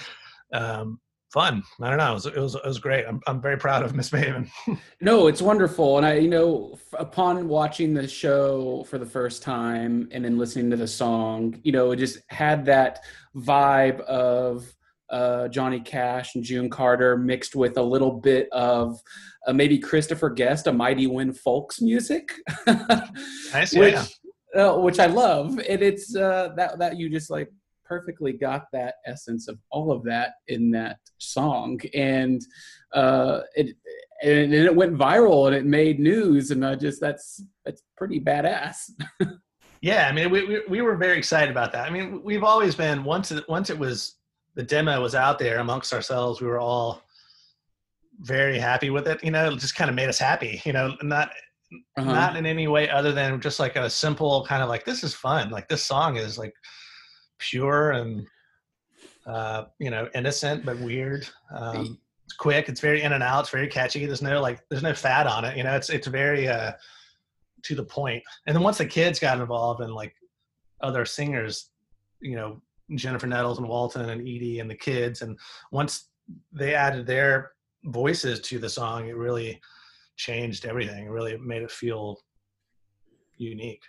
um, 0.54 1.00
fun. 1.32 1.62
I 1.82 1.90
don't 1.90 1.98
know. 1.98 2.12
It 2.12 2.14
was, 2.14 2.26
it 2.26 2.38
was, 2.38 2.56
it 2.56 2.66
was 2.66 2.80
great. 2.80 3.06
I'm 3.06 3.20
I'm 3.28 3.42
very 3.42 3.58
proud 3.58 3.84
of 3.84 3.94
Misbehaving. 3.96 4.50
no, 5.02 5.28
it's 5.28 5.42
wonderful, 5.42 5.98
and 5.98 6.06
I 6.06 6.16
you 6.16 6.30
know 6.30 6.80
upon 6.94 7.50
watching 7.50 7.94
the 7.94 8.08
show 8.08 8.86
for 8.86 8.98
the 8.98 9.06
first 9.06 9.44
time 9.44 10.08
and 10.12 10.24
then 10.24 10.38
listening 10.38 10.70
to 10.72 10.78
the 10.78 10.88
song, 10.88 11.60
you 11.64 11.74
know, 11.74 11.92
it 11.92 11.98
just 11.98 12.20
had 12.30 12.66
that 12.66 13.04
vibe 13.36 14.00
of 14.02 14.74
uh, 15.12 15.48
Johnny 15.50 15.80
Cash 15.80 16.36
and 16.36 16.44
June 16.44 16.70
Carter 16.70 17.18
mixed 17.18 17.56
with 17.56 17.78
a 17.78 17.84
little 17.84 18.12
bit 18.12 18.48
of 18.52 19.00
uh, 19.46 19.54
maybe 19.54 19.78
Christopher 19.78 20.30
Guest, 20.30 20.68
a 20.68 20.74
Mighty 20.74 21.08
Wind 21.08 21.38
Folks 21.38 21.82
music, 21.82 22.32
nice, 22.68 23.74
which 23.74 23.94
yeah. 24.56 24.62
uh, 24.62 24.78
which 24.78 25.00
I 25.00 25.08
love, 25.08 25.60
and 25.60 25.82
it's 25.82 26.16
uh, 26.16 26.54
that 26.56 26.80
that 26.80 26.98
you 26.98 27.10
just 27.10 27.30
like 27.30 27.52
perfectly 27.84 28.32
got 28.32 28.68
that 28.72 28.96
essence 29.06 29.50
of 29.50 29.60
all 29.70 29.92
of 29.92 30.04
that 30.04 30.36
in 30.48 30.72
that 30.72 30.98
song, 31.18 31.80
and 31.94 32.42
uh, 32.94 33.42
it 33.56 33.76
and 34.24 34.54
it 34.54 34.76
went 34.76 34.98
viral 34.98 35.48
and 35.48 35.56
it 35.56 35.66
made 35.66 36.00
news, 36.00 36.52
and 36.52 36.66
I 36.66 36.76
just 36.76 37.02
that's 37.02 37.44
that's 37.66 37.84
pretty 37.98 38.20
badass. 38.20 38.92
yeah, 39.82 40.08
I 40.08 40.14
mean, 40.14 40.30
we, 40.30 40.46
we 40.46 40.62
we 40.70 40.82
were 40.82 40.96
very 40.96 41.18
excited 41.18 41.52
about 41.52 41.72
that. 41.74 41.86
I 41.86 41.90
mean, 41.90 42.22
we've 42.24 42.44
always 42.44 42.76
been 42.76 43.04
once 43.04 43.32
it, 43.32 43.44
once 43.50 43.70
it 43.70 43.78
was 43.78 44.18
the 44.56 44.64
demo 44.64 45.02
was 45.02 45.16
out 45.16 45.40
there 45.40 45.60
amongst 45.60 45.94
ourselves, 45.94 46.42
we 46.42 46.48
were 46.48 46.60
all 46.60 47.02
very 48.20 48.60
happy 48.60 48.90
with 48.90 49.08
it. 49.08 49.24
You 49.24 49.32
know, 49.32 49.52
it 49.52 49.60
just 49.60 49.76
kind 49.76 49.90
of 49.90 49.96
made 49.96 50.10
us 50.10 50.20
happy. 50.20 50.62
You 50.66 50.74
know, 50.74 50.96
not 51.02 51.32
uh-huh. 51.98 52.12
not 52.12 52.36
in 52.36 52.46
any 52.46 52.68
way 52.68 52.90
other 52.90 53.12
than 53.12 53.40
just 53.40 53.60
like 53.60 53.76
a 53.76 53.90
simple 53.90 54.46
kind 54.46 54.62
of 54.62 54.70
like 54.70 54.86
this 54.86 55.04
is 55.04 55.14
fun. 55.14 55.50
Like 55.50 55.68
this 55.68 55.84
song 55.84 56.18
is 56.18 56.38
like 56.38 56.54
pure 57.38 57.92
and 57.92 58.28
uh, 59.26 59.66
you 59.80 59.90
know 59.90 60.10
innocent 60.16 60.66
but 60.66 60.80
weird. 60.80 61.28
Um, 61.56 61.98
it's 62.26 62.34
quick. 62.34 62.70
It's 62.70 62.82
very 62.82 63.02
in 63.02 63.14
and 63.14 63.24
out. 63.24 63.42
It's 63.42 63.50
very 63.50 63.68
catchy. 63.68 64.06
There's 64.06 64.22
no 64.22 64.42
like 64.42 64.62
there's 64.70 64.84
no 64.84 64.94
fat 64.94 65.28
on 65.28 65.46
it. 65.46 65.58
You 65.58 65.64
know, 65.64 65.76
it's 65.76 65.90
it's 65.90 66.08
very 66.08 66.48
uh, 66.48 66.74
to 67.64 67.76
the 67.76 67.84
point. 67.84 68.24
And 68.48 68.56
then 68.56 68.64
once 68.64 68.78
the 68.78 68.86
kids 68.86 69.20
got 69.20 69.40
involved 69.40 69.82
and 69.82 69.94
like 69.94 70.16
other 70.82 71.06
singers, 71.06 71.70
you 72.20 72.36
know, 72.36 72.62
Jennifer 72.96 73.28
Nettles 73.28 73.58
and 73.58 73.68
Walton 73.68 74.10
and 74.10 74.28
Edi 74.28 74.60
and 74.60 74.70
the 74.70 74.76
kids. 74.76 75.22
And 75.22 75.38
once 75.72 76.10
they 76.52 76.74
added 76.76 77.06
their 77.06 77.52
voices 77.86 78.40
to 78.42 78.60
the 78.60 78.70
song, 78.70 79.08
it 79.08 79.16
really 79.16 79.60
changed 80.16 80.66
everything. 80.66 81.06
It 81.06 81.10
really 81.10 81.38
made 81.38 81.64
it 81.64 81.72
feel 81.72 82.22
unique. 83.38 83.84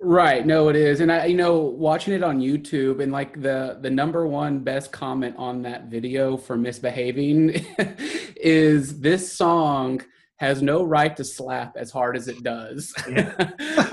Right. 0.00 0.44
No, 0.44 0.68
it 0.68 0.76
is. 0.76 1.00
And 1.00 1.10
I, 1.10 1.24
you 1.26 1.36
know, 1.36 1.58
watching 1.58 2.12
it 2.12 2.22
on 2.22 2.40
YouTube 2.40 3.02
and 3.02 3.12
like 3.12 3.40
the, 3.40 3.78
the 3.80 3.90
number 3.90 4.26
one 4.26 4.60
best 4.60 4.92
comment 4.92 5.36
on 5.38 5.62
that 5.62 5.86
video 5.86 6.36
for 6.36 6.56
misbehaving 6.56 7.64
is 8.36 9.00
this 9.00 9.32
song 9.32 10.02
has 10.36 10.60
no 10.60 10.84
right 10.84 11.16
to 11.16 11.24
slap 11.24 11.76
as 11.76 11.90
hard 11.90 12.16
as 12.16 12.28
it 12.28 12.42
does, 12.42 12.92
yeah. 13.08 13.32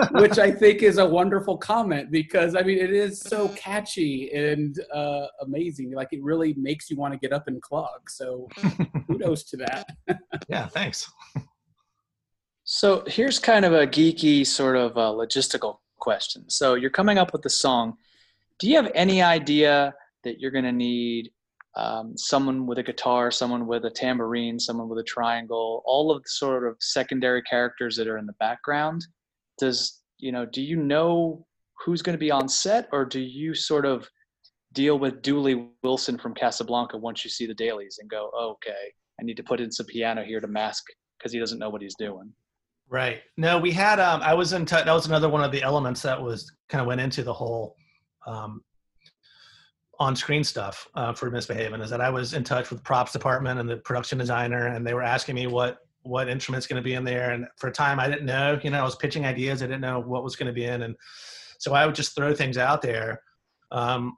which 0.11 0.37
I 0.37 0.51
think 0.51 0.83
is 0.83 0.97
a 0.97 1.05
wonderful 1.05 1.57
comment 1.57 2.11
because 2.11 2.55
I 2.55 2.63
mean 2.63 2.79
it 2.79 2.91
is 2.91 3.21
so 3.21 3.47
catchy 3.49 4.29
and 4.33 4.77
uh, 4.93 5.27
amazing. 5.41 5.93
Like 5.93 6.11
it 6.11 6.21
really 6.21 6.53
makes 6.55 6.89
you 6.89 6.97
want 6.97 7.13
to 7.13 7.19
get 7.19 7.31
up 7.31 7.47
and 7.47 7.61
clog. 7.61 8.09
So 8.09 8.49
kudos 9.07 9.43
to 9.45 9.57
that. 9.57 9.87
yeah, 10.49 10.67
thanks. 10.67 11.09
So 12.65 13.03
here's 13.07 13.39
kind 13.39 13.63
of 13.63 13.73
a 13.73 13.87
geeky 13.87 14.45
sort 14.45 14.75
of 14.75 14.97
uh, 14.97 15.11
logistical 15.11 15.77
question. 15.97 16.49
So 16.49 16.75
you're 16.75 16.89
coming 16.89 17.17
up 17.17 17.31
with 17.31 17.41
the 17.41 17.49
song. 17.49 17.95
Do 18.59 18.69
you 18.69 18.75
have 18.75 18.91
any 18.93 19.21
idea 19.21 19.93
that 20.23 20.39
you're 20.39 20.51
going 20.51 20.65
to 20.65 20.71
need 20.73 21.31
um, 21.75 22.15
someone 22.17 22.67
with 22.67 22.77
a 22.77 22.83
guitar, 22.83 23.31
someone 23.31 23.65
with 23.65 23.85
a 23.85 23.89
tambourine, 23.89 24.59
someone 24.59 24.89
with 24.89 24.99
a 24.99 25.03
triangle, 25.03 25.81
all 25.85 26.11
of 26.11 26.21
the 26.21 26.29
sort 26.29 26.67
of 26.67 26.77
secondary 26.79 27.41
characters 27.43 27.95
that 27.95 28.07
are 28.07 28.17
in 28.17 28.25
the 28.25 28.33
background. 28.33 29.05
Does, 29.57 30.01
you 30.17 30.31
know, 30.31 30.45
do 30.45 30.61
you 30.61 30.75
know 30.75 31.45
who's 31.83 32.01
going 32.01 32.13
to 32.13 32.19
be 32.19 32.31
on 32.31 32.47
set 32.47 32.87
or 32.91 33.05
do 33.05 33.19
you 33.19 33.53
sort 33.55 33.85
of 33.85 34.07
deal 34.73 34.97
with 34.97 35.21
Dooley 35.21 35.69
Wilson 35.83 36.17
from 36.17 36.33
Casablanca 36.33 36.97
once 36.97 37.23
you 37.23 37.29
see 37.29 37.45
the 37.45 37.53
dailies 37.53 37.97
and 37.99 38.09
go, 38.09 38.31
oh, 38.33 38.51
okay, 38.51 38.91
I 39.19 39.23
need 39.23 39.37
to 39.37 39.43
put 39.43 39.59
in 39.59 39.71
some 39.71 39.85
piano 39.85 40.23
here 40.23 40.39
to 40.39 40.47
mask 40.47 40.83
because 41.17 41.31
he 41.31 41.39
doesn't 41.39 41.59
know 41.59 41.69
what 41.69 41.81
he's 41.81 41.95
doing. 41.95 42.31
Right. 42.89 43.21
No, 43.37 43.57
we 43.59 43.71
had, 43.71 43.99
um, 43.99 44.21
I 44.21 44.33
was 44.33 44.53
in 44.53 44.65
touch, 44.65 44.85
that 44.85 44.93
was 44.93 45.07
another 45.07 45.29
one 45.29 45.43
of 45.43 45.51
the 45.51 45.63
elements 45.63 46.01
that 46.01 46.21
was 46.21 46.51
kind 46.69 46.81
of 46.81 46.87
went 46.87 47.01
into 47.01 47.23
the 47.23 47.33
whole 47.33 47.75
um, 48.27 48.61
on-screen 49.99 50.43
stuff 50.43 50.87
uh, 50.95 51.13
for 51.13 51.29
Misbehaving 51.29 51.81
is 51.81 51.89
that 51.89 52.01
I 52.01 52.09
was 52.09 52.33
in 52.33 52.43
touch 52.43 52.69
with 52.69 52.83
props 52.83 53.11
department 53.11 53.59
and 53.59 53.69
the 53.69 53.77
production 53.77 54.17
designer, 54.17 54.67
and 54.67 54.85
they 54.85 54.93
were 54.93 55.03
asking 55.03 55.35
me 55.35 55.47
what 55.47 55.79
what 56.05 56.27
instrument's 56.27 56.67
going 56.67 56.81
to 56.81 56.83
be 56.83 56.95
in 56.95 57.05
there. 57.05 57.31
And 57.31 57.47
for 57.57 57.67
a 57.67 57.71
time, 57.71 57.97
I 57.97 58.09
didn't 58.09 58.25
know. 58.25 58.59
You 58.61 58.71
know, 58.71 58.81
I 58.81 58.83
was 58.83 58.97
pitching 58.97 59.25
ideas. 59.25 59.63
I 59.63 59.67
didn't 59.67 59.81
know 59.81 60.01
what 60.01 60.23
was 60.23 60.35
going 60.35 60.47
to 60.47 60.53
be 60.53 60.65
in, 60.65 60.83
and 60.83 60.95
so 61.59 61.73
I 61.73 61.85
would 61.85 61.95
just 61.95 62.15
throw 62.15 62.33
things 62.33 62.57
out 62.57 62.81
there. 62.81 63.21
Um, 63.71 64.17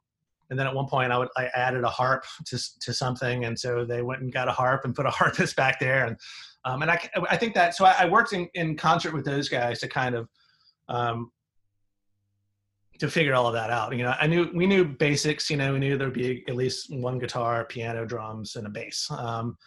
and 0.49 0.59
then 0.59 0.67
at 0.67 0.75
one 0.75 0.87
point, 0.87 1.11
I 1.11 1.17
would 1.17 1.29
I 1.37 1.45
added 1.55 1.83
a 1.83 1.89
harp 1.89 2.25
to 2.45 2.59
to 2.81 2.93
something, 2.93 3.45
and 3.45 3.59
so 3.59 3.85
they 3.85 4.01
went 4.01 4.21
and 4.21 4.31
got 4.31 4.47
a 4.47 4.51
harp 4.51 4.85
and 4.85 4.95
put 4.95 5.05
a 5.05 5.09
harpist 5.11 5.55
back 5.55 5.79
there, 5.79 6.05
and 6.05 6.17
um, 6.63 6.81
and 6.81 6.91
I 6.91 6.99
I 7.29 7.37
think 7.37 7.53
that 7.55 7.75
so 7.75 7.85
I, 7.85 7.95
I 7.99 8.05
worked 8.05 8.33
in 8.33 8.47
in 8.53 8.75
concert 8.75 9.13
with 9.13 9.25
those 9.25 9.49
guys 9.49 9.79
to 9.79 9.87
kind 9.87 10.15
of 10.15 10.29
um, 10.87 11.31
to 12.99 13.09
figure 13.09 13.33
all 13.33 13.47
of 13.47 13.53
that 13.53 13.69
out. 13.69 13.95
You 13.95 14.03
know, 14.03 14.15
I 14.19 14.27
knew 14.27 14.49
we 14.53 14.65
knew 14.65 14.85
basics. 14.85 15.49
You 15.49 15.57
know, 15.57 15.73
we 15.73 15.79
knew 15.79 15.97
there'd 15.97 16.13
be 16.13 16.43
at 16.47 16.55
least 16.55 16.93
one 16.93 17.19
guitar, 17.19 17.65
piano, 17.65 18.05
drums, 18.05 18.55
and 18.55 18.67
a 18.67 18.69
bass. 18.69 19.07
Um, 19.11 19.57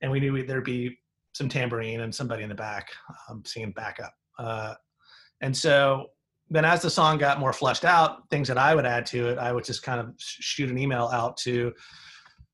and 0.00 0.10
we 0.10 0.20
knew 0.20 0.44
there'd 0.44 0.64
be 0.64 0.98
some 1.32 1.48
tambourine 1.48 2.00
and 2.00 2.14
somebody 2.14 2.42
in 2.42 2.48
the 2.48 2.54
back 2.54 2.88
um, 3.28 3.42
singing 3.46 3.72
backup. 3.72 4.12
Uh, 4.38 4.74
and 5.40 5.56
so 5.56 6.08
then, 6.50 6.64
as 6.64 6.82
the 6.82 6.90
song 6.90 7.18
got 7.18 7.40
more 7.40 7.52
fleshed 7.52 7.84
out, 7.84 8.28
things 8.30 8.48
that 8.48 8.58
I 8.58 8.74
would 8.74 8.86
add 8.86 9.06
to 9.06 9.28
it, 9.28 9.38
I 9.38 9.52
would 9.52 9.64
just 9.64 9.82
kind 9.82 10.00
of 10.00 10.12
shoot 10.18 10.70
an 10.70 10.78
email 10.78 11.08
out 11.12 11.36
to 11.38 11.72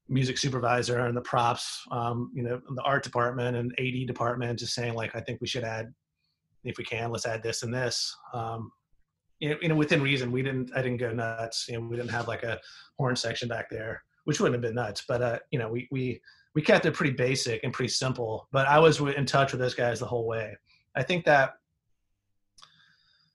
music 0.09 0.39
supervisor 0.39 1.01
and 1.01 1.17
the 1.17 1.23
props, 1.23 1.83
um, 1.91 2.31
you 2.35 2.43
know, 2.43 2.61
the 2.75 2.83
art 2.83 3.03
department 3.03 3.57
and 3.57 3.75
AD 3.79 4.07
department, 4.07 4.59
just 4.59 4.75
saying 4.75 4.95
like, 4.95 5.15
I 5.15 5.21
think 5.21 5.41
we 5.41 5.47
should 5.47 5.65
add, 5.65 5.93
if 6.65 6.79
we 6.79 6.85
can, 6.85 7.11
let's 7.11 7.27
add 7.27 7.43
this 7.43 7.63
and 7.63 7.75
this. 7.75 8.17
Um, 8.33 8.71
you 9.41 9.69
know, 9.69 9.75
within 9.77 10.03
reason, 10.03 10.33
we 10.33 10.43
didn't, 10.43 10.71
I 10.75 10.83
didn't 10.83 10.99
go 10.99 11.13
nuts. 11.13 11.67
You 11.69 11.75
know, 11.81 11.87
we 11.87 11.97
didn't 11.97 12.11
have 12.11 12.29
like 12.29 12.43
a 12.43 12.59
horn 12.99 13.17
section 13.17 13.49
back 13.49 13.71
there, 13.71 14.03
which 14.25 14.41
wouldn't 14.41 14.55
have 14.55 14.63
been 14.63 14.75
nuts. 14.75 15.05
But 15.07 15.23
uh, 15.23 15.39
you 15.51 15.59
know, 15.59 15.69
we 15.69 15.89
we 15.91 16.21
we 16.55 16.63
kept 16.63 16.87
it 16.87 16.95
pretty 16.95 17.15
basic 17.15 17.63
and 17.63 17.73
pretty 17.73 17.91
simple. 17.93 18.49
But 18.51 18.67
I 18.67 18.79
was 18.79 19.01
in 19.01 19.27
touch 19.27 19.53
with 19.53 19.61
those 19.61 19.75
guys 19.75 20.01
the 20.01 20.07
whole 20.07 20.27
way. 20.27 20.57
I 20.97 21.03
think 21.03 21.25
that. 21.27 21.55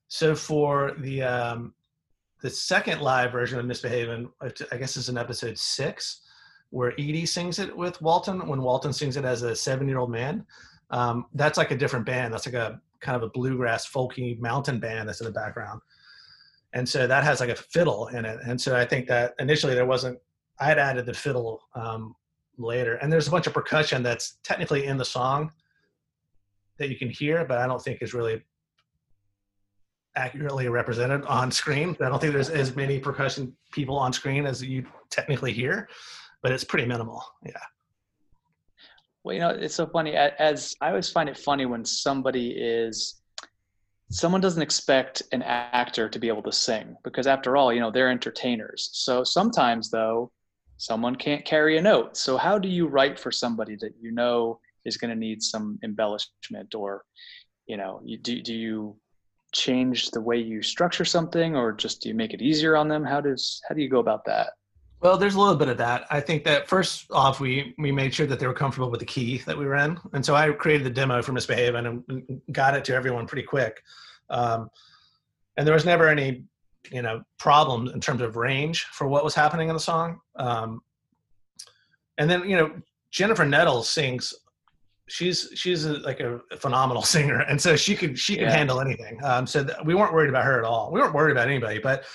So 0.09 0.35
for 0.35 0.93
the 0.99 1.23
um, 1.23 1.73
the 2.41 2.49
second 2.49 3.01
live 3.01 3.31
version 3.31 3.57
of 3.57 3.65
Misbehaving, 3.65 4.29
I 4.41 4.77
guess 4.77 4.97
it's 4.97 5.09
in 5.09 5.17
episode 5.17 5.57
six, 5.57 6.21
where 6.69 6.93
Edi 6.97 7.25
sings 7.25 7.59
it 7.59 7.75
with 7.75 8.01
Walton 8.01 8.45
when 8.47 8.61
Walton 8.61 8.91
sings 8.93 9.15
it 9.15 9.25
as 9.25 9.41
a 9.43 9.55
seven 9.55 9.87
year 9.87 9.99
old 9.99 10.11
man. 10.11 10.45
um, 10.93 11.25
that's 11.33 11.57
like 11.57 11.71
a 11.71 11.77
different 11.77 12.05
band. 12.05 12.33
That's 12.33 12.45
like 12.45 12.55
a 12.55 12.79
kind 13.03 13.15
of 13.15 13.23
a 13.23 13.29
bluegrass 13.29 13.87
folky 13.87 14.39
mountain 14.39 14.79
band 14.79 15.07
that's 15.07 15.21
in 15.21 15.25
the 15.25 15.31
background. 15.31 15.79
And 16.73 16.87
so 16.89 17.05
that 17.05 17.23
has 17.23 17.39
like 17.39 17.49
a 17.49 17.55
fiddle 17.55 18.07
in 18.07 18.25
it. 18.25 18.39
And 18.47 18.59
so 18.59 18.75
I 18.75 18.85
think 18.85 19.07
that 19.07 19.35
initially 19.37 19.75
there 19.75 19.85
wasn't, 19.85 20.17
I 20.59 20.65
had 20.65 20.79
added 20.79 21.05
the 21.05 21.13
fiddle 21.13 21.61
um, 21.75 22.15
later. 22.57 22.95
And 22.95 23.13
there's 23.13 23.27
a 23.27 23.31
bunch 23.31 23.45
of 23.45 23.53
percussion 23.53 24.01
that's 24.01 24.39
technically 24.43 24.85
in 24.85 24.97
the 24.97 25.05
song 25.05 25.51
that 26.79 26.89
you 26.89 26.97
can 26.97 27.09
hear, 27.09 27.45
but 27.45 27.59
I 27.59 27.67
don't 27.67 27.81
think 27.81 28.01
is 28.01 28.15
really 28.15 28.41
accurately 30.15 30.67
represented 30.69 31.23
on 31.25 31.51
screen. 31.51 31.95
I 32.01 32.09
don't 32.09 32.19
think 32.19 32.33
there's 32.33 32.49
as 32.49 32.75
many 32.75 32.99
percussion 32.99 33.55
people 33.71 33.97
on 33.97 34.13
screen 34.13 34.45
as 34.45 34.63
you 34.63 34.85
technically 35.09 35.53
hear, 35.53 35.87
but 36.41 36.51
it's 36.51 36.63
pretty 36.63 36.87
minimal. 36.87 37.23
Yeah. 37.45 37.53
Well, 39.23 39.33
you 39.33 39.39
know, 39.39 39.49
it's 39.49 39.75
so 39.75 39.87
funny. 39.87 40.15
As 40.15 40.75
I 40.81 40.89
always 40.89 41.09
find 41.09 41.29
it 41.29 41.37
funny 41.37 41.65
when 41.65 41.85
somebody 41.85 42.51
is, 42.51 43.21
someone 44.11 44.41
doesn't 44.41 44.61
expect 44.61 45.23
an 45.31 45.41
actor 45.43 46.09
to 46.09 46.19
be 46.19 46.27
able 46.27 46.43
to 46.43 46.51
sing 46.51 46.97
because, 47.03 47.25
after 47.25 47.55
all, 47.55 47.71
you 47.73 47.79
know, 47.79 47.89
they're 47.89 48.11
entertainers. 48.11 48.89
So 48.91 49.23
sometimes, 49.23 49.89
though, 49.89 50.31
someone 50.77 51.15
can't 51.15 51.45
carry 51.45 51.77
a 51.77 51.81
note. 51.81 52.17
So 52.17 52.37
how 52.37 52.59
do 52.59 52.67
you 52.67 52.87
write 52.87 53.17
for 53.17 53.31
somebody 53.31 53.77
that 53.77 53.93
you 54.01 54.11
know 54.11 54.59
is 54.83 54.97
going 54.97 55.11
to 55.11 55.15
need 55.15 55.41
some 55.41 55.79
embellishment, 55.83 56.75
or, 56.75 57.05
you 57.65 57.77
know, 57.77 58.01
you, 58.03 58.17
do 58.17 58.41
do 58.41 58.53
you 58.53 58.97
change 59.53 60.11
the 60.11 60.19
way 60.19 60.37
you 60.37 60.61
structure 60.61 61.05
something, 61.05 61.55
or 61.55 61.71
just 61.71 62.01
do 62.01 62.09
you 62.09 62.15
make 62.15 62.33
it 62.33 62.41
easier 62.41 62.75
on 62.75 62.89
them? 62.89 63.05
How 63.05 63.21
does 63.21 63.61
how 63.69 63.75
do 63.75 63.81
you 63.81 63.89
go 63.89 63.99
about 63.99 64.25
that? 64.25 64.49
Well, 65.03 65.17
there's 65.17 65.35
a 65.35 65.39
little 65.39 65.57
bit 65.57 65.67
of 65.67 65.77
that. 65.79 66.05
I 66.09 66.21
think 66.21 66.45
that 66.45 66.69
first 66.69 67.07
off, 67.11 67.41
we 67.41 67.75
we 67.77 67.91
made 67.91 68.13
sure 68.13 68.25
that 68.25 68.39
they 68.39 68.47
were 68.47 68.53
comfortable 68.53 68.89
with 68.89 69.01
the 69.01 69.05
key 69.05 69.39
that 69.39 69.57
we 69.57 69.65
were 69.65 69.75
in, 69.75 69.99
and 70.13 70.25
so 70.25 70.33
I 70.33 70.49
created 70.53 70.85
the 70.85 70.91
demo 70.91 71.21
for 71.21 71.33
Misbehave 71.33 71.75
and 71.75 72.41
got 72.53 72.73
it 72.73 72.85
to 72.85 72.95
everyone 72.95 73.27
pretty 73.27 73.45
quick. 73.45 73.83
Um, 74.29 74.69
and 75.57 75.67
there 75.67 75.73
was 75.73 75.83
never 75.83 76.07
any, 76.07 76.45
you 76.89 77.01
know, 77.01 77.21
problems 77.37 77.91
in 77.91 77.99
terms 77.99 78.21
of 78.21 78.37
range 78.37 78.85
for 78.93 79.05
what 79.09 79.25
was 79.25 79.35
happening 79.35 79.67
in 79.67 79.75
the 79.75 79.79
song. 79.79 80.21
Um, 80.37 80.81
and 82.17 82.29
then 82.29 82.49
you 82.49 82.55
know, 82.55 82.71
Jennifer 83.11 83.43
Nettles 83.43 83.89
sings. 83.89 84.33
She's 85.09 85.49
she's 85.53 85.83
a, 85.83 85.95
like 85.97 86.21
a 86.21 86.39
phenomenal 86.59 87.01
singer, 87.15 87.41
and 87.41 87.59
so 87.59 87.75
she 87.75 87.97
could 87.97 88.17
she 88.17 88.35
could 88.35 88.43
yeah. 88.43 88.55
handle 88.55 88.79
anything. 88.79 89.21
Um, 89.21 89.47
so 89.47 89.65
th- 89.65 89.79
we 89.83 89.95
weren't 89.95 90.13
worried 90.13 90.29
about 90.29 90.45
her 90.45 90.57
at 90.59 90.63
all. 90.63 90.93
We 90.93 91.01
weren't 91.01 91.13
worried 91.13 91.33
about 91.33 91.49
anybody, 91.49 91.79
but 91.79 92.05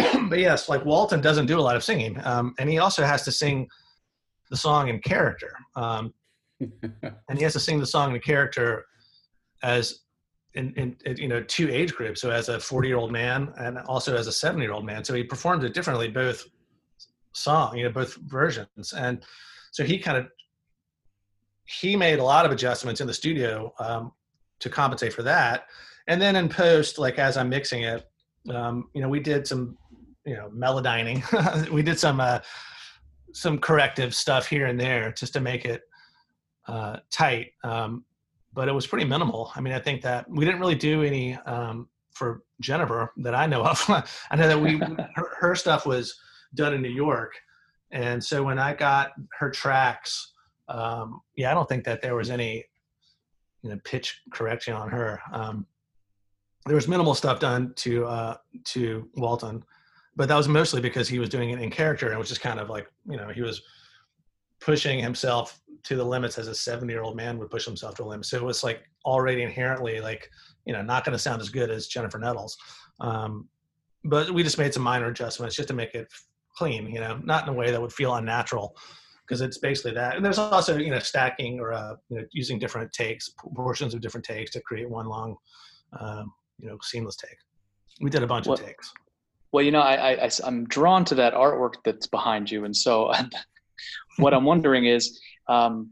but 0.28 0.38
yes, 0.38 0.68
like 0.68 0.84
Walton 0.84 1.20
doesn't 1.20 1.46
do 1.46 1.58
a 1.58 1.62
lot 1.62 1.76
of 1.76 1.84
singing, 1.84 2.20
um, 2.24 2.54
and 2.58 2.68
he 2.68 2.78
also 2.78 3.04
has 3.04 3.22
to 3.24 3.32
sing 3.32 3.68
the 4.50 4.56
song 4.56 4.88
in 4.88 5.00
character, 5.00 5.52
um, 5.76 6.12
and 6.60 7.36
he 7.36 7.42
has 7.42 7.52
to 7.54 7.60
sing 7.60 7.78
the 7.78 7.86
song 7.86 8.14
in 8.14 8.20
character 8.20 8.84
as 9.62 10.00
in, 10.54 10.72
in, 10.74 10.96
in, 11.06 11.16
you 11.16 11.28
know 11.28 11.42
two 11.42 11.70
age 11.70 11.94
groups, 11.94 12.20
so 12.20 12.30
as 12.30 12.48
a 12.48 12.58
forty 12.58 12.88
year 12.88 12.96
old 12.96 13.12
man 13.12 13.52
and 13.58 13.78
also 13.78 14.16
as 14.16 14.26
a 14.26 14.32
seventy 14.32 14.64
year 14.64 14.72
old 14.72 14.84
man. 14.84 15.04
So 15.04 15.14
he 15.14 15.24
performed 15.24 15.64
it 15.64 15.74
differently, 15.74 16.08
both 16.08 16.46
song, 17.32 17.76
you 17.76 17.84
know, 17.84 17.90
both 17.90 18.16
versions, 18.16 18.92
and 18.92 19.22
so 19.72 19.84
he 19.84 19.98
kind 19.98 20.18
of 20.18 20.26
he 21.64 21.94
made 21.94 22.18
a 22.18 22.24
lot 22.24 22.44
of 22.44 22.50
adjustments 22.50 23.00
in 23.00 23.06
the 23.06 23.14
studio 23.14 23.72
um, 23.78 24.12
to 24.58 24.68
compensate 24.68 25.12
for 25.12 25.22
that, 25.22 25.66
and 26.08 26.20
then 26.20 26.36
in 26.36 26.48
post, 26.48 26.98
like 26.98 27.18
as 27.18 27.36
I'm 27.36 27.48
mixing 27.48 27.82
it, 27.82 28.04
um, 28.48 28.88
you 28.94 29.00
know, 29.02 29.08
we 29.08 29.20
did 29.20 29.46
some 29.46 29.76
you 30.24 30.34
know 30.34 30.50
Melodyning. 30.54 31.70
we 31.72 31.82
did 31.82 31.98
some 31.98 32.20
uh, 32.20 32.40
some 33.32 33.58
corrective 33.58 34.14
stuff 34.14 34.46
here 34.46 34.66
and 34.66 34.78
there 34.78 35.12
just 35.12 35.32
to 35.34 35.40
make 35.40 35.64
it 35.64 35.82
uh, 36.66 36.98
tight, 37.10 37.52
um, 37.64 38.04
but 38.52 38.68
it 38.68 38.72
was 38.72 38.86
pretty 38.86 39.06
minimal. 39.06 39.52
I 39.54 39.60
mean, 39.60 39.72
I 39.72 39.78
think 39.78 40.02
that 40.02 40.28
we 40.28 40.44
didn't 40.44 40.60
really 40.60 40.74
do 40.74 41.02
any 41.02 41.34
um, 41.46 41.88
for 42.12 42.42
Jennifer 42.60 43.12
that 43.18 43.34
I 43.34 43.46
know 43.46 43.64
of. 43.64 43.84
I 44.30 44.36
know 44.36 44.48
that 44.48 44.60
we 44.60 44.78
her, 45.14 45.36
her, 45.38 45.54
stuff 45.54 45.86
was 45.86 46.18
done 46.54 46.74
in 46.74 46.82
New 46.82 46.90
York, 46.90 47.34
and 47.90 48.22
so 48.22 48.42
when 48.42 48.58
I 48.58 48.74
got 48.74 49.12
her 49.38 49.50
tracks, 49.50 50.32
um, 50.68 51.20
yeah, 51.36 51.50
I 51.50 51.54
don't 51.54 51.68
think 51.68 51.84
that 51.84 52.02
there 52.02 52.14
was 52.14 52.30
any 52.30 52.64
you 53.62 53.70
know 53.70 53.78
pitch 53.84 54.20
correction 54.32 54.74
on 54.74 54.90
her. 54.90 55.20
Um, 55.32 55.66
there 56.66 56.74
was 56.74 56.88
minimal 56.88 57.14
stuff 57.14 57.40
done 57.40 57.72
to 57.76 58.06
uh, 58.06 58.36
to 58.64 59.08
Walton, 59.16 59.64
but 60.20 60.28
that 60.28 60.36
was 60.36 60.48
mostly 60.48 60.82
because 60.82 61.08
he 61.08 61.18
was 61.18 61.30
doing 61.30 61.48
it 61.48 61.62
in 61.62 61.70
character 61.70 62.04
and 62.04 62.14
it 62.14 62.18
was 62.18 62.28
just 62.28 62.42
kind 62.42 62.60
of 62.60 62.68
like 62.68 62.86
you 63.08 63.16
know 63.16 63.28
he 63.28 63.40
was 63.40 63.62
pushing 64.60 64.98
himself 64.98 65.58
to 65.82 65.96
the 65.96 66.04
limits 66.04 66.36
as 66.36 66.46
a 66.46 66.54
70 66.54 66.92
year 66.92 67.00
old 67.00 67.16
man 67.16 67.38
would 67.38 67.48
push 67.48 67.64
himself 67.64 67.94
to 67.94 68.02
the 68.02 68.08
limits. 68.10 68.28
So 68.28 68.36
it 68.36 68.42
was 68.42 68.62
like 68.62 68.82
already 69.06 69.42
inherently 69.42 69.98
like 69.98 70.28
you 70.66 70.74
know 70.74 70.82
not 70.82 71.06
going 71.06 71.14
to 71.14 71.18
sound 71.18 71.40
as 71.40 71.48
good 71.48 71.70
as 71.70 71.86
jennifer 71.86 72.18
nettles. 72.18 72.54
Um, 73.00 73.48
but 74.04 74.30
we 74.30 74.42
just 74.42 74.58
made 74.58 74.74
some 74.74 74.82
minor 74.82 75.06
adjustments 75.06 75.56
just 75.56 75.68
to 75.68 75.74
make 75.74 75.94
it 75.94 76.06
clean 76.54 76.90
you 76.90 77.00
know 77.00 77.18
not 77.24 77.44
in 77.44 77.54
a 77.54 77.56
way 77.56 77.70
that 77.70 77.80
would 77.80 77.94
feel 77.94 78.14
unnatural 78.16 78.76
because 79.26 79.40
it's 79.40 79.56
basically 79.56 79.92
that. 79.92 80.16
And 80.16 80.22
there's 80.22 80.36
also 80.36 80.76
you 80.76 80.90
know 80.90 80.98
stacking 80.98 81.58
or 81.60 81.72
uh, 81.72 81.94
you 82.10 82.18
know 82.18 82.24
using 82.32 82.58
different 82.58 82.92
takes 82.92 83.30
portions 83.56 83.94
of 83.94 84.02
different 84.02 84.26
takes 84.26 84.50
to 84.50 84.60
create 84.60 84.90
one 84.90 85.06
long 85.06 85.34
um, 85.98 86.30
you 86.58 86.68
know 86.68 86.76
seamless 86.82 87.16
take. 87.16 87.38
We 88.02 88.10
did 88.10 88.22
a 88.22 88.26
bunch 88.26 88.46
of 88.48 88.60
takes 88.60 88.92
well, 89.52 89.64
you 89.64 89.70
know, 89.70 89.80
I, 89.80 90.24
I 90.26 90.30
I'm 90.44 90.64
drawn 90.66 91.04
to 91.06 91.14
that 91.16 91.34
artwork 91.34 91.74
that's 91.84 92.06
behind 92.06 92.50
you, 92.50 92.64
and 92.64 92.76
so 92.76 93.12
what 94.18 94.34
I'm 94.34 94.44
wondering 94.44 94.86
is, 94.86 95.20
um, 95.48 95.90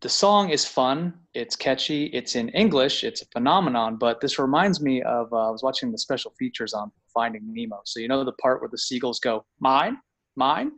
the 0.00 0.08
song 0.08 0.50
is 0.50 0.64
fun, 0.64 1.14
it's 1.34 1.56
catchy, 1.56 2.06
it's 2.06 2.34
in 2.36 2.48
English, 2.50 3.04
it's 3.04 3.22
a 3.22 3.26
phenomenon. 3.26 3.96
But 3.96 4.20
this 4.20 4.38
reminds 4.38 4.80
me 4.80 5.02
of 5.02 5.32
uh, 5.32 5.48
I 5.48 5.50
was 5.50 5.62
watching 5.62 5.92
the 5.92 5.98
special 5.98 6.32
features 6.38 6.74
on 6.74 6.90
Finding 7.12 7.42
Nemo. 7.44 7.80
So 7.84 8.00
you 8.00 8.08
know 8.08 8.24
the 8.24 8.32
part 8.32 8.60
where 8.60 8.70
the 8.70 8.78
seagulls 8.78 9.20
go 9.20 9.44
mine, 9.60 9.98
mine, 10.36 10.72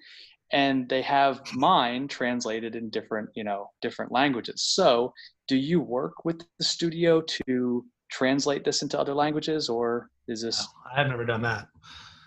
and 0.52 0.88
they 0.88 1.02
have 1.02 1.40
mine 1.54 2.08
translated 2.08 2.74
in 2.74 2.90
different 2.90 3.28
you 3.34 3.44
know 3.44 3.70
different 3.82 4.10
languages. 4.10 4.62
So 4.62 5.12
do 5.48 5.56
you 5.56 5.80
work 5.80 6.24
with 6.24 6.42
the 6.58 6.64
studio 6.64 7.22
to 7.46 7.84
translate 8.10 8.64
this 8.64 8.82
into 8.82 8.98
other 8.98 9.14
languages, 9.14 9.68
or 9.68 10.10
is 10.28 10.42
this? 10.42 10.60
No, 10.60 11.00
I've 11.00 11.08
never 11.08 11.24
done 11.24 11.42
that. 11.42 11.68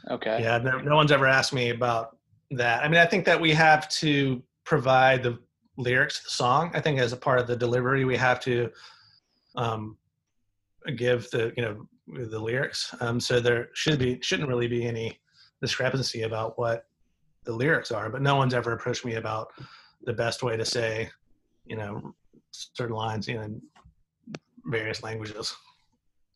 Okay. 0.10 0.42
Yeah, 0.42 0.58
no, 0.58 0.80
no 0.80 0.96
one's 0.96 1.12
ever 1.12 1.28
asked 1.28 1.54
me 1.54 1.70
about 1.70 2.18
that. 2.52 2.84
I 2.84 2.88
mean, 2.88 3.00
I 3.00 3.06
think 3.06 3.26
that 3.26 3.40
we 3.40 3.54
have 3.54 3.88
to 3.90 4.42
provide 4.64 5.24
the 5.24 5.38
lyrics 5.78 6.20
to 6.20 6.24
the 6.26 6.30
song. 6.32 6.72
I 6.74 6.82
think 6.82 7.00
as 7.00 7.14
a 7.14 7.18
part 7.18 7.40
of 7.40 7.48
the 7.48 7.56
delivery, 7.56 8.06
we 8.06 8.18
have 8.18 8.40
to 8.42 8.72
um, 9.56 9.98
give 10.96 11.30
the 11.32 11.54
you 11.56 11.64
know 11.64 11.88
the 12.30 12.40
lyrics. 12.40 12.94
Um, 13.02 13.20
so 13.20 13.40
there 13.40 13.70
should 13.74 14.00
be 14.00 14.20
shouldn't 14.22 14.50
really 14.50 14.68
be 14.68 14.86
any 14.86 15.20
discrepancy 15.62 16.24
about 16.24 16.58
what 16.58 16.88
the 17.44 17.54
lyrics 17.54 17.92
are. 17.92 18.10
But 18.10 18.22
no 18.22 18.36
one's 18.36 18.54
ever 18.54 18.74
approached 18.74 19.06
me 19.06 19.16
about 19.16 19.52
the 20.04 20.14
best 20.14 20.42
way 20.44 20.58
to 20.58 20.66
say 20.66 21.10
you 21.66 21.76
know 21.76 22.16
certain 22.52 22.96
lines 22.96 23.28
in 23.28 23.62
various 24.66 25.04
languages 25.04 25.56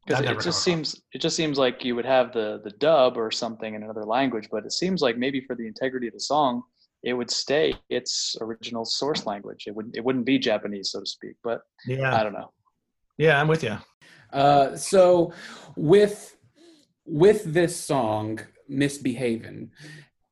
because 0.06 0.26
it 0.26 0.42
just 0.42 0.64
seems 0.64 1.02
it 1.14 1.20
just 1.20 1.36
seems 1.36 1.58
like 1.58 1.84
you 1.84 1.96
would 1.96 2.06
have 2.06 2.34
the 2.34 2.62
the 2.64 2.72
dub 2.72 3.18
or 3.18 3.32
something 3.32 3.76
in 3.76 3.84
another 3.84 4.04
language 4.04 4.48
but 4.52 4.66
it 4.66 4.72
seems 4.72 5.02
like 5.02 5.18
maybe 5.18 5.42
for 5.42 5.56
the 5.56 5.66
integrity 5.66 6.08
of 6.08 6.14
the 6.14 6.20
song 6.20 6.64
it 7.04 7.14
would 7.14 7.30
stay 7.30 7.74
its 7.90 8.38
original 8.40 8.86
source 8.86 9.26
language. 9.26 9.66
It 9.68 9.76
wouldn't 9.76 9.96
it 9.96 10.04
wouldn't 10.04 10.26
be 10.26 10.40
japanese 10.40 10.92
so 10.92 11.02
to 11.02 11.06
speak 11.06 11.36
but 11.44 11.62
yeah. 11.86 12.16
I 12.16 12.24
don't 12.24 12.34
know. 12.34 12.52
Yeah 13.18 13.40
i'm 13.40 13.48
with 13.48 13.64
you 13.64 13.78
uh, 14.32 14.76
so 14.76 15.32
with 15.76 16.36
with 17.06 17.44
this 17.46 17.80
song 17.80 18.40
misbehaving 18.68 19.70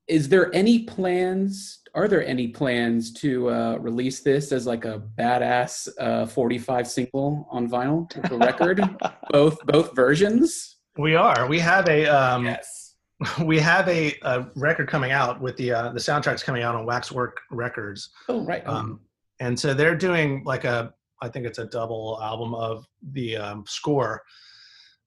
is 0.08 0.30
there 0.30 0.54
any 0.56 0.80
plans 0.84 1.81
are 1.94 2.08
there 2.08 2.26
any 2.26 2.48
plans 2.48 3.12
to 3.14 3.50
uh, 3.50 3.78
release 3.80 4.22
this 4.22 4.52
as 4.52 4.66
like 4.66 4.86
a 4.86 5.02
badass 5.18 5.90
uh, 6.00 6.26
45 6.26 6.88
single 6.88 7.48
on 7.52 7.70
vinyl 7.70 8.14
with 8.16 8.32
a 8.32 8.38
record? 8.38 8.82
Both 9.30 9.60
both 9.66 9.96
versions? 9.96 10.78
We 10.98 11.16
are. 11.16 11.48
We 11.48 11.60
have 11.60 11.88
a 11.88 12.06
um, 12.08 12.46
yes. 12.46 12.96
we 13.44 13.60
have 13.60 13.88
a, 13.88 14.18
a, 14.24 14.48
record 14.56 14.90
coming 14.90 15.12
out 15.12 15.40
with 15.40 15.56
the 15.58 15.72
uh, 15.72 15.90
the 15.94 16.00
soundtracks 16.00 16.44
coming 16.44 16.64
out 16.64 16.76
on 16.76 16.86
waxwork 16.86 17.40
records. 17.50 18.10
Oh 18.28 18.44
right. 18.46 18.66
Um, 18.68 19.00
and 19.42 19.60
so 19.60 19.74
they're 19.74 19.96
doing 19.96 20.44
like 20.46 20.64
a 20.64 20.94
i 21.22 21.28
think 21.28 21.46
it's 21.46 21.58
a 21.58 21.66
double 21.66 22.20
album 22.22 22.54
of 22.54 22.86
the 23.12 23.36
um, 23.36 23.66
score 23.68 24.24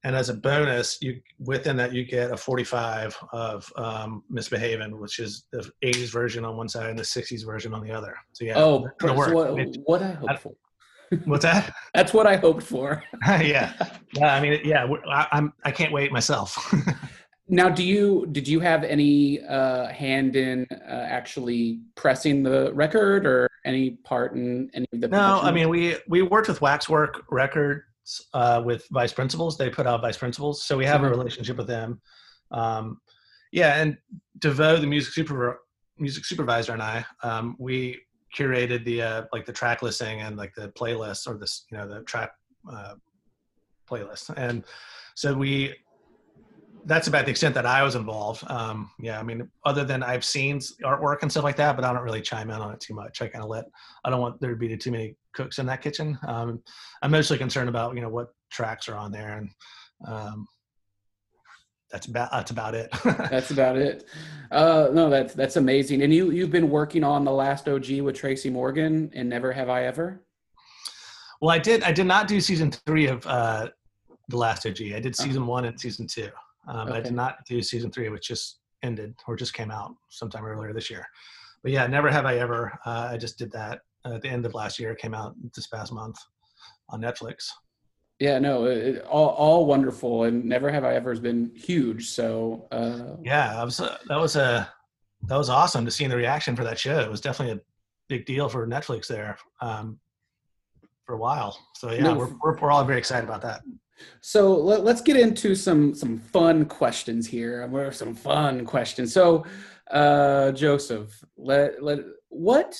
and 0.04 0.14
as 0.14 0.28
a 0.28 0.34
bonus, 0.34 0.98
you 1.00 1.20
within 1.40 1.76
that 1.78 1.92
you 1.92 2.04
get 2.04 2.30
a 2.30 2.36
45 2.36 3.18
of 3.32 3.72
um, 3.76 4.22
Misbehaving, 4.28 4.98
which 5.00 5.18
is 5.18 5.46
the 5.50 5.68
80s 5.82 6.12
version 6.12 6.44
on 6.44 6.58
one 6.58 6.68
side 6.68 6.90
and 6.90 6.98
the 6.98 7.02
60s 7.02 7.44
version 7.44 7.72
on 7.72 7.82
the 7.82 7.90
other. 7.90 8.14
So 8.32 8.44
yeah. 8.44 8.54
Oh, 8.56 8.86
what, 9.00 9.32
what, 9.86 10.02
I 10.02 10.12
hoped 10.12 10.40
for. 10.40 10.52
What's 11.24 11.44
that? 11.44 11.74
That's 11.94 12.12
what 12.12 12.26
I 12.26 12.36
hoped 12.36 12.62
for. 12.62 13.02
yeah, 13.26 13.72
yeah. 14.12 14.34
I 14.34 14.40
mean, 14.40 14.60
yeah. 14.62 14.86
I, 15.08 15.26
I'm. 15.32 15.52
I 15.64 15.70
can't 15.70 15.92
wait 15.92 16.12
myself. 16.12 16.74
now, 17.48 17.68
do 17.68 17.82
you 17.84 18.26
did 18.32 18.46
you 18.46 18.60
have 18.60 18.84
any 18.84 19.42
uh, 19.42 19.88
hand 19.88 20.36
in 20.36 20.66
uh, 20.70 21.06
actually 21.08 21.80
pressing 21.94 22.42
the 22.42 22.72
record 22.74 23.26
or 23.26 23.48
any 23.64 23.90
part 23.90 24.34
in 24.34 24.70
any 24.74 24.86
of 24.92 25.00
the? 25.00 25.08
No, 25.08 25.40
I 25.40 25.52
mean 25.52 25.68
we 25.68 25.96
we 26.08 26.22
worked 26.22 26.48
with 26.48 26.60
Waxwork 26.60 27.22
Records 27.30 27.84
uh, 28.32 28.62
with 28.64 28.86
Vice 28.90 29.12
Principals. 29.12 29.56
They 29.56 29.70
put 29.70 29.86
out 29.86 30.02
Vice 30.02 30.16
Principals, 30.16 30.64
so 30.64 30.76
we 30.76 30.84
have 30.86 31.02
a 31.02 31.08
relationship 31.08 31.56
with 31.56 31.66
them. 31.66 32.00
Um, 32.50 33.00
yeah, 33.52 33.80
and 33.80 33.96
DeVoe, 34.38 34.78
the 34.78 34.86
music 34.86 35.12
super 35.12 35.60
music 35.98 36.24
supervisor, 36.24 36.72
and 36.72 36.82
I, 36.82 37.04
um, 37.22 37.56
we 37.58 38.00
curated 38.36 38.84
the 38.84 39.02
uh, 39.02 39.22
like 39.32 39.46
the 39.46 39.52
track 39.52 39.82
listing 39.82 40.20
and 40.20 40.36
like 40.36 40.54
the 40.54 40.68
playlist 40.70 41.26
or 41.26 41.38
this 41.38 41.66
you 41.70 41.78
know 41.78 41.88
the 41.88 42.02
track 42.02 42.32
uh, 42.70 42.94
playlist, 43.88 44.32
and 44.36 44.64
so 45.14 45.34
we 45.34 45.74
that's 46.86 47.08
about 47.08 47.24
the 47.24 47.30
extent 47.30 47.54
that 47.54 47.66
I 47.66 47.82
was 47.82 47.94
involved. 47.94 48.44
Um, 48.50 48.90
yeah, 48.98 49.18
I 49.18 49.22
mean, 49.22 49.48
other 49.64 49.84
than 49.84 50.02
I've 50.02 50.24
seen 50.24 50.58
artwork 50.84 51.22
and 51.22 51.30
stuff 51.30 51.44
like 51.44 51.56
that, 51.56 51.76
but 51.76 51.84
I 51.84 51.92
don't 51.92 52.02
really 52.02 52.20
chime 52.20 52.50
in 52.50 52.56
on 52.56 52.72
it 52.72 52.80
too 52.80 52.94
much. 52.94 53.22
I 53.22 53.28
kind 53.28 53.42
of 53.42 53.50
let, 53.50 53.64
I 54.04 54.10
don't 54.10 54.20
want 54.20 54.40
there 54.40 54.50
to 54.50 54.56
be 54.56 54.76
too 54.76 54.90
many 54.90 55.16
cooks 55.32 55.58
in 55.58 55.66
that 55.66 55.80
kitchen. 55.80 56.18
Um, 56.26 56.62
I'm 57.02 57.10
mostly 57.10 57.38
concerned 57.38 57.68
about, 57.68 57.94
you 57.94 58.02
know, 58.02 58.08
what 58.08 58.28
tracks 58.50 58.88
are 58.88 58.96
on 58.96 59.12
there. 59.12 59.38
And 59.38 59.50
um, 60.06 60.46
that's 61.90 62.06
about, 62.06 62.30
that's 62.32 62.50
about 62.50 62.74
it. 62.74 62.90
that's 63.04 63.50
about 63.50 63.76
it. 63.76 64.04
Uh, 64.50 64.88
no, 64.92 65.08
that's, 65.08 65.32
that's 65.32 65.56
amazing. 65.56 66.02
And 66.02 66.12
you, 66.12 66.32
you've 66.32 66.52
been 66.52 66.68
working 66.68 67.02
on 67.02 67.24
the 67.24 67.32
last 67.32 67.66
OG 67.66 68.00
with 68.00 68.14
Tracy 68.14 68.50
Morgan 68.50 69.10
and 69.14 69.28
Never 69.28 69.52
Have 69.52 69.70
I 69.70 69.84
Ever? 69.84 70.22
Well, 71.40 71.50
I 71.50 71.58
did, 71.58 71.82
I 71.82 71.92
did 71.92 72.06
not 72.06 72.28
do 72.28 72.40
season 72.40 72.70
three 72.70 73.06
of 73.06 73.26
uh, 73.26 73.68
the 74.28 74.36
last 74.36 74.66
OG. 74.66 74.82
I 74.94 75.00
did 75.00 75.16
season 75.16 75.46
one 75.46 75.64
and 75.64 75.80
season 75.80 76.06
two. 76.06 76.28
Um, 76.68 76.88
okay. 76.88 76.98
I 76.98 77.00
did 77.00 77.14
not 77.14 77.44
do 77.46 77.62
season 77.62 77.90
three, 77.90 78.08
which 78.08 78.28
just 78.28 78.60
ended 78.82 79.14
or 79.26 79.36
just 79.36 79.54
came 79.54 79.70
out 79.70 79.94
sometime 80.10 80.44
earlier 80.44 80.72
this 80.72 80.90
year. 80.90 81.06
But 81.62 81.72
yeah, 81.72 81.86
never 81.86 82.10
have 82.10 82.26
I 82.26 82.36
ever. 82.36 82.78
Uh, 82.84 83.08
I 83.12 83.16
just 83.16 83.38
did 83.38 83.50
that 83.52 83.80
at 84.04 84.22
the 84.22 84.28
end 84.28 84.44
of 84.44 84.54
last 84.54 84.78
year. 84.78 84.92
It 84.92 84.98
came 84.98 85.14
out 85.14 85.34
this 85.54 85.66
past 85.66 85.92
month 85.92 86.18
on 86.90 87.00
Netflix. 87.00 87.48
Yeah, 88.20 88.38
no, 88.38 88.66
it, 88.66 89.02
all 89.04 89.30
all 89.30 89.66
wonderful, 89.66 90.24
and 90.24 90.44
never 90.44 90.70
have 90.70 90.84
I 90.84 90.94
ever 90.94 91.10
has 91.10 91.20
been 91.20 91.50
huge. 91.54 92.10
So 92.10 92.68
uh, 92.70 93.16
yeah, 93.22 93.62
was, 93.64 93.80
uh, 93.80 93.98
that 94.08 94.20
was 94.20 94.36
a 94.36 94.70
that 95.26 95.36
was 95.36 95.48
awesome 95.48 95.84
to 95.84 95.90
see 95.90 96.06
the 96.06 96.16
reaction 96.16 96.54
for 96.54 96.64
that 96.64 96.78
show. 96.78 97.00
It 97.00 97.10
was 97.10 97.20
definitely 97.20 97.56
a 97.56 97.60
big 98.08 98.26
deal 98.26 98.48
for 98.48 98.66
Netflix 98.66 99.08
there 99.08 99.36
um, 99.60 99.98
for 101.06 101.14
a 101.14 101.18
while. 101.18 101.58
So 101.74 101.90
yeah, 101.90 102.02
no, 102.02 102.14
we're, 102.14 102.30
we're 102.42 102.58
we're 102.60 102.70
all 102.70 102.84
very 102.84 102.98
excited 102.98 103.24
about 103.24 103.42
that. 103.42 103.62
So 104.20 104.54
let, 104.54 104.86
us 104.86 105.00
get 105.00 105.16
into 105.16 105.54
some 105.54 105.94
some 105.94 106.18
fun 106.18 106.64
questions 106.66 107.26
here. 107.26 107.66
We're 107.66 107.92
some 107.92 108.14
fun 108.14 108.64
questions. 108.64 109.12
So, 109.12 109.44
uh, 109.90 110.52
Joseph, 110.52 111.22
let, 111.36 111.82
let 111.82 112.00
what 112.28 112.76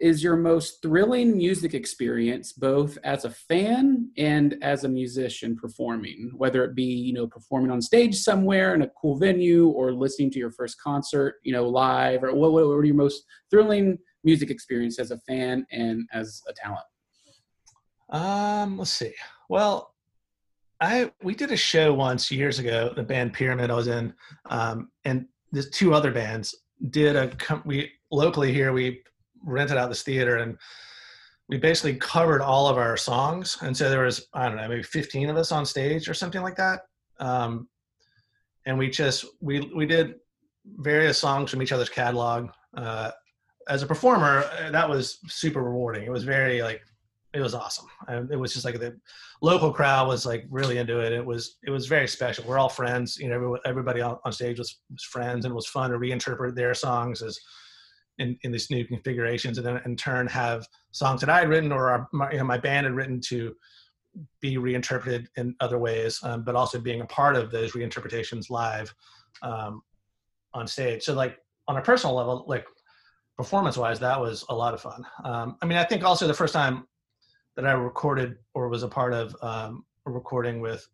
is 0.00 0.22
your 0.22 0.36
most 0.36 0.82
thrilling 0.82 1.36
music 1.36 1.72
experience, 1.72 2.52
both 2.52 2.98
as 3.04 3.24
a 3.24 3.30
fan 3.30 4.10
and 4.16 4.56
as 4.60 4.84
a 4.84 4.88
musician 4.88 5.56
performing? 5.56 6.32
Whether 6.36 6.64
it 6.64 6.74
be 6.74 6.84
you 6.84 7.12
know 7.12 7.26
performing 7.26 7.70
on 7.70 7.80
stage 7.80 8.16
somewhere 8.16 8.74
in 8.74 8.82
a 8.82 8.90
cool 9.00 9.16
venue, 9.16 9.68
or 9.68 9.92
listening 9.92 10.30
to 10.32 10.38
your 10.38 10.50
first 10.50 10.80
concert, 10.80 11.36
you 11.42 11.52
know, 11.52 11.68
live, 11.68 12.22
or 12.22 12.34
what, 12.34 12.52
what 12.52 12.66
were 12.66 12.84
your 12.84 12.94
most 12.94 13.24
thrilling 13.50 13.98
music 14.22 14.50
experience 14.50 14.98
as 14.98 15.10
a 15.10 15.18
fan 15.18 15.66
and 15.70 16.08
as 16.12 16.42
a 16.48 16.52
talent? 16.52 16.84
Um, 18.10 18.78
let's 18.78 18.90
see. 18.90 19.12
Well, 19.48 19.93
I 20.80 21.12
we 21.22 21.34
did 21.34 21.52
a 21.52 21.56
show 21.56 21.94
once 21.94 22.30
years 22.30 22.58
ago. 22.58 22.92
The 22.94 23.02
band 23.02 23.32
Pyramid 23.32 23.70
I 23.70 23.74
was 23.74 23.88
in, 23.88 24.12
um, 24.50 24.90
and 25.04 25.26
there's 25.52 25.70
two 25.70 25.94
other 25.94 26.10
bands 26.10 26.54
did 26.90 27.16
a 27.16 27.30
we 27.64 27.90
locally 28.10 28.52
here. 28.52 28.72
We 28.72 29.02
rented 29.42 29.76
out 29.76 29.88
this 29.88 30.02
theater 30.02 30.38
and 30.38 30.58
we 31.48 31.58
basically 31.58 31.96
covered 31.96 32.40
all 32.40 32.68
of 32.68 32.78
our 32.78 32.96
songs. 32.96 33.58
And 33.60 33.76
so 33.76 33.90
there 33.90 34.04
was 34.04 34.26
I 34.32 34.48
don't 34.48 34.56
know 34.56 34.68
maybe 34.68 34.82
15 34.82 35.30
of 35.30 35.36
us 35.36 35.52
on 35.52 35.66
stage 35.66 36.08
or 36.08 36.14
something 36.14 36.42
like 36.42 36.56
that. 36.56 36.82
Um, 37.20 37.68
and 38.66 38.78
we 38.78 38.90
just 38.90 39.24
we 39.40 39.72
we 39.74 39.86
did 39.86 40.14
various 40.78 41.18
songs 41.18 41.50
from 41.50 41.62
each 41.62 41.72
other's 41.72 41.90
catalog. 41.90 42.50
Uh, 42.76 43.10
as 43.68 43.82
a 43.82 43.86
performer, 43.86 44.44
that 44.70 44.88
was 44.88 45.18
super 45.28 45.62
rewarding. 45.62 46.04
It 46.04 46.10
was 46.10 46.24
very 46.24 46.62
like 46.62 46.82
it 47.34 47.40
was 47.40 47.54
awesome. 47.54 47.86
It 48.30 48.38
was 48.38 48.52
just 48.52 48.64
like 48.64 48.78
the 48.78 48.96
local 49.42 49.72
crowd 49.72 50.06
was 50.06 50.24
like 50.24 50.46
really 50.50 50.78
into 50.78 51.00
it. 51.00 51.12
It 51.12 51.24
was 51.24 51.56
it 51.66 51.70
was 51.70 51.86
very 51.86 52.06
special. 52.06 52.44
We're 52.46 52.58
all 52.58 52.68
friends. 52.68 53.18
You 53.18 53.28
know, 53.28 53.58
everybody 53.66 54.00
on, 54.00 54.18
on 54.24 54.32
stage 54.32 54.58
was, 54.58 54.80
was 54.90 55.02
friends, 55.02 55.44
and 55.44 55.52
it 55.52 55.54
was 55.54 55.66
fun 55.66 55.90
to 55.90 55.98
reinterpret 55.98 56.54
their 56.54 56.74
songs 56.74 57.22
as 57.22 57.38
in, 58.18 58.38
in 58.42 58.52
these 58.52 58.70
new 58.70 58.84
configurations, 58.84 59.58
and 59.58 59.66
then 59.66 59.80
in 59.84 59.96
turn 59.96 60.28
have 60.28 60.66
songs 60.92 61.20
that 61.20 61.28
I 61.28 61.40
had 61.40 61.48
written 61.48 61.72
or 61.72 61.90
our, 61.90 62.08
my, 62.12 62.30
you 62.30 62.38
know, 62.38 62.44
my 62.44 62.58
band 62.58 62.86
had 62.86 62.94
written 62.94 63.20
to 63.22 63.54
be 64.40 64.58
reinterpreted 64.58 65.28
in 65.36 65.56
other 65.58 65.78
ways, 65.78 66.20
um, 66.22 66.44
but 66.44 66.54
also 66.54 66.78
being 66.78 67.00
a 67.00 67.06
part 67.06 67.34
of 67.34 67.50
those 67.50 67.72
reinterpretations 67.72 68.48
live 68.48 68.94
um, 69.42 69.82
on 70.52 70.68
stage. 70.68 71.02
So 71.02 71.14
like 71.14 71.38
on 71.66 71.78
a 71.78 71.82
personal 71.82 72.14
level, 72.14 72.44
like 72.46 72.64
performance 73.36 73.76
wise, 73.76 73.98
that 73.98 74.20
was 74.20 74.44
a 74.48 74.54
lot 74.54 74.74
of 74.74 74.80
fun. 74.80 75.04
Um, 75.24 75.56
I 75.60 75.66
mean, 75.66 75.78
I 75.78 75.84
think 75.84 76.04
also 76.04 76.28
the 76.28 76.34
first 76.34 76.54
time 76.54 76.86
that 77.56 77.66
I 77.66 77.72
recorded 77.72 78.36
or 78.54 78.68
was 78.68 78.82
a 78.82 78.88
part 78.88 79.12
of 79.12 79.36
um, 79.42 79.84
a 80.06 80.10
recording 80.10 80.60
with, 80.60 80.86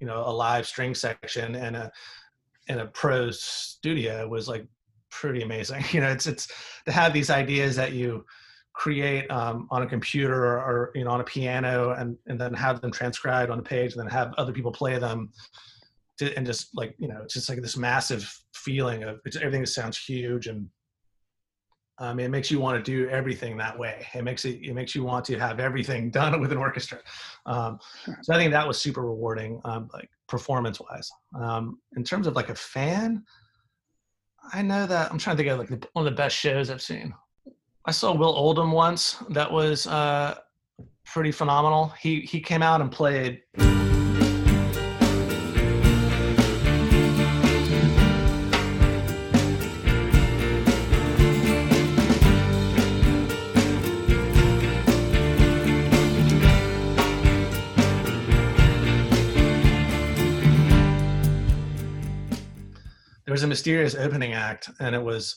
you 0.00 0.06
know, 0.06 0.22
a 0.26 0.32
live 0.32 0.66
string 0.66 0.94
section 0.94 1.54
and 1.54 1.76
a 1.76 1.92
and 2.68 2.80
a 2.80 2.86
pro 2.86 3.30
studio 3.30 4.28
was 4.28 4.48
like 4.48 4.66
pretty 5.10 5.42
amazing. 5.42 5.84
You 5.92 6.00
know, 6.00 6.10
it's 6.10 6.26
it's 6.26 6.48
to 6.86 6.92
have 6.92 7.12
these 7.12 7.30
ideas 7.30 7.76
that 7.76 7.92
you 7.92 8.24
create 8.72 9.30
um, 9.30 9.68
on 9.70 9.82
a 9.82 9.86
computer 9.86 10.44
or, 10.44 10.58
or, 10.58 10.92
you 10.94 11.04
know 11.04 11.10
on 11.10 11.20
a 11.20 11.24
piano 11.24 11.90
and 11.92 12.16
and 12.26 12.40
then 12.40 12.54
have 12.54 12.80
them 12.80 12.90
transcribed 12.90 13.50
on 13.50 13.58
a 13.58 13.62
page 13.62 13.92
and 13.92 14.00
then 14.00 14.08
have 14.08 14.32
other 14.38 14.52
people 14.52 14.72
play 14.72 14.98
them 14.98 15.30
to, 16.18 16.34
and 16.36 16.46
just 16.46 16.74
like 16.74 16.94
you 16.98 17.08
know 17.08 17.20
it's 17.22 17.34
just 17.34 17.48
like 17.48 17.60
this 17.60 17.76
massive 17.76 18.34
feeling 18.54 19.02
of 19.02 19.20
everything 19.40 19.66
sounds 19.66 19.98
huge 19.98 20.46
and 20.46 20.66
um, 21.98 22.18
it 22.18 22.28
makes 22.28 22.50
you 22.50 22.58
want 22.58 22.82
to 22.82 22.90
do 22.90 23.08
everything 23.08 23.56
that 23.58 23.78
way. 23.78 24.06
It 24.14 24.24
makes 24.24 24.44
it 24.44 24.60
it 24.62 24.74
makes 24.74 24.94
you 24.94 25.04
want 25.04 25.24
to 25.26 25.38
have 25.38 25.60
everything 25.60 26.10
done 26.20 26.40
with 26.40 26.52
an 26.52 26.58
orchestra. 26.58 26.98
Um, 27.46 27.78
so 28.22 28.34
I 28.34 28.38
think 28.38 28.52
that 28.52 28.66
was 28.66 28.80
super 28.80 29.02
rewarding, 29.02 29.60
um, 29.64 29.88
like 29.92 30.08
performance 30.28 30.80
wise. 30.80 31.10
Um, 31.38 31.78
in 31.96 32.04
terms 32.04 32.26
of 32.26 32.34
like 32.34 32.48
a 32.48 32.54
fan, 32.54 33.22
I 34.52 34.62
know 34.62 34.86
that 34.86 35.10
I'm 35.10 35.18
trying 35.18 35.36
to 35.36 35.42
think 35.42 35.52
of 35.52 35.58
like 35.58 35.68
the, 35.68 35.88
one 35.92 36.06
of 36.06 36.12
the 36.12 36.16
best 36.16 36.36
shows 36.36 36.70
I've 36.70 36.82
seen. 36.82 37.14
I 37.84 37.90
saw 37.90 38.14
Will 38.14 38.34
Oldham 38.34 38.72
once. 38.72 39.16
That 39.30 39.50
was 39.50 39.86
uh, 39.86 40.38
pretty 41.04 41.32
phenomenal. 41.32 41.88
He 42.00 42.20
he 42.22 42.40
came 42.40 42.62
out 42.62 42.80
and 42.80 42.90
played. 42.90 43.42
Was 63.42 63.46
a 63.46 63.48
mysterious 63.48 63.96
opening 63.96 64.34
act, 64.34 64.70
and 64.78 64.94
it 64.94 65.02
was 65.02 65.34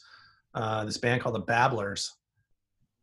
uh, 0.53 0.86
this 0.86 0.99
band 0.99 1.22
called 1.22 1.34
the 1.34 1.39
Babblers 1.39 2.12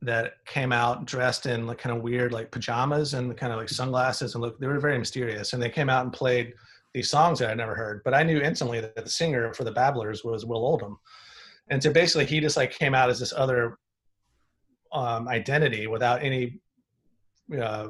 that 0.01 0.35
came 0.47 0.71
out 0.71 1.07
dressed 1.07 1.47
in 1.47 1.67
like 1.67 1.79
kind 1.79 1.97
of 1.97 2.03
weird 2.03 2.33
like 2.33 2.53
pajamas 2.53 3.15
and 3.15 3.37
kind 3.37 3.53
of 3.53 3.59
like 3.59 3.69
sunglasses 3.69 4.35
and 4.35 4.43
look 4.43 4.59
they 4.59 4.67
were 4.67 4.81
very 4.81 4.99
mysterious 4.99 5.53
and 5.53 5.63
they 5.63 5.71
came 5.71 5.89
out 5.89 6.03
and 6.03 6.13
played 6.13 6.53
these 6.93 7.09
songs 7.09 7.39
that 7.39 7.51
I'd 7.51 7.57
never 7.57 7.77
heard 7.77 8.03
but 8.05 8.13
I 8.13 8.25
knew 8.25 8.41
instantly 8.41 8.81
that 8.81 8.97
the 8.97 9.09
singer 9.09 9.55
for 9.55 9.63
the 9.63 9.71
Babblers 9.71 10.25
was 10.25 10.45
Will 10.45 10.65
Oldham. 10.67 10.99
And 11.71 11.81
so 11.81 11.93
basically 11.93 12.27
he 12.27 12.41
just 12.41 12.57
like 12.57 12.73
came 12.73 12.95
out 12.97 13.11
as 13.11 13.21
this 13.21 13.33
other 13.33 13.79
um, 14.93 15.29
identity 15.29 15.87
without 15.87 16.23
any 16.23 16.61
uh, 17.61 17.89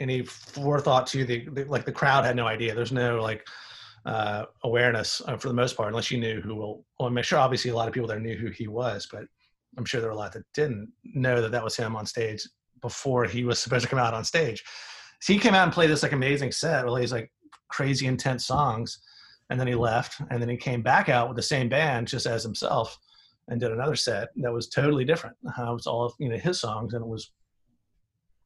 any 0.00 0.24
forethought 0.24 1.06
to 1.08 1.24
the, 1.24 1.48
the, 1.50 1.64
like 1.64 1.84
the 1.84 1.92
crowd 1.92 2.24
had 2.24 2.36
no 2.36 2.46
idea. 2.46 2.74
There's 2.74 2.92
no 2.92 3.22
like 3.22 3.46
uh, 4.06 4.44
awareness 4.62 5.20
uh, 5.26 5.36
for 5.36 5.48
the 5.48 5.54
most 5.54 5.76
part, 5.76 5.88
unless 5.88 6.10
you 6.10 6.18
knew 6.18 6.40
who 6.40 6.54
will. 6.54 6.84
Well, 6.98 7.08
I'm 7.08 7.22
sure 7.22 7.38
obviously 7.38 7.72
a 7.72 7.74
lot 7.74 7.88
of 7.88 7.94
people 7.94 8.08
there 8.08 8.20
knew 8.20 8.36
who 8.36 8.50
he 8.50 8.68
was, 8.68 9.06
but 9.10 9.24
I'm 9.76 9.84
sure 9.84 10.00
there 10.00 10.08
were 10.10 10.16
a 10.16 10.18
lot 10.18 10.32
that 10.32 10.44
didn't 10.54 10.90
know 11.04 11.42
that 11.42 11.50
that 11.50 11.64
was 11.64 11.76
him 11.76 11.96
on 11.96 12.06
stage 12.06 12.46
before 12.80 13.24
he 13.24 13.44
was 13.44 13.58
supposed 13.58 13.82
to 13.82 13.90
come 13.90 13.98
out 13.98 14.14
on 14.14 14.24
stage. 14.24 14.62
So 15.20 15.32
he 15.32 15.38
came 15.38 15.54
out 15.54 15.64
and 15.64 15.72
played 15.72 15.90
this 15.90 16.02
like 16.04 16.12
amazing 16.12 16.52
set, 16.52 16.84
really 16.84 17.00
these 17.00 17.12
like 17.12 17.32
crazy 17.68 18.06
intense 18.06 18.46
songs, 18.46 19.00
and 19.50 19.58
then 19.58 19.66
he 19.66 19.74
left, 19.74 20.20
and 20.30 20.40
then 20.40 20.48
he 20.48 20.56
came 20.56 20.82
back 20.82 21.08
out 21.08 21.28
with 21.28 21.36
the 21.36 21.42
same 21.42 21.68
band 21.68 22.06
just 22.06 22.26
as 22.26 22.44
himself, 22.44 22.96
and 23.48 23.60
did 23.60 23.72
another 23.72 23.96
set 23.96 24.28
that 24.36 24.52
was 24.52 24.68
totally 24.68 25.04
different. 25.04 25.36
Uh, 25.46 25.70
it 25.70 25.74
was 25.74 25.86
all 25.88 26.14
you 26.20 26.28
know 26.28 26.38
his 26.38 26.60
songs, 26.60 26.94
and 26.94 27.02
it 27.02 27.08
was 27.08 27.32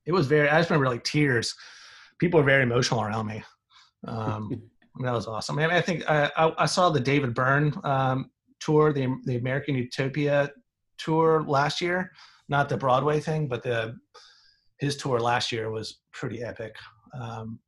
it 0.06 0.12
was 0.12 0.26
very. 0.26 0.48
I 0.48 0.58
just 0.58 0.70
remember 0.70 0.88
like 0.88 1.04
tears. 1.04 1.54
People 2.18 2.40
were 2.40 2.46
very 2.46 2.62
emotional 2.62 3.02
around 3.02 3.26
me. 3.26 3.42
Um, 4.06 4.69
That 5.02 5.12
was 5.12 5.26
awesome. 5.26 5.58
I, 5.58 5.62
mean, 5.62 5.70
I 5.70 5.80
think 5.80 6.08
I, 6.10 6.30
I, 6.36 6.52
I 6.58 6.66
saw 6.66 6.90
the 6.90 7.00
David 7.00 7.34
Byrne 7.34 7.72
um, 7.84 8.30
tour, 8.58 8.92
the 8.92 9.14
the 9.24 9.36
American 9.36 9.74
Utopia 9.74 10.50
tour 10.98 11.44
last 11.46 11.80
year, 11.80 12.10
not 12.48 12.68
the 12.68 12.76
Broadway 12.76 13.20
thing, 13.20 13.48
but 13.48 13.62
the 13.62 13.96
his 14.78 14.96
tour 14.96 15.20
last 15.20 15.52
year 15.52 15.70
was 15.70 16.00
pretty 16.12 16.42
epic. 16.42 16.74
Um, 17.18 17.60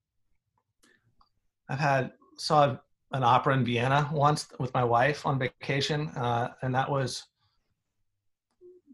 I've 1.68 1.78
had 1.78 2.12
saw 2.38 2.76
an 3.12 3.22
opera 3.22 3.54
in 3.54 3.64
Vienna 3.64 4.08
once 4.12 4.48
with 4.58 4.72
my 4.74 4.84
wife 4.84 5.26
on 5.26 5.38
vacation, 5.38 6.08
uh, 6.10 6.48
and 6.62 6.74
that 6.74 6.90
was 6.90 7.24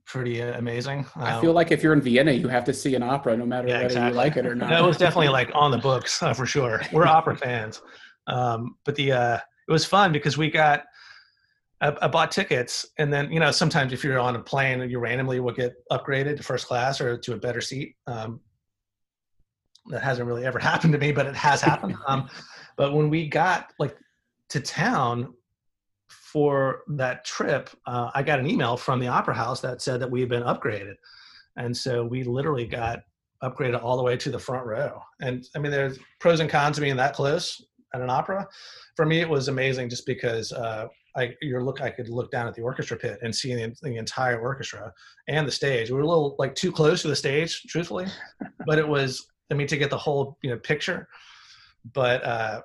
pretty 0.07 0.41
amazing. 0.41 1.07
I 1.17 1.33
um, 1.33 1.41
feel 1.41 1.53
like 1.53 1.71
if 1.71 1.83
you're 1.83 1.93
in 1.93 2.01
Vienna, 2.01 2.33
you 2.33 2.49
have 2.49 2.65
to 2.65 2.75
see 2.75 2.95
an 2.95 3.03
opera, 3.03 3.37
no 3.37 3.47
matter 3.47 3.69
yeah, 3.69 3.75
whether 3.75 3.87
exactly. 3.87 4.11
you 4.11 4.17
like 4.17 4.37
it 4.37 4.47
or 4.47 4.55
not. 4.55 4.71
That 4.71 4.83
was 4.83 4.97
definitely 4.97 5.29
like 5.29 5.51
on 5.55 5.71
the 5.71 5.79
books 5.79 6.23
uh, 6.23 6.35
for 6.35 6.47
sure. 6.47 6.81
We're 6.93 7.07
opera 7.07 7.37
fans, 7.37 7.83
um, 8.29 8.77
but 8.85 8.95
the 8.95 9.13
uh, 9.13 9.39
it 9.69 9.73
was 9.73 9.85
fun 9.85 10.13
because 10.13 10.39
we 10.39 10.51
got. 10.51 10.85
I, 11.81 11.97
I, 12.03 12.09
bought 12.09 12.33
tickets, 12.33 12.87
and 12.99 13.13
then 13.13 13.31
you 13.31 13.39
know 13.39 13.53
sometimes 13.53 13.93
if 13.93 14.03
you're 14.03 14.19
on 14.19 14.35
a 14.35 14.41
plane, 14.41 14.89
you 14.91 14.99
randomly 14.99 15.39
will 15.39 15.53
get 15.53 15.75
upgraded 15.93 16.37
to 16.37 16.43
first 16.43 16.67
class 16.67 17.01
or 17.01 17.17
to 17.19 17.35
a 17.35 17.37
better 17.37 17.61
seat. 17.61 17.95
Um, 18.07 18.41
that 19.91 20.03
hasn't 20.03 20.27
really 20.27 20.45
ever 20.45 20.59
happened 20.71 20.93
to 20.93 20.99
me, 20.99 21.13
but 21.13 21.27
it 21.27 21.37
has 21.37 21.61
happened. 21.61 21.97
um, 22.07 22.29
but 22.77 22.95
when 22.95 23.09
we 23.09 23.29
got 23.29 23.73
like 23.79 23.97
to 24.51 24.61
town 24.61 25.35
for 26.09 26.83
that 26.89 27.25
trip, 27.25 27.71
uh, 27.87 28.11
I 28.15 28.23
got 28.23 28.41
an 28.41 28.49
email 28.49 28.77
from 28.77 28.99
the 28.99 29.09
opera 29.09 29.35
house 29.35 29.61
that 29.61 29.81
said 29.81 30.01
that 30.01 30.11
we 30.11 30.21
had 30.21 30.29
been 30.29 30.43
upgraded, 30.43 30.95
and 31.57 31.77
so 31.77 32.05
we 32.05 32.25
literally 32.25 32.67
got 32.67 33.01
upgraded 33.43 33.81
all 33.81 33.97
the 33.97 34.03
way 34.03 34.17
to 34.17 34.31
the 34.33 34.39
front 34.39 34.67
row. 34.67 35.01
And 35.21 35.47
I 35.55 35.61
mean, 35.61 35.71
there's 35.71 36.01
pros 36.19 36.41
and 36.41 36.51
cons 36.51 36.75
to 36.75 36.83
being 36.83 36.97
that 36.97 37.15
close 37.15 37.63
at 37.95 38.01
an 38.01 38.11
opera. 38.11 38.47
For 38.97 39.07
me, 39.07 39.21
it 39.21 39.29
was 39.29 39.49
amazing 39.49 39.89
just 39.89 40.07
because 40.07 40.53
uh, 40.53 40.87
I 41.17 41.35
your 41.43 41.63
look 41.63 41.81
I 41.81 41.91
could 41.91 42.09
look 42.09 42.31
down 42.31 42.47
at 42.47 42.55
the 42.55 42.63
orchestra 42.63 42.97
pit 42.97 43.19
and 43.23 43.35
see 43.35 43.55
the, 43.55 43.75
the, 43.83 43.97
entire 43.97 44.41
orchestra 44.41 44.93
and 45.29 45.47
the 45.47 45.53
stage. 45.53 45.91
We 45.91 45.97
were 45.97 46.03
a 46.03 46.07
little 46.07 46.37
like 46.39 46.55
too 46.55 46.71
close 46.71 47.03
to 47.03 47.09
the 47.09 47.17
stage, 47.17 47.63
truthfully, 47.65 48.07
but 48.67 48.79
it 48.79 48.87
was 48.87 49.27
I 49.51 49.55
mean 49.55 49.67
to 49.69 49.77
get 49.77 49.91
the 49.91 49.99
whole 49.99 50.39
you 50.43 50.51
know 50.51 50.59
picture. 50.59 51.09
But 51.93 52.25
uh, 52.25 52.63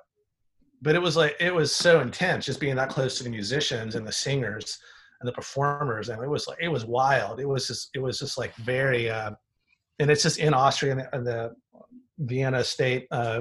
but 0.82 0.94
it 0.94 1.02
was 1.02 1.16
like 1.16 1.36
it 1.40 1.52
was 1.52 1.74
so 1.74 2.00
intense 2.00 2.44
just 2.44 2.60
being 2.60 2.76
that 2.76 2.90
close 2.90 3.16
to 3.18 3.24
the 3.24 3.30
musicians 3.30 3.94
and 3.94 4.06
the 4.06 4.12
singers 4.12 4.78
and 5.20 5.28
the 5.28 5.32
performers 5.32 6.10
and 6.10 6.22
it 6.22 6.28
was 6.28 6.46
like 6.46 6.58
it 6.60 6.68
was 6.68 6.84
wild 6.84 7.40
it 7.40 7.48
was 7.48 7.66
just 7.66 7.88
it 7.94 7.98
was 7.98 8.18
just 8.18 8.36
like 8.36 8.54
very 8.56 9.08
uh 9.08 9.30
and 9.98 10.10
it's 10.10 10.22
just 10.22 10.38
in 10.38 10.52
austria 10.52 11.08
and 11.12 11.26
the, 11.26 11.54
the 11.72 11.94
vienna 12.18 12.62
state 12.62 13.06
uh 13.10 13.40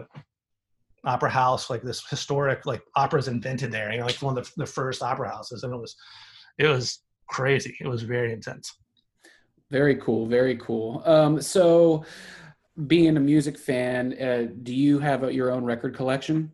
opera 1.05 1.29
house 1.29 1.69
like 1.69 1.81
this 1.81 2.07
historic 2.07 2.65
like 2.65 2.81
operas 2.95 3.27
invented 3.27 3.71
there 3.71 3.91
you 3.91 3.99
know 3.99 4.05
like 4.05 4.21
one 4.21 4.37
of 4.37 4.45
the, 4.45 4.51
the 4.57 4.65
first 4.65 5.01
opera 5.01 5.29
houses 5.29 5.63
and 5.63 5.73
it 5.73 5.77
was 5.77 5.95
it 6.57 6.67
was 6.67 6.99
crazy. 7.27 7.75
It 7.81 7.87
was 7.87 8.03
very 8.03 8.31
intense. 8.31 8.75
Very 9.71 9.95
cool 9.95 10.27
very 10.27 10.57
cool. 10.57 11.01
Um 11.05 11.41
so 11.41 12.05
being 12.87 13.17
a 13.17 13.19
music 13.19 13.57
fan 13.57 14.13
uh, 14.19 14.47
do 14.63 14.73
you 14.73 14.99
have 14.99 15.23
a, 15.23 15.33
your 15.33 15.51
own 15.51 15.63
record 15.63 15.95
collection? 15.95 16.51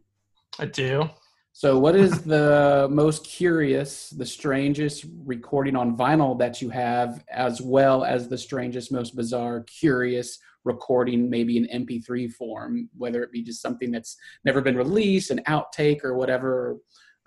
I 0.58 0.66
do. 0.66 1.10
So, 1.54 1.78
what 1.78 1.96
is 1.96 2.22
the 2.22 2.88
most 2.92 3.26
curious, 3.26 4.12
the 4.12 4.26
strangest 4.26 5.06
recording 5.26 5.76
on 5.76 5.98
vinyl 5.98 6.38
that 6.40 6.62
you 6.62 6.70
have, 6.70 7.24
as 7.30 7.62
well 7.62 8.06
as 8.06 8.30
the 8.30 8.38
strangest, 8.38 8.92
most 8.92 9.16
bizarre, 9.16 9.62
curious 9.62 10.40
recording, 10.64 11.30
maybe 11.30 11.58
an 11.58 11.86
MP3 11.86 12.32
form, 12.32 12.90
whether 12.98 13.24
it 13.24 13.32
be 13.32 13.42
just 13.42 13.62
something 13.62 13.92
that's 13.92 14.18
never 14.46 14.62
been 14.62 14.76
released, 14.76 15.32
an 15.32 15.42
outtake, 15.48 16.04
or 16.04 16.16
whatever, 16.16 16.78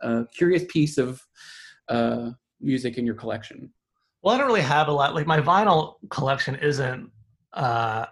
a 0.03 0.24
curious 0.35 0.64
piece 0.68 0.99
of 0.99 1.20
uh, 1.89 2.30
music 2.61 2.99
in 2.99 3.07
your 3.07 3.14
collection? 3.14 3.72
Well, 4.22 4.35
I 4.35 4.39
don't 4.39 4.47
really 4.47 4.61
have 4.61 4.89
a 4.89 4.93
lot. 4.93 5.14
Like, 5.14 5.26
my 5.26 5.41
vinyl 5.41 5.95
collection 6.11 6.55
isn't 6.57 7.11
uh, 7.53 8.07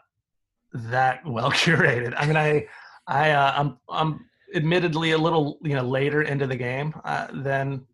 that 0.72 1.20
well 1.26 1.50
curated. 1.52 2.14
I 2.16 2.26
mean, 2.26 2.36
I, 2.36 2.66
I, 3.06 3.30
uh, 3.30 3.54
I'm, 3.56 3.78
I'm 3.88 4.20
admittedly 4.54 5.12
a 5.12 5.18
little 5.18 5.58
you 5.62 5.74
know 5.74 5.82
later 5.82 6.22
into 6.22 6.46
the 6.46 6.56
game 6.56 6.94
uh, 7.04 7.28
than 7.32 7.86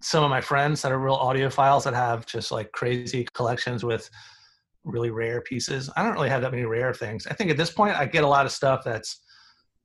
some 0.00 0.22
of 0.22 0.30
my 0.30 0.40
friends 0.40 0.82
that 0.82 0.92
are 0.92 0.98
real 0.98 1.16
audiophiles 1.16 1.84
that 1.84 1.94
have 1.94 2.26
just 2.26 2.52
like 2.52 2.70
crazy 2.72 3.26
collections 3.32 3.84
with 3.84 4.10
really 4.84 5.10
rare 5.10 5.40
pieces. 5.40 5.90
I 5.96 6.02
don't 6.02 6.14
really 6.14 6.28
have 6.28 6.42
that 6.42 6.50
many 6.50 6.64
rare 6.64 6.92
things. 6.94 7.26
I 7.26 7.34
think 7.34 7.50
at 7.50 7.56
this 7.56 7.70
point 7.70 7.96
I 7.96 8.06
get 8.06 8.24
a 8.24 8.28
lot 8.28 8.46
of 8.46 8.52
stuff 8.52 8.82
that's 8.84 9.22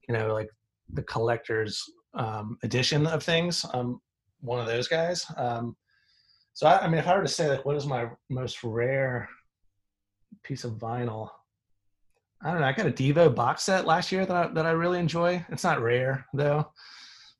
you 0.08 0.14
know 0.14 0.34
like 0.34 0.50
the 0.94 1.04
collector's 1.04 1.82
um, 2.14 2.58
edition 2.64 3.08
of 3.08 3.24
things. 3.24 3.66
I'm 3.74 4.00
one 4.42 4.60
of 4.60 4.68
those 4.68 4.88
guys. 4.88 5.26
Um, 5.38 5.76
so 6.54 6.68
I, 6.68 6.86
I 6.86 6.88
mean, 6.88 7.00
if 7.00 7.08
I 7.08 7.16
were 7.16 7.24
to 7.24 7.28
say 7.28 7.50
like 7.50 7.66
what 7.66 7.76
is 7.76 7.86
my 7.86 8.10
most 8.30 8.64
rare 8.64 9.30
piece 10.44 10.64
of 10.64 10.74
vinyl, 10.74 11.30
I 12.42 12.52
don't 12.52 12.62
know. 12.62 12.68
I 12.68 12.74
got 12.74 12.88
a 12.88 12.92
Devo 12.92 13.34
box 13.34 13.64
set 13.64 13.86
last 13.86 14.12
year 14.12 14.26
that 14.26 14.36
I, 14.36 14.48
that 14.54 14.66
I 14.66 14.72
really 14.72 15.00
enjoy. 15.00 15.46
It's 15.50 15.64
not 15.64 15.82
rare 15.82 16.26
though. 16.34 16.72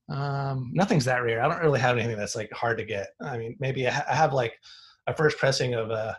Um, 0.10 0.72
nothing's 0.74 1.06
that 1.06 1.24
rare. 1.24 1.42
I 1.42 1.48
don't 1.48 1.62
really 1.62 1.80
have 1.80 1.98
anything 1.98 2.18
that's 2.18 2.36
like 2.36 2.52
hard 2.52 2.78
to 2.80 2.86
get. 2.86 3.10
I 3.22 3.38
mean, 3.38 3.56
maybe 3.60 3.88
I, 3.88 3.92
have 3.92 4.34
like 4.34 4.54
a 5.08 5.16
first 5.16 5.38
pressing 5.38 5.76
of 5.76 5.92
uh, 5.92 6.16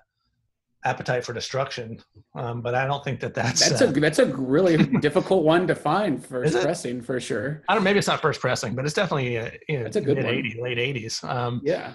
Appetite 0.84 1.24
for 1.24 1.34
Destruction, 1.34 2.00
um, 2.34 2.62
but 2.62 2.74
I 2.74 2.86
don't 2.86 3.04
think 3.04 3.20
that 3.20 3.34
that's 3.34 3.68
that's 3.68 3.82
uh, 3.82 3.88
a 3.88 4.00
that's 4.00 4.18
a 4.18 4.26
really 4.26 4.76
difficult 5.00 5.44
one 5.44 5.66
to 5.66 5.74
find 5.74 6.24
first 6.24 6.58
pressing 6.60 7.02
for 7.02 7.20
sure. 7.20 7.62
I 7.68 7.74
don't. 7.74 7.84
Maybe 7.84 7.98
it's 7.98 8.08
not 8.08 8.22
first 8.22 8.40
pressing, 8.40 8.74
but 8.74 8.86
it's 8.86 8.94
definitely 8.94 9.38
uh, 9.38 9.50
you 9.68 9.80
know, 9.80 9.86
it's 9.86 9.96
a 9.96 10.00
good 10.00 10.16
mid 10.16 10.26
'80s, 10.26 10.60
late 10.60 10.78
'80s. 10.78 11.22
Um, 11.24 11.60
yeah. 11.64 11.94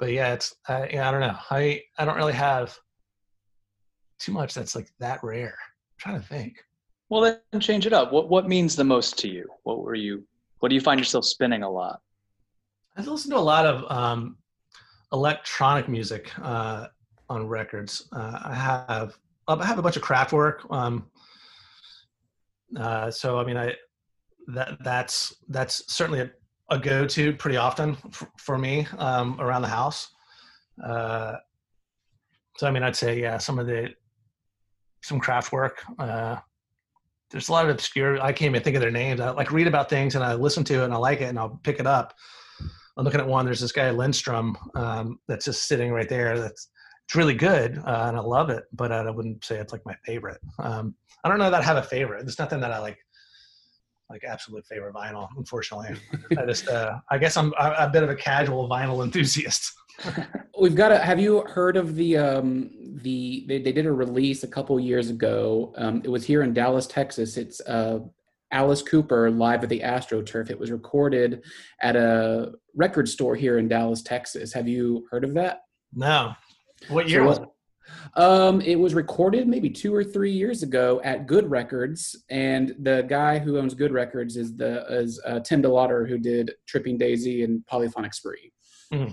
But 0.00 0.12
yeah, 0.12 0.34
it's 0.34 0.56
uh, 0.68 0.86
yeah, 0.90 1.08
I 1.08 1.12
don't 1.12 1.20
know. 1.20 1.36
I 1.50 1.82
I 1.98 2.04
don't 2.04 2.16
really 2.16 2.32
have 2.32 2.76
too 4.18 4.32
much 4.32 4.54
that's 4.54 4.74
like 4.74 4.88
that 4.98 5.22
rare 5.22 5.56
trying 5.98 6.20
to 6.20 6.26
think. 6.26 6.64
Well, 7.08 7.38
then 7.52 7.60
change 7.60 7.86
it 7.86 7.92
up. 7.92 8.12
What 8.12 8.28
what 8.28 8.48
means 8.48 8.74
the 8.74 8.84
most 8.84 9.18
to 9.20 9.28
you? 9.28 9.46
What 9.62 9.82
were 9.82 9.94
you? 9.94 10.24
What 10.58 10.70
do 10.70 10.74
you 10.74 10.80
find 10.80 10.98
yourself 10.98 11.24
spinning 11.24 11.62
a 11.62 11.70
lot? 11.70 12.00
I 12.96 13.02
listen 13.02 13.30
to 13.30 13.36
a 13.36 13.38
lot 13.38 13.66
of 13.66 13.90
um, 13.90 14.38
electronic 15.12 15.88
music 15.88 16.30
uh, 16.42 16.88
on 17.28 17.46
records. 17.46 18.08
Uh, 18.12 18.38
I 18.44 18.54
have 18.54 19.16
I 19.48 19.64
have 19.64 19.78
a 19.78 19.82
bunch 19.82 19.96
of 19.96 20.02
Kraftwerk. 20.02 20.70
Um, 20.70 21.06
uh, 22.78 23.10
so 23.10 23.38
I 23.38 23.44
mean, 23.44 23.56
I 23.56 23.74
that 24.48 24.78
that's 24.82 25.34
that's 25.48 25.92
certainly 25.92 26.20
a, 26.20 26.30
a 26.70 26.78
go-to 26.78 27.32
pretty 27.34 27.56
often 27.56 27.96
for 28.38 28.58
me 28.58 28.86
um, 28.98 29.40
around 29.40 29.62
the 29.62 29.68
house. 29.68 30.08
Uh, 30.84 31.34
so 32.56 32.66
I 32.66 32.70
mean, 32.70 32.82
I'd 32.82 32.96
say 32.96 33.20
yeah, 33.20 33.38
some 33.38 33.58
of 33.58 33.66
the 33.66 33.90
some 35.02 35.20
Kraftwerk. 35.20 35.72
Uh, 35.98 36.36
there's 37.30 37.48
a 37.48 37.52
lot 37.52 37.64
of 37.64 37.70
obscure. 37.70 38.20
I 38.20 38.32
can't 38.32 38.50
even 38.50 38.62
think 38.62 38.76
of 38.76 38.82
their 38.82 38.90
names. 38.90 39.20
I 39.20 39.30
like 39.30 39.52
read 39.52 39.66
about 39.66 39.90
things 39.90 40.14
and 40.14 40.24
I 40.24 40.34
listen 40.34 40.64
to 40.64 40.80
it 40.80 40.84
and 40.84 40.94
I 40.94 40.96
like 40.96 41.20
it 41.20 41.24
and 41.24 41.38
I'll 41.38 41.60
pick 41.62 41.80
it 41.80 41.86
up. 41.86 42.14
I'm 42.96 43.04
looking 43.04 43.20
at 43.20 43.26
one. 43.26 43.44
There's 43.44 43.60
this 43.60 43.72
guy 43.72 43.90
Lindstrom 43.90 44.56
um, 44.74 45.18
that's 45.28 45.44
just 45.44 45.66
sitting 45.66 45.92
right 45.92 46.08
there. 46.08 46.38
That's 46.38 46.70
it's 47.06 47.14
really 47.14 47.34
good 47.34 47.78
uh, 47.86 48.06
and 48.08 48.16
I 48.16 48.20
love 48.20 48.50
it, 48.50 48.64
but 48.72 48.90
I 48.90 49.08
wouldn't 49.10 49.44
say 49.44 49.58
it's 49.58 49.72
like 49.72 49.86
my 49.86 49.94
favorite. 50.04 50.40
Um, 50.58 50.94
I 51.22 51.28
don't 51.28 51.38
know 51.38 51.50
that 51.50 51.60
I 51.60 51.64
have 51.64 51.76
a 51.76 51.82
favorite. 51.82 52.24
There's 52.24 52.38
nothing 52.38 52.60
that 52.60 52.72
I 52.72 52.78
like 52.78 52.98
like 54.10 54.22
absolute 54.24 54.64
favorite 54.66 54.94
vinyl. 54.94 55.28
Unfortunately, 55.36 55.96
I 56.38 56.46
just 56.46 56.68
uh, 56.68 56.98
I 57.10 57.18
guess 57.18 57.36
I'm 57.36 57.52
a 57.58 57.88
bit 57.92 58.02
of 58.02 58.10
a 58.10 58.14
casual 58.14 58.68
vinyl 58.68 59.04
enthusiast. 59.04 59.72
We've 60.60 60.74
got 60.74 60.88
to. 60.88 60.98
Have 60.98 61.18
you 61.20 61.42
heard 61.42 61.76
of 61.76 61.96
the 61.96 62.16
um, 62.16 62.70
the? 63.02 63.44
They, 63.48 63.60
they 63.60 63.72
did 63.72 63.86
a 63.86 63.92
release 63.92 64.42
a 64.42 64.48
couple 64.48 64.78
years 64.78 65.10
ago. 65.10 65.72
Um, 65.76 66.02
it 66.04 66.08
was 66.08 66.24
here 66.24 66.42
in 66.42 66.52
Dallas, 66.52 66.86
Texas. 66.86 67.36
It's 67.36 67.60
uh, 67.62 68.00
Alice 68.52 68.82
Cooper 68.82 69.30
live 69.30 69.62
at 69.62 69.68
the 69.68 69.80
AstroTurf. 69.80 70.50
It 70.50 70.58
was 70.58 70.70
recorded 70.70 71.42
at 71.82 71.96
a 71.96 72.52
record 72.74 73.08
store 73.08 73.34
here 73.34 73.58
in 73.58 73.68
Dallas, 73.68 74.02
Texas. 74.02 74.52
Have 74.52 74.68
you 74.68 75.06
heard 75.10 75.24
of 75.24 75.34
that? 75.34 75.62
No. 75.92 76.34
What 76.88 77.08
year 77.08 77.22
so, 77.22 77.26
was 77.26 77.38
it? 77.38 77.48
Um, 78.14 78.60
it 78.60 78.76
was 78.76 78.94
recorded 78.94 79.46
maybe 79.46 79.70
two 79.70 79.94
or 79.94 80.02
three 80.02 80.32
years 80.32 80.62
ago 80.62 81.00
at 81.04 81.26
Good 81.26 81.48
Records, 81.50 82.24
and 82.30 82.74
the 82.80 83.04
guy 83.08 83.38
who 83.38 83.58
owns 83.58 83.74
Good 83.74 83.92
Records 83.92 84.36
is 84.36 84.56
the 84.56 84.84
is 84.88 85.20
uh, 85.24 85.40
Tim 85.40 85.62
DeLaughter, 85.62 86.08
who 86.08 86.18
did 86.18 86.52
Tripping 86.66 86.98
Daisy 86.98 87.44
and 87.44 87.66
Polyphonic 87.66 88.14
Spree. 88.14 88.52
Mm-hmm 88.92 89.12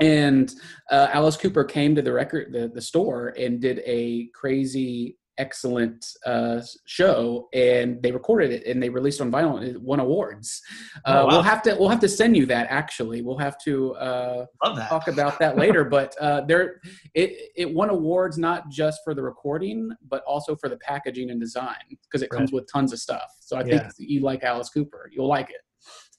and 0.00 0.54
uh, 0.90 1.08
Alice 1.12 1.36
Cooper 1.36 1.64
came 1.64 1.94
to 1.94 2.02
the 2.02 2.12
record 2.12 2.52
the, 2.52 2.68
the 2.68 2.80
store 2.80 3.28
and 3.38 3.60
did 3.60 3.80
a 3.86 4.28
crazy 4.34 5.16
excellent 5.38 6.06
uh, 6.26 6.60
show 6.84 7.48
and 7.52 8.02
they 8.02 8.12
recorded 8.12 8.52
it 8.52 8.66
and 8.66 8.82
they 8.82 8.88
released 8.88 9.20
on 9.20 9.30
vinyl 9.30 9.56
and 9.56 9.66
it 9.66 9.80
won 9.80 10.00
awards 10.00 10.62
uh, 11.06 11.08
oh, 11.08 11.26
wow. 11.26 11.30
we'll 11.30 11.42
have 11.42 11.62
to 11.62 11.76
we'll 11.78 11.88
have 11.88 12.00
to 12.00 12.08
send 12.08 12.36
you 12.36 12.46
that 12.46 12.66
actually 12.70 13.22
we'll 13.22 13.38
have 13.38 13.58
to 13.58 13.94
uh, 13.94 14.46
talk 14.88 15.08
about 15.08 15.38
that 15.38 15.56
later 15.56 15.84
but 15.96 16.16
uh, 16.20 16.40
there 16.42 16.80
it 17.14 17.50
it 17.56 17.72
won 17.72 17.90
awards 17.90 18.38
not 18.38 18.68
just 18.68 19.00
for 19.02 19.14
the 19.14 19.22
recording 19.22 19.90
but 20.08 20.22
also 20.24 20.54
for 20.54 20.68
the 20.68 20.76
packaging 20.78 21.30
and 21.30 21.40
design 21.40 21.74
because 22.02 22.22
it 22.22 22.30
comes 22.30 22.52
with 22.52 22.70
tons 22.72 22.92
of 22.92 22.98
stuff 22.98 23.34
so 23.40 23.56
i 23.56 23.62
think 23.62 23.82
yeah. 23.82 23.90
you 23.98 24.20
like 24.20 24.42
alice 24.44 24.68
cooper 24.68 25.10
you'll 25.12 25.28
like 25.28 25.50
it 25.50 25.62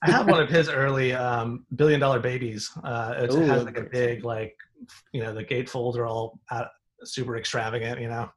I 0.03 0.11
have 0.11 0.27
one 0.27 0.41
of 0.41 0.49
his 0.49 0.69
early 0.69 1.13
um, 1.13 1.65
billion 1.75 1.99
dollar 1.99 2.19
babies. 2.19 2.69
Uh, 2.83 3.15
it 3.17 3.33
Ooh, 3.33 3.39
has 3.41 3.63
like 3.63 3.77
a 3.77 3.83
big, 3.83 4.23
like, 4.23 4.55
you 5.13 5.23
know, 5.23 5.33
the 5.33 5.43
gatefolds 5.43 5.95
are 5.95 6.05
all 6.05 6.39
out, 6.51 6.67
super 7.03 7.37
extravagant. 7.37 7.99
You 7.99 8.09
know, 8.09 8.29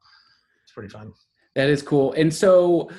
pretty 0.79 0.93
fun. 0.93 1.11
That 1.55 1.69
is 1.69 1.81
cool. 1.81 2.13
And 2.13 2.33
so, 2.33 2.89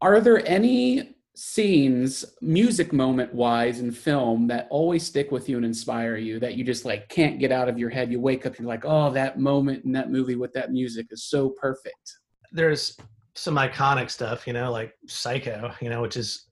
are 0.00 0.22
there 0.22 0.46
any 0.48 1.16
scenes, 1.34 2.24
music 2.40 2.94
moment 2.94 3.34
wise, 3.34 3.80
in 3.80 3.90
film 3.90 4.46
that 4.46 4.68
always 4.70 5.04
stick 5.04 5.30
with 5.30 5.48
you 5.48 5.56
and 5.58 5.66
inspire 5.66 6.16
you 6.16 6.40
that 6.40 6.54
you 6.54 6.64
just 6.64 6.86
like 6.86 7.08
can't 7.10 7.38
get 7.38 7.52
out 7.52 7.68
of 7.68 7.78
your 7.78 7.90
head? 7.90 8.10
You 8.10 8.20
wake 8.20 8.46
up, 8.46 8.58
you're 8.58 8.66
like, 8.66 8.86
oh, 8.86 9.10
that 9.10 9.38
moment 9.38 9.84
in 9.84 9.92
that 9.92 10.10
movie 10.10 10.34
with 10.34 10.54
that 10.54 10.72
music 10.72 11.08
is 11.10 11.24
so 11.24 11.50
perfect. 11.50 12.16
There's 12.52 12.96
some 13.34 13.56
iconic 13.56 14.08
stuff, 14.08 14.46
you 14.46 14.54
know, 14.54 14.72
like 14.72 14.94
Psycho, 15.06 15.74
you 15.82 15.90
know, 15.90 16.00
which 16.00 16.16
is 16.16 16.46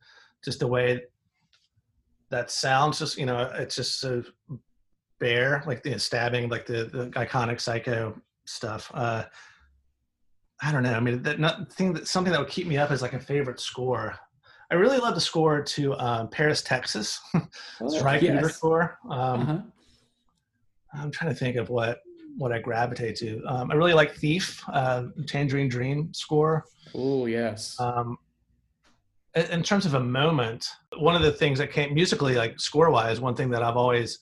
just 0.44 0.60
the 0.60 0.66
way 0.66 1.00
that 2.28 2.50
sounds. 2.50 2.98
Just 2.98 3.16
you 3.16 3.24
know, 3.24 3.50
it's 3.54 3.76
just 3.76 4.00
so 4.00 4.22
bare, 5.18 5.62
like 5.66 5.82
the 5.82 5.98
stabbing, 5.98 6.50
like 6.50 6.66
the 6.66 6.84
the 6.84 7.06
iconic 7.12 7.58
Psycho 7.58 8.20
stuff. 8.44 8.90
Uh, 8.92 9.24
I 10.64 10.70
don't 10.72 10.82
know. 10.84 10.94
I 10.94 11.00
mean, 11.00 11.22
that 11.22 11.40
not 11.40 11.72
thing 11.72 11.92
that 11.94 12.06
something 12.06 12.30
that 12.32 12.40
would 12.40 12.48
keep 12.50 12.66
me 12.66 12.76
up 12.78 12.90
is 12.92 13.02
like 13.02 13.14
a 13.14 13.20
favorite 13.20 13.58
score. 13.60 14.14
I 14.70 14.74
really 14.76 14.98
love 14.98 15.14
the 15.14 15.20
score 15.20 15.60
to 15.62 15.94
um, 15.98 16.28
Paris, 16.28 16.62
Texas. 16.62 17.20
Strike 17.88 18.20
Fever 18.20 18.34
Yes. 18.42 18.56
score. 18.56 18.96
Um, 19.10 19.40
Uh-huh. 19.40 19.58
I'm 20.94 21.10
trying 21.10 21.30
to 21.32 21.36
think 21.38 21.56
of 21.56 21.68
what 21.70 22.00
what 22.38 22.52
I 22.52 22.58
gravitate 22.60 23.16
to. 23.16 23.42
Um, 23.46 23.70
I 23.70 23.74
really 23.74 23.92
like 23.92 24.14
Thief, 24.14 24.62
uh, 24.72 25.04
Tangerine 25.26 25.68
Dream 25.68 26.12
score. 26.14 26.64
Oh, 26.94 27.26
yes. 27.26 27.76
Um, 27.78 28.16
in, 29.34 29.44
in 29.46 29.62
terms 29.62 29.84
of 29.84 29.94
a 29.94 30.00
moment, 30.00 30.66
one 30.98 31.14
of 31.14 31.20
the 31.22 31.32
things 31.32 31.58
that 31.58 31.70
came 31.72 31.92
musically, 31.92 32.34
like 32.36 32.58
score 32.58 32.90
wise, 32.90 33.20
one 33.20 33.34
thing 33.34 33.50
that 33.50 33.62
I've 33.62 33.76
always, 33.76 34.20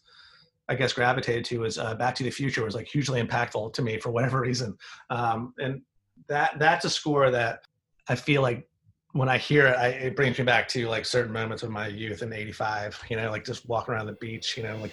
I 0.68 0.74
guess, 0.74 0.92
gravitated 0.92 1.44
to 1.46 1.64
is 1.64 1.78
uh, 1.78 1.94
Back 1.94 2.16
to 2.16 2.24
the 2.24 2.30
Future 2.30 2.64
was 2.64 2.74
like 2.74 2.88
hugely 2.88 3.22
impactful 3.22 3.72
to 3.74 3.82
me 3.82 3.98
for 4.00 4.10
whatever 4.10 4.40
reason. 4.40 4.76
Um, 5.10 5.54
and 5.58 5.82
that 6.30 6.58
that's 6.58 6.84
a 6.86 6.90
score 6.90 7.30
that 7.30 7.64
I 8.08 8.14
feel 8.14 8.40
like 8.40 8.66
when 9.12 9.28
I 9.28 9.36
hear 9.36 9.66
it, 9.66 9.76
I, 9.76 9.88
it 9.88 10.16
brings 10.16 10.38
me 10.38 10.44
back 10.44 10.68
to 10.68 10.88
like 10.88 11.04
certain 11.04 11.32
moments 11.32 11.64
of 11.64 11.70
my 11.70 11.88
youth 11.88 12.22
in 12.22 12.32
'85. 12.32 13.02
You 13.10 13.16
know, 13.16 13.30
like 13.30 13.44
just 13.44 13.68
walking 13.68 13.92
around 13.94 14.06
the 14.06 14.12
beach. 14.14 14.56
You 14.56 14.62
know, 14.62 14.76
like 14.78 14.92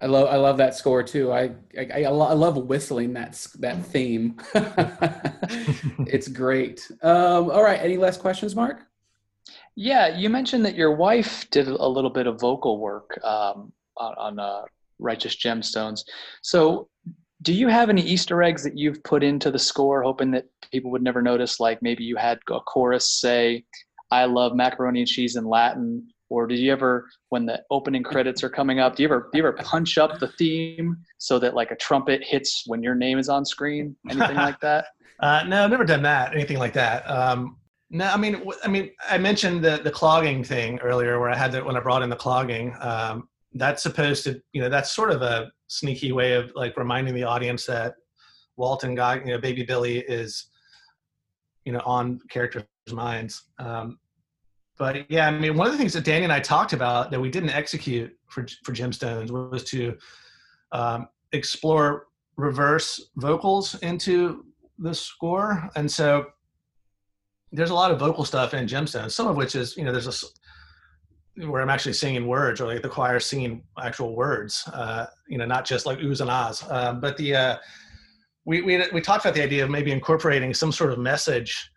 I 0.00 0.06
love 0.06 0.28
I 0.28 0.36
love 0.36 0.56
that 0.58 0.74
score 0.74 1.02
too. 1.02 1.32
I 1.32 1.50
I, 1.78 1.88
I, 1.94 2.02
I 2.04 2.10
love 2.10 2.56
whistling 2.56 3.12
that 3.14 3.46
that 3.60 3.84
theme. 3.86 4.36
it's 6.06 6.28
great. 6.28 6.90
Um, 7.02 7.50
all 7.50 7.62
right. 7.62 7.80
Any 7.80 7.96
last 7.96 8.20
questions, 8.20 8.56
Mark? 8.56 8.82
Yeah, 9.80 10.16
you 10.16 10.28
mentioned 10.28 10.64
that 10.64 10.74
your 10.74 10.96
wife 10.96 11.48
did 11.50 11.68
a 11.68 11.86
little 11.86 12.10
bit 12.10 12.26
of 12.26 12.40
vocal 12.40 12.80
work 12.80 13.18
um, 13.24 13.72
on, 13.96 14.14
on 14.18 14.38
uh, 14.40 14.62
Righteous 14.98 15.36
Gemstones. 15.36 16.02
So, 16.42 16.88
do 17.42 17.52
you 17.52 17.68
have 17.68 17.88
any 17.88 18.02
Easter 18.02 18.42
eggs 18.42 18.64
that 18.64 18.76
you've 18.76 19.02
put 19.04 19.22
into 19.22 19.50
the 19.50 19.58
score, 19.58 20.02
hoping 20.02 20.30
that 20.32 20.46
people 20.72 20.90
would 20.90 21.02
never 21.02 21.22
notice? 21.22 21.60
Like 21.60 21.82
maybe 21.82 22.04
you 22.04 22.16
had 22.16 22.40
a 22.50 22.60
chorus 22.60 23.10
say, 23.10 23.64
"I 24.10 24.24
love 24.24 24.54
macaroni 24.54 25.00
and 25.00 25.08
cheese" 25.08 25.36
in 25.36 25.44
Latin, 25.44 26.08
or 26.30 26.46
did 26.46 26.58
you 26.58 26.72
ever, 26.72 27.08
when 27.28 27.46
the 27.46 27.62
opening 27.70 28.02
credits 28.02 28.42
are 28.42 28.50
coming 28.50 28.80
up, 28.80 28.96
do 28.96 29.02
you 29.02 29.08
ever 29.08 29.28
do 29.32 29.38
you 29.38 29.46
ever 29.46 29.56
punch 29.56 29.98
up 29.98 30.18
the 30.18 30.28
theme 30.28 30.96
so 31.18 31.38
that 31.38 31.54
like 31.54 31.70
a 31.70 31.76
trumpet 31.76 32.22
hits 32.24 32.64
when 32.66 32.82
your 32.82 32.94
name 32.94 33.18
is 33.18 33.28
on 33.28 33.44
screen? 33.44 33.96
Anything 34.10 34.36
like 34.36 34.60
that? 34.60 34.86
Uh, 35.20 35.42
no, 35.48 35.64
I've 35.64 35.70
never 35.70 35.84
done 35.84 36.02
that. 36.02 36.32
Anything 36.32 36.60
like 36.60 36.72
that. 36.74 37.02
Um, 37.10 37.56
no, 37.90 38.04
I 38.04 38.16
mean, 38.16 38.40
I 38.62 38.68
mean, 38.68 38.92
I 39.10 39.18
mentioned 39.18 39.64
the 39.64 39.80
the 39.82 39.90
clogging 39.90 40.44
thing 40.44 40.78
earlier, 40.78 41.18
where 41.18 41.28
I 41.28 41.36
had 41.36 41.50
that 41.50 41.66
when 41.66 41.76
I 41.76 41.80
brought 41.80 42.02
in 42.02 42.08
the 42.08 42.14
clogging. 42.14 42.76
Um, 42.78 43.28
that's 43.58 43.82
supposed 43.82 44.24
to, 44.24 44.40
you 44.52 44.60
know, 44.60 44.68
that's 44.68 44.92
sort 44.92 45.10
of 45.10 45.22
a 45.22 45.50
sneaky 45.66 46.12
way 46.12 46.34
of 46.34 46.52
like 46.54 46.76
reminding 46.76 47.14
the 47.14 47.24
audience 47.24 47.66
that 47.66 47.94
Walton 48.56 48.94
guy, 48.94 49.16
you 49.16 49.26
know, 49.26 49.38
Baby 49.38 49.64
Billy 49.64 49.98
is, 49.98 50.46
you 51.64 51.72
know, 51.72 51.82
on 51.84 52.20
characters' 52.30 52.64
minds. 52.90 53.44
Um, 53.58 53.98
but 54.78 55.10
yeah, 55.10 55.26
I 55.26 55.30
mean, 55.32 55.56
one 55.56 55.66
of 55.66 55.72
the 55.72 55.78
things 55.78 55.92
that 55.94 56.04
Danny 56.04 56.24
and 56.24 56.32
I 56.32 56.40
talked 56.40 56.72
about 56.72 57.10
that 57.10 57.20
we 57.20 57.30
didn't 57.30 57.50
execute 57.50 58.16
for 58.28 58.46
for 58.64 58.72
Gemstones 58.72 59.30
was 59.30 59.64
to 59.64 59.96
um, 60.72 61.08
explore 61.32 62.06
reverse 62.36 63.10
vocals 63.16 63.74
into 63.80 64.44
the 64.78 64.94
score, 64.94 65.68
and 65.74 65.90
so 65.90 66.26
there's 67.50 67.70
a 67.70 67.74
lot 67.74 67.90
of 67.90 67.98
vocal 67.98 68.24
stuff 68.24 68.54
in 68.54 68.66
Gemstones. 68.66 69.12
Some 69.12 69.26
of 69.26 69.36
which 69.36 69.56
is, 69.56 69.76
you 69.76 69.84
know, 69.84 69.90
there's 69.90 70.06
a 70.06 70.26
where 71.46 71.62
I'm 71.62 71.70
actually 71.70 71.92
singing 71.92 72.26
words, 72.26 72.60
or 72.60 72.66
like 72.66 72.82
the 72.82 72.88
choir 72.88 73.20
singing 73.20 73.62
actual 73.82 74.14
words. 74.16 74.68
Uh, 74.72 75.06
you 75.28 75.38
know, 75.38 75.46
not 75.46 75.64
just 75.64 75.86
like 75.86 75.98
oohs 75.98 76.20
and 76.20 76.30
ahs. 76.30 76.62
Uh, 76.68 76.92
but 76.94 77.16
the 77.16 77.34
uh, 77.34 77.56
we 78.44 78.62
we 78.62 78.82
we 78.92 79.00
talked 79.00 79.24
about 79.24 79.34
the 79.34 79.42
idea 79.42 79.64
of 79.64 79.70
maybe 79.70 79.92
incorporating 79.92 80.52
some 80.54 80.72
sort 80.72 80.92
of 80.92 80.98
message 80.98 81.70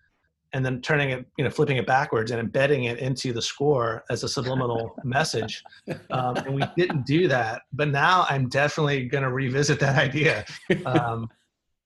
and 0.54 0.66
then 0.66 0.82
turning 0.82 1.12
it, 1.12 1.26
you 1.38 1.44
know, 1.46 1.50
flipping 1.50 1.78
it 1.78 1.88
backwards 1.88 2.32
and 2.32 2.40
embedding 2.40 2.84
it 2.84 3.00
into 3.00 3.32
the 3.32 3.42
score 3.42 4.04
as 4.10 4.24
a 4.24 4.28
subliminal 4.28 4.94
message. 5.06 5.64
Um, 6.10 6.36
and 6.38 6.54
we 6.54 6.62
didn't 6.76 7.06
do 7.06 7.30
that, 7.30 7.62
but 7.72 7.88
now 7.88 8.26
I'm 8.30 8.50
definitely 8.50 9.06
going 9.06 9.24
to 9.24 9.32
revisit 9.32 9.80
that 9.80 9.98
idea 9.98 10.44
um, 10.86 11.30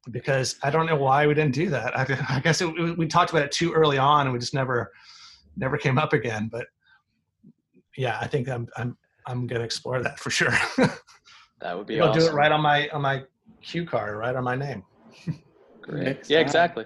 because 0.09 0.55
I 0.63 0.71
don't 0.71 0.88
know 0.88 0.95
why 0.95 1.28
we 1.28 1.36
didn't 1.36 1.53
do 1.53 1.69
that. 1.69 1.95
I, 1.95 2.05
I 2.38 2.39
guess 2.39 2.59
it, 2.61 2.65
we- 2.73 2.93
we 2.93 3.05
talked 3.07 3.30
about 3.30 3.43
it 3.43 3.51
too 3.51 3.71
early 3.71 3.99
on, 3.99 4.26
and 4.26 4.34
we 4.34 4.39
just 4.39 4.55
never, 4.55 4.91
never 5.57 5.78
came 5.78 5.99
up 5.99 6.13
again. 6.13 6.49
But 6.51 6.65
yeah, 7.97 8.17
I 8.21 8.27
think 8.27 8.49
I'm 8.49 8.67
I'm 8.77 8.97
I'm 9.27 9.47
going 9.47 9.59
to 9.59 9.65
explore 9.65 10.01
that 10.01 10.19
for 10.19 10.29
sure. 10.29 10.53
That 11.61 11.77
would 11.77 11.87
be 11.87 11.99
I'll 11.99 12.09
awesome. 12.09 12.21
do 12.21 12.27
it 12.27 12.33
right 12.33 12.51
on 12.51 12.61
my 12.61 12.89
on 12.89 13.01
my 13.01 13.23
cue 13.61 13.85
card, 13.85 14.17
right 14.17 14.35
on 14.35 14.43
my 14.43 14.55
name. 14.55 14.83
Great. 15.81 16.03
Next 16.03 16.29
yeah, 16.29 16.39
time. 16.39 16.45
exactly. 16.45 16.85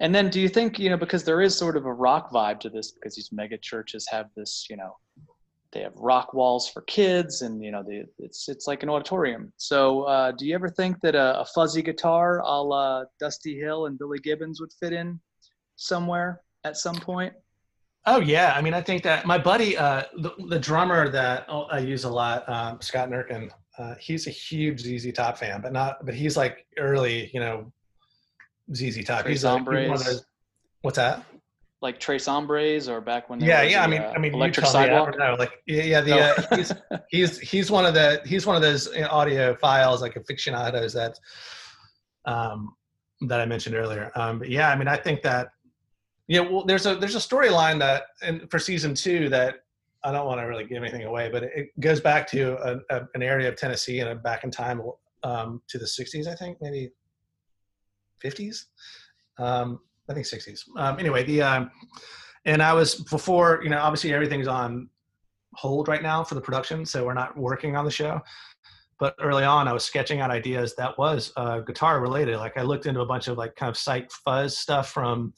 And 0.00 0.14
then 0.14 0.30
do 0.30 0.40
you 0.40 0.48
think, 0.48 0.78
you 0.78 0.90
know, 0.90 0.96
because 0.96 1.24
there 1.24 1.40
is 1.40 1.56
sort 1.56 1.76
of 1.76 1.86
a 1.86 1.92
rock 1.92 2.32
vibe 2.32 2.58
to 2.60 2.68
this, 2.68 2.90
because 2.90 3.14
these 3.14 3.30
mega 3.30 3.56
churches 3.56 4.06
have 4.10 4.26
this, 4.36 4.66
you 4.68 4.76
know, 4.76 4.96
they 5.70 5.80
have 5.80 5.92
rock 5.96 6.34
walls 6.34 6.68
for 6.68 6.82
kids 6.82 7.42
and, 7.42 7.62
you 7.62 7.70
know, 7.70 7.82
they, 7.86 8.04
it's, 8.18 8.48
it's 8.48 8.66
like 8.66 8.82
an 8.82 8.90
auditorium. 8.90 9.52
So 9.58 10.02
uh, 10.02 10.32
do 10.32 10.44
you 10.44 10.54
ever 10.54 10.68
think 10.68 11.00
that 11.02 11.14
a, 11.14 11.40
a 11.40 11.44
fuzzy 11.54 11.82
guitar 11.82 12.40
a 12.40 12.62
la 12.62 13.04
Dusty 13.20 13.56
Hill 13.58 13.86
and 13.86 13.98
Billy 13.98 14.18
Gibbons 14.18 14.60
would 14.60 14.72
fit 14.72 14.92
in 14.92 15.20
somewhere 15.76 16.40
at 16.64 16.76
some 16.76 16.96
point? 16.96 17.32
Oh 18.04 18.20
yeah, 18.20 18.52
I 18.56 18.62
mean, 18.62 18.74
I 18.74 18.80
think 18.80 19.04
that 19.04 19.26
my 19.26 19.38
buddy, 19.38 19.76
uh, 19.76 20.02
the, 20.16 20.32
the 20.48 20.58
drummer 20.58 21.08
that 21.10 21.46
I 21.48 21.78
use 21.78 22.02
a 22.04 22.10
lot, 22.10 22.48
um, 22.48 22.80
Scott 22.80 23.08
Nurkin, 23.08 23.50
uh, 23.78 23.94
he's 24.00 24.26
a 24.26 24.30
huge 24.30 24.80
ZZ 24.80 25.12
Top 25.12 25.38
fan, 25.38 25.60
but 25.60 25.72
not, 25.72 26.04
but 26.04 26.14
he's 26.14 26.36
like 26.36 26.66
early, 26.78 27.30
you 27.32 27.38
know, 27.38 27.72
ZZ 28.74 29.04
Top. 29.04 29.22
Tres 29.22 29.32
He's 29.32 29.44
like 29.44 29.64
one 29.64 29.92
of 29.92 30.04
those. 30.04 30.24
What's 30.82 30.96
that? 30.96 31.24
Like 31.80 32.00
Tres 32.00 32.26
Hombres 32.26 32.88
or 32.88 33.00
back 33.00 33.30
when 33.30 33.40
Yeah, 33.40 33.62
yeah. 33.62 33.84
I 33.84 33.86
mean, 33.86 34.02
uh, 34.02 34.12
I 34.14 34.18
mean, 34.18 34.34
Electric 34.34 34.64
me, 34.64 34.70
Sidewalk? 34.70 35.16
know. 35.18 35.36
Like, 35.38 35.62
yeah. 35.66 36.00
The 36.00 36.20
uh, 36.20 36.56
he's 36.56 36.72
he's 37.10 37.38
he's 37.38 37.70
one 37.70 37.86
of 37.86 37.94
the 37.94 38.20
he's 38.24 38.46
one 38.46 38.56
of 38.56 38.62
those 38.62 38.88
uh, 38.88 39.08
audiophiles 39.08 40.00
like 40.00 40.16
aficionados 40.16 40.92
that 40.92 41.18
um 42.24 42.74
that 43.22 43.40
I 43.40 43.46
mentioned 43.46 43.74
earlier. 43.74 44.10
Um, 44.14 44.38
but 44.40 44.48
yeah, 44.48 44.70
I 44.70 44.76
mean, 44.76 44.88
I 44.88 44.96
think 44.96 45.22
that 45.22 45.48
yeah, 46.28 46.40
well, 46.40 46.64
there's 46.64 46.86
a 46.86 46.96
there's 46.96 47.16
a 47.16 47.18
storyline 47.18 47.78
that 47.80 48.04
and 48.22 48.50
for 48.50 48.58
season 48.58 48.94
two 48.94 49.28
that 49.30 49.56
I 50.04 50.12
don't 50.12 50.26
want 50.26 50.40
to 50.40 50.46
really 50.46 50.64
give 50.64 50.82
anything 50.82 51.04
away, 51.04 51.28
but 51.30 51.44
it, 51.44 51.68
goes 51.80 52.00
back 52.00 52.28
to 52.30 52.56
a, 52.58 52.80
a, 52.90 53.02
an 53.14 53.22
area 53.22 53.48
of 53.48 53.56
Tennessee 53.56 54.00
and 54.00 54.22
back 54.22 54.42
in 54.44 54.50
time 54.50 54.82
um, 55.22 55.62
to 55.68 55.78
the 55.78 55.84
60s, 55.84 56.26
I 56.26 56.34
think, 56.34 56.58
maybe 56.60 56.90
50s. 58.22 58.64
Um, 59.38 59.80
I 60.10 60.14
think 60.14 60.26
60s. 60.26 60.60
Um, 60.76 60.98
anyway, 60.98 61.22
the 61.22 61.42
um, 61.42 61.70
and 62.44 62.62
I 62.62 62.72
was 62.72 62.96
before, 62.96 63.60
you 63.62 63.70
know, 63.70 63.78
obviously 63.78 64.12
everything's 64.12 64.48
on 64.48 64.88
hold 65.54 65.86
right 65.86 66.02
now 66.02 66.24
for 66.24 66.34
the 66.34 66.40
production, 66.40 66.84
so 66.84 67.04
we're 67.04 67.14
not 67.14 67.36
working 67.36 67.76
on 67.76 67.84
the 67.84 67.90
show. 67.90 68.20
But 68.98 69.14
early 69.20 69.44
on, 69.44 69.68
I 69.68 69.72
was 69.72 69.84
sketching 69.84 70.20
out 70.20 70.30
ideas 70.30 70.74
that 70.76 70.96
was 70.98 71.32
uh, 71.36 71.60
guitar 71.60 72.00
related. 72.00 72.38
Like 72.38 72.56
I 72.56 72.62
looked 72.62 72.86
into 72.86 73.00
a 73.00 73.06
bunch 73.06 73.28
of 73.28 73.38
like 73.38 73.54
kind 73.56 73.70
of 73.70 73.76
psych 73.76 74.10
fuzz 74.10 74.58
stuff 74.58 74.90
from 74.90 75.32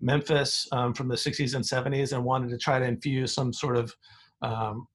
Memphis 0.00 0.66
um, 0.72 0.94
from 0.94 1.08
the 1.08 1.14
60s 1.14 1.54
and 1.54 1.64
70s, 1.64 2.12
and 2.12 2.24
wanted 2.24 2.50
to 2.50 2.58
try 2.58 2.78
to 2.78 2.84
infuse 2.84 3.32
some 3.32 3.52
sort 3.52 3.76
of 3.76 3.94
um, 4.42 4.86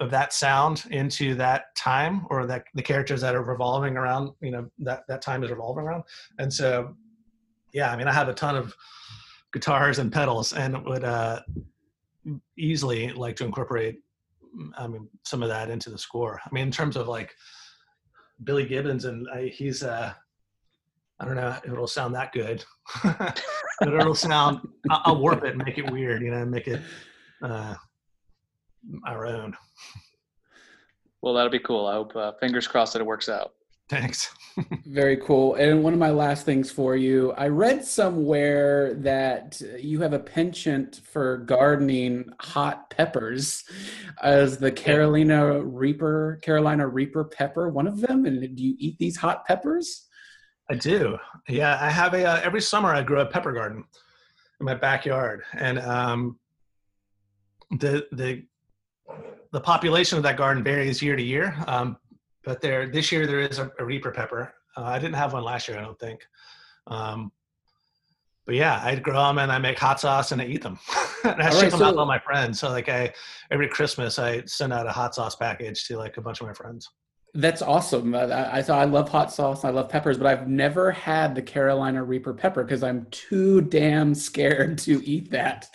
of 0.00 0.10
that 0.10 0.32
sound 0.32 0.84
into 0.90 1.34
that 1.36 1.74
time 1.76 2.26
or 2.28 2.46
that 2.46 2.64
the 2.74 2.82
characters 2.82 3.20
that 3.20 3.34
are 3.34 3.44
revolving 3.44 3.96
around 3.96 4.30
you 4.40 4.50
know 4.50 4.68
that 4.78 5.04
that 5.06 5.22
time 5.22 5.44
is 5.44 5.50
revolving 5.50 5.84
around. 5.84 6.02
And 6.38 6.52
so 6.52 6.96
yeah 7.74 7.90
i 7.90 7.96
mean 7.96 8.08
i 8.08 8.12
have 8.12 8.28
a 8.28 8.34
ton 8.34 8.56
of 8.56 8.74
guitars 9.52 9.98
and 9.98 10.10
pedals 10.10 10.54
and 10.54 10.82
would 10.86 11.04
uh 11.04 11.40
easily 12.56 13.12
like 13.12 13.36
to 13.36 13.44
incorporate 13.44 13.98
i 14.78 14.86
mean 14.86 15.08
some 15.24 15.42
of 15.42 15.48
that 15.48 15.68
into 15.68 15.90
the 15.90 15.98
score. 15.98 16.40
I 16.44 16.48
mean 16.54 16.64
in 16.64 16.70
terms 16.70 16.96
of 16.96 17.08
like 17.08 17.34
billy 18.44 18.66
gibbons 18.66 19.04
and 19.04 19.28
I, 19.32 19.48
he's 19.48 19.82
uh 19.82 20.14
i 21.20 21.24
don't 21.24 21.36
know 21.36 21.56
if 21.64 21.70
it'll 21.70 21.86
sound 21.86 22.14
that 22.14 22.32
good 22.32 22.64
but 23.04 23.42
it'll 23.82 24.14
sound 24.14 24.60
i'll 24.90 25.20
warp 25.20 25.44
it 25.44 25.54
and 25.54 25.64
make 25.64 25.78
it 25.78 25.90
weird 25.90 26.22
you 26.22 26.30
know 26.30 26.44
make 26.44 26.66
it 26.66 26.80
uh 27.42 27.74
our 29.06 29.26
own. 29.26 29.56
Well, 31.22 31.34
that'll 31.34 31.50
be 31.50 31.58
cool. 31.58 31.86
I 31.86 31.94
hope, 31.94 32.14
uh, 32.14 32.32
fingers 32.40 32.66
crossed 32.66 32.92
that 32.92 33.00
it 33.00 33.06
works 33.06 33.28
out. 33.28 33.52
Thanks. 33.88 34.30
Very 34.86 35.18
cool. 35.18 35.56
And 35.56 35.82
one 35.82 35.92
of 35.92 35.98
my 35.98 36.10
last 36.10 36.46
things 36.46 36.70
for 36.70 36.96
you, 36.96 37.32
I 37.32 37.48
read 37.48 37.84
somewhere 37.84 38.94
that 38.94 39.60
you 39.78 40.00
have 40.00 40.14
a 40.14 40.18
penchant 40.18 41.00
for 41.04 41.38
gardening 41.38 42.30
hot 42.40 42.88
peppers 42.88 43.64
as 44.22 44.56
the 44.56 44.72
Carolina 44.72 45.60
Reaper, 45.60 46.38
Carolina 46.42 46.86
Reaper 46.86 47.24
pepper, 47.24 47.68
one 47.68 47.86
of 47.86 48.00
them. 48.00 48.24
And 48.24 48.56
do 48.56 48.62
you 48.62 48.74
eat 48.78 48.98
these 48.98 49.16
hot 49.16 49.44
peppers? 49.44 50.08
I 50.70 50.74
do. 50.74 51.18
Yeah, 51.48 51.78
I 51.80 51.90
have 51.90 52.14
a 52.14 52.24
uh, 52.24 52.40
every 52.42 52.60
summer 52.60 52.94
I 52.94 53.02
grow 53.02 53.20
a 53.20 53.26
pepper 53.26 53.52
garden 53.52 53.84
in 54.60 54.66
my 54.66 54.74
backyard, 54.74 55.42
and 55.52 55.78
um, 55.78 56.38
the 57.70 58.06
the 58.12 58.44
the 59.52 59.60
population 59.60 60.16
of 60.16 60.24
that 60.24 60.36
garden 60.36 60.64
varies 60.64 61.02
year 61.02 61.16
to 61.16 61.22
year. 61.22 61.54
Um, 61.66 61.96
but 62.44 62.60
there, 62.60 62.88
this 62.88 63.12
year 63.12 63.26
there 63.26 63.40
is 63.40 63.58
a, 63.58 63.70
a 63.78 63.84
Reaper 63.84 64.10
pepper. 64.10 64.52
Uh, 64.76 64.82
I 64.82 64.98
didn't 64.98 65.14
have 65.14 65.32
one 65.32 65.44
last 65.44 65.68
year, 65.68 65.78
I 65.78 65.82
don't 65.82 65.98
think. 65.98 66.26
Um, 66.88 67.30
but 68.46 68.56
yeah, 68.56 68.80
I 68.84 68.96
grow 68.96 69.26
them 69.26 69.38
and 69.38 69.50
I 69.50 69.58
make 69.58 69.78
hot 69.78 70.00
sauce 70.00 70.32
and 70.32 70.42
I 70.42 70.46
eat 70.46 70.62
them. 70.62 70.78
and 71.24 71.40
I 71.40 71.50
ship 71.50 71.62
right, 71.62 71.70
them 71.70 71.78
so, 71.78 71.84
out 71.86 71.92
to 71.92 71.98
all 71.98 72.06
my 72.06 72.18
friends. 72.18 72.60
So 72.60 72.68
like 72.68 72.88
I, 72.88 73.12
every 73.50 73.68
Christmas 73.68 74.18
I 74.18 74.42
send 74.44 74.72
out 74.72 74.86
a 74.86 74.92
hot 74.92 75.14
sauce 75.14 75.36
package 75.36 75.86
to 75.86 75.96
like 75.96 76.16
a 76.18 76.20
bunch 76.20 76.40
of 76.40 76.46
my 76.46 76.52
friends. 76.52 76.90
That's 77.36 77.62
awesome. 77.62 78.14
I, 78.14 78.22
I 78.22 78.58
I 78.60 78.84
love 78.84 79.08
hot 79.08 79.32
sauce. 79.32 79.64
I 79.64 79.70
love 79.70 79.88
peppers, 79.88 80.18
but 80.18 80.26
I've 80.28 80.46
never 80.46 80.92
had 80.92 81.34
the 81.34 81.42
Carolina 81.42 82.04
Reaper 82.04 82.32
pepper 82.32 82.62
because 82.62 82.84
I'm 82.84 83.06
too 83.10 83.60
damn 83.60 84.14
scared 84.14 84.78
to 84.78 85.04
eat 85.04 85.32
that. 85.32 85.68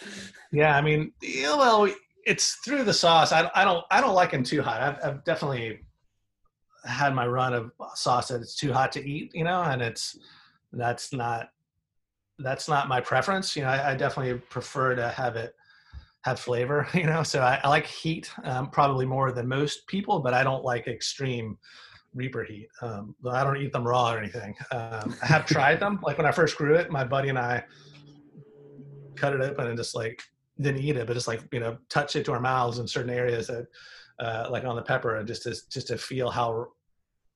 Yeah, 0.54 0.76
I 0.76 0.82
mean, 0.82 1.12
well, 1.44 1.92
it's 2.26 2.56
through 2.66 2.86
the 2.86 2.94
sauce. 2.94 3.34
I, 3.34 3.52
I 3.54 3.66
don't 3.66 3.86
I 3.92 4.00
don't 4.00 4.16
like 4.16 4.32
them 4.32 4.44
too 4.44 4.62
hot. 4.62 4.82
I've, 4.82 5.06
I've 5.06 5.24
definitely 5.26 5.82
had 6.86 7.14
my 7.14 7.28
run 7.28 7.54
of 7.54 7.72
sauce 7.94 8.30
that 8.30 8.40
it's 8.40 8.56
too 8.56 8.72
hot 8.72 8.94
to 8.94 9.06
eat, 9.06 9.32
you 9.36 9.44
know, 9.44 9.62
and 9.62 9.82
it's 9.82 10.18
that's 10.72 11.12
not 11.12 11.50
that's 12.38 12.70
not 12.70 12.88
my 12.88 13.02
preference. 13.02 13.56
You 13.58 13.64
know, 13.64 13.70
I, 13.70 13.92
I 13.92 13.96
definitely 13.96 14.40
prefer 14.50 14.96
to 14.96 15.10
have 15.10 15.36
it 15.36 15.56
have 16.24 16.40
flavor, 16.40 16.88
you 16.94 17.06
know. 17.06 17.24
So 17.24 17.42
I, 17.42 17.60
I 17.64 17.70
like 17.70 17.86
heat 17.86 18.32
um, 18.44 18.70
probably 18.70 19.06
more 19.06 19.32
than 19.32 19.48
most 19.48 19.88
people, 19.88 20.20
but 20.20 20.34
I 20.34 20.44
don't 20.44 20.64
like 20.64 20.88
extreme 20.88 21.58
Reaper 22.16 22.44
heat. 22.44 22.68
Um, 22.82 23.16
I 23.30 23.44
don't 23.44 23.58
eat 23.58 23.72
them 23.72 23.88
raw 23.88 24.14
or 24.14 24.18
anything. 24.18 24.56
Um, 24.72 25.16
I 25.22 25.28
have 25.28 25.46
tried 25.46 25.80
them. 25.80 26.00
Like 26.04 26.18
when 26.18 26.26
I 26.26 26.32
first 26.32 26.58
grew 26.58 26.74
it, 26.74 26.90
my 26.90 27.04
buddy 27.04 27.30
and 27.30 27.38
I 27.38 27.64
cut 29.16 29.34
it 29.34 29.42
open 29.42 29.68
and 29.68 29.78
just 29.78 29.96
like 29.96 30.20
didn't 30.60 30.82
eat 30.82 30.98
it, 30.98 31.06
but 31.06 31.14
just 31.14 31.28
like 31.28 31.42
you 31.52 31.60
know, 31.60 31.78
touch 31.88 32.16
it 32.16 32.26
to 32.26 32.32
our 32.32 32.40
mouths 32.40 32.80
in 32.80 32.88
certain 32.88 33.12
areas 33.12 33.48
that, 33.48 33.68
uh, 34.20 34.48
like 34.50 34.66
on 34.66 34.76
the 34.76 34.82
pepper, 34.82 35.18
and 35.18 35.28
just 35.28 35.44
to 35.44 35.56
just 35.70 35.88
to 35.88 35.98
feel 36.00 36.32
how 36.32 36.66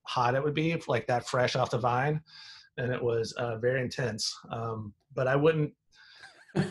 hot 0.08 0.34
it 0.34 0.44
would 0.44 0.56
be, 0.56 0.76
like 0.88 1.06
that 1.06 1.28
fresh 1.28 1.56
off 1.56 1.70
the 1.70 1.78
vine, 1.78 2.20
and 2.78 2.92
it 2.92 3.02
was 3.02 3.32
uh, 3.34 3.58
very 3.58 3.82
intense. 3.82 4.36
Um, 4.52 4.92
but 5.14 5.28
I 5.28 5.36
wouldn't 5.36 5.72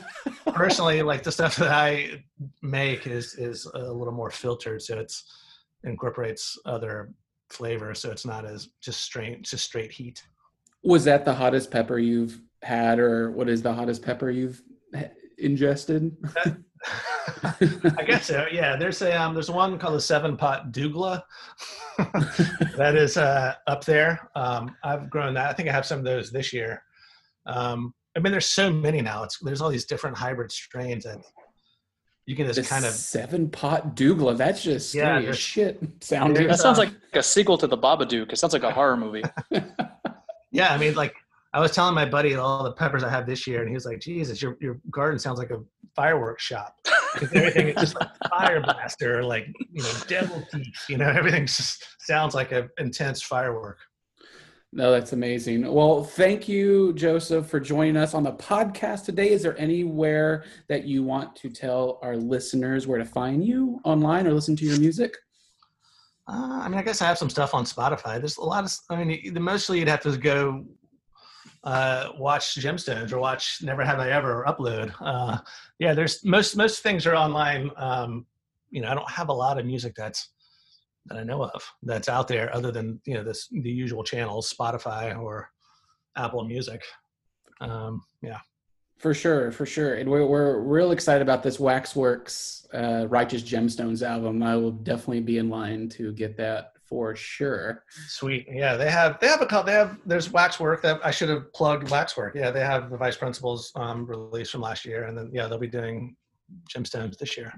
personally 0.55 1.03
like 1.03 1.23
the 1.23 1.33
stuff 1.33 1.57
that 1.57 1.71
I 1.71 2.23
make 2.63 3.07
is 3.07 3.35
is 3.35 3.67
a 3.75 3.93
little 3.93 4.13
more 4.13 4.31
filtered, 4.31 4.83
so 4.83 4.99
it's 4.99 5.25
incorporates 5.85 6.59
other 6.65 7.13
flavors, 7.51 8.01
so 8.01 8.11
it's 8.11 8.27
not 8.27 8.45
as 8.45 8.69
just 8.81 9.03
straight 9.03 9.43
just 9.43 9.65
straight 9.65 9.93
heat. 9.93 10.23
Was 10.85 11.05
that 11.05 11.25
the 11.25 11.35
hottest 11.35 11.71
pepper 11.71 11.99
you've 11.99 12.41
had, 12.63 12.99
or 12.99 13.31
what 13.31 13.49
is 13.49 13.63
the 13.63 13.73
hottest 13.73 14.03
pepper 14.03 14.31
you've 14.31 14.63
ingested? 15.39 16.17
I 17.43 18.05
guess 18.05 18.27
so. 18.27 18.47
Yeah, 18.51 18.77
there's 18.77 19.03
a 19.03 19.13
um, 19.21 19.35
there's 19.35 19.51
one 19.51 19.79
called 19.79 19.95
the 19.95 20.01
seven 20.01 20.37
pot 20.37 20.73
Douglah 20.73 21.25
that 22.77 22.95
is 22.97 23.17
uh, 23.17 23.55
up 23.67 23.85
there. 23.85 24.31
Um, 24.35 24.77
I've 24.83 25.09
grown 25.11 25.35
that. 25.35 25.51
I 25.51 25.53
think 25.53 25.69
I 25.69 25.73
have 25.73 25.87
some 25.87 25.99
of 25.99 26.05
those 26.05 26.31
this 26.31 26.53
year. 26.53 26.83
Um, 27.47 27.95
I 28.17 28.21
mean, 28.21 28.31
there's 28.31 28.49
so 28.49 28.71
many 28.71 29.01
now. 29.01 29.23
It's 29.25 29.39
there's 29.39 29.61
all 29.61 29.71
these 29.71 29.87
different 29.87 30.17
hybrid 30.17 30.53
strains 30.53 31.07
and 31.07 31.23
you 32.27 32.37
can 32.37 32.47
just 32.47 32.61
the 32.61 32.67
kind 32.67 32.85
of 32.85 32.93
seven 32.93 33.51
pot 33.51 33.97
Douglah. 33.97 34.35
That's 34.35 34.63
just 34.63 34.95
yeah, 34.95 35.19
as 35.19 35.39
shit 35.39 35.83
sounding. 36.01 36.47
That 36.47 36.61
sounds 36.61 36.79
like 36.79 36.91
a 37.15 37.23
sequel 37.23 37.59
to 37.59 37.67
the 37.67 37.77
Babadook. 37.77 38.33
It 38.33 38.39
sounds 38.39 38.53
like 38.53 38.63
a 38.63 38.71
horror 38.71 38.97
movie. 38.97 39.25
yeah, 40.53 40.73
I 40.73 40.79
mean, 40.79 40.95
like 40.95 41.15
I 41.53 41.59
was 41.59 41.73
telling 41.73 41.95
my 41.95 42.05
buddy 42.05 42.35
all 42.37 42.63
the 42.63 42.73
peppers 42.73 43.03
I 43.03 43.11
have 43.11 43.27
this 43.27 43.47
year, 43.47 43.61
and 43.61 43.69
he 43.69 43.75
was 43.75 43.85
like, 43.85 43.99
"Jesus, 43.99 44.41
your 44.41 44.57
your 44.61 44.81
garden 44.91 45.19
sounds 45.19 45.39
like 45.39 45.51
a 45.51 45.63
fireworks 45.97 46.45
shop. 46.45 46.77
everything 47.35 47.69
is 47.69 47.75
just 47.75 47.97
like 47.99 48.09
fire 48.31 48.61
blaster, 48.61 49.25
like 49.25 49.49
you 49.73 49.83
know, 49.83 49.93
devil 50.07 50.47
teeth. 50.53 50.85
You 50.89 50.99
know, 50.99 51.09
everything 51.09 51.47
just 51.47 51.85
sounds 51.99 52.35
like 52.35 52.53
an 52.53 52.69
intense 52.79 53.21
firework." 53.21 53.79
No, 54.75 54.91
that's 54.91 55.13
amazing. 55.13 55.71
Well, 55.71 56.03
thank 56.03 56.49
you, 56.49 56.95
Joseph, 56.95 57.47
for 57.47 57.61
joining 57.61 57.97
us 57.97 58.15
on 58.15 58.23
the 58.23 58.33
podcast 58.33 59.05
today. 59.05 59.31
Is 59.31 59.43
there 59.43 59.59
anywhere 59.59 60.45
that 60.69 60.85
you 60.85 61.03
want 61.03 61.37
to 61.37 61.51
tell 61.51 61.99
our 62.03 62.17
listeners 62.17 62.87
where 62.87 62.99
to 62.99 63.05
find 63.05 63.45
you 63.45 63.81
online 63.85 64.27
or 64.27 64.33
listen 64.33 64.57
to 64.57 64.65
your 64.65 64.81
music? 64.81 65.15
Uh, 66.27 66.61
I 66.63 66.69
mean, 66.69 66.79
I 66.79 66.83
guess 66.83 67.03
I 67.03 67.07
have 67.07 67.19
some 67.19 67.29
stuff 67.29 67.53
on 67.53 67.65
Spotify. 67.65 68.19
There's 68.19 68.39
a 68.39 68.45
lot 68.45 68.65
of, 68.65 68.75
I 68.89 69.05
mean, 69.05 69.35
mostly 69.43 69.79
you'd 69.79 69.89
have 69.89 70.01
to 70.03 70.17
go 70.17 70.65
uh, 71.65 72.09
watch 72.19 72.55
gemstones 72.55 73.13
or 73.13 73.19
watch 73.19 73.59
never 73.63 73.85
have 73.85 74.01
i 74.01 74.11
ever 74.11 74.43
or 74.43 74.45
upload 74.47 74.93
uh, 75.01 75.39
yeah 75.79 75.95
there's 75.95 76.25
most 76.25 76.57
most 76.57 76.83
things 76.83 77.07
are 77.07 77.15
online 77.15 77.71
um, 77.77 78.27
you 78.71 78.81
know 78.81 78.89
i 78.89 78.95
don't 78.95 79.09
have 79.11 79.29
a 79.29 79.33
lot 79.33 79.59
of 79.59 79.67
music 79.67 79.95
that's 79.95 80.32
that 81.07 81.19
i 81.19 81.25
know 81.25 81.43
of 81.43 81.63
that's 81.83 82.09
out 82.09 82.29
there 82.29 82.55
other 82.55 82.71
than 82.71 83.01
you 83.05 83.15
know 83.15 83.25
this 83.25 83.49
the 83.51 83.71
usual 83.71 84.05
channels 84.05 84.53
spotify 84.53 85.17
or 85.19 85.49
apple 86.17 86.45
music 86.45 86.83
um, 87.61 88.03
yeah 88.23 88.39
for 89.03 89.15
sure, 89.15 89.51
for 89.51 89.67
sure. 89.67 89.95
And 89.95 90.09
we're, 90.09 90.25
we're 90.25 90.61
real 90.61 90.93
excited 90.93 91.23
about 91.23 91.43
this 91.43 91.59
Waxworks 91.59 92.65
uh, 92.73 93.09
Righteous 93.09 93.43
Gemstones 93.43 94.01
album. 94.01 94.45
I 94.45 94.55
will 94.55 94.71
definitely 94.71 95.23
be 95.23 95.39
in 95.39 95.51
line 95.51 95.89
to 95.91 96.13
get 96.13 96.37
that 96.37 96.75
for 96.89 97.17
sure. 97.17 97.83
Sweet. 98.07 98.47
Yeah, 98.49 98.77
they 98.77 98.89
have 98.89 99.19
they 99.19 99.27
have 99.27 99.43
a 99.43 99.47
couple. 99.47 99.67
They 99.67 99.73
have 99.73 99.99
there's 100.07 100.31
Waxwork 100.31 100.83
that 100.83 101.05
I 101.05 101.11
should 101.11 101.31
have 101.31 101.53
plugged 101.53 101.91
Waxwork. 101.91 102.37
Yeah, 102.37 102.53
they 102.53 102.61
have 102.61 102.91
the 102.91 102.97
Vice 102.97 103.17
Principals 103.17 103.73
um, 103.75 104.07
release 104.07 104.51
from 104.51 104.61
last 104.61 104.85
year, 104.85 105.05
and 105.05 105.19
then 105.19 105.31
yeah, 105.33 105.49
they'll 105.49 105.59
be 105.59 105.67
doing 105.67 106.15
Gemstones 106.73 107.19
this 107.19 107.37
year. 107.37 107.53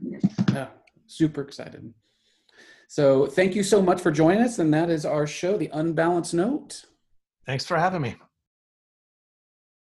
Yeah, 0.50 0.68
super 1.08 1.42
excited. 1.42 1.92
So 2.94 3.26
thank 3.26 3.56
you 3.56 3.64
so 3.64 3.82
much 3.82 4.00
for 4.00 4.12
joining 4.12 4.44
us, 4.44 4.60
and 4.60 4.72
that 4.72 4.88
is 4.88 5.04
our 5.04 5.26
show, 5.26 5.56
The 5.56 5.68
Unbalanced 5.72 6.32
Note. 6.32 6.84
Thanks 7.44 7.66
for 7.66 7.76
having 7.76 8.02
me. 8.02 8.14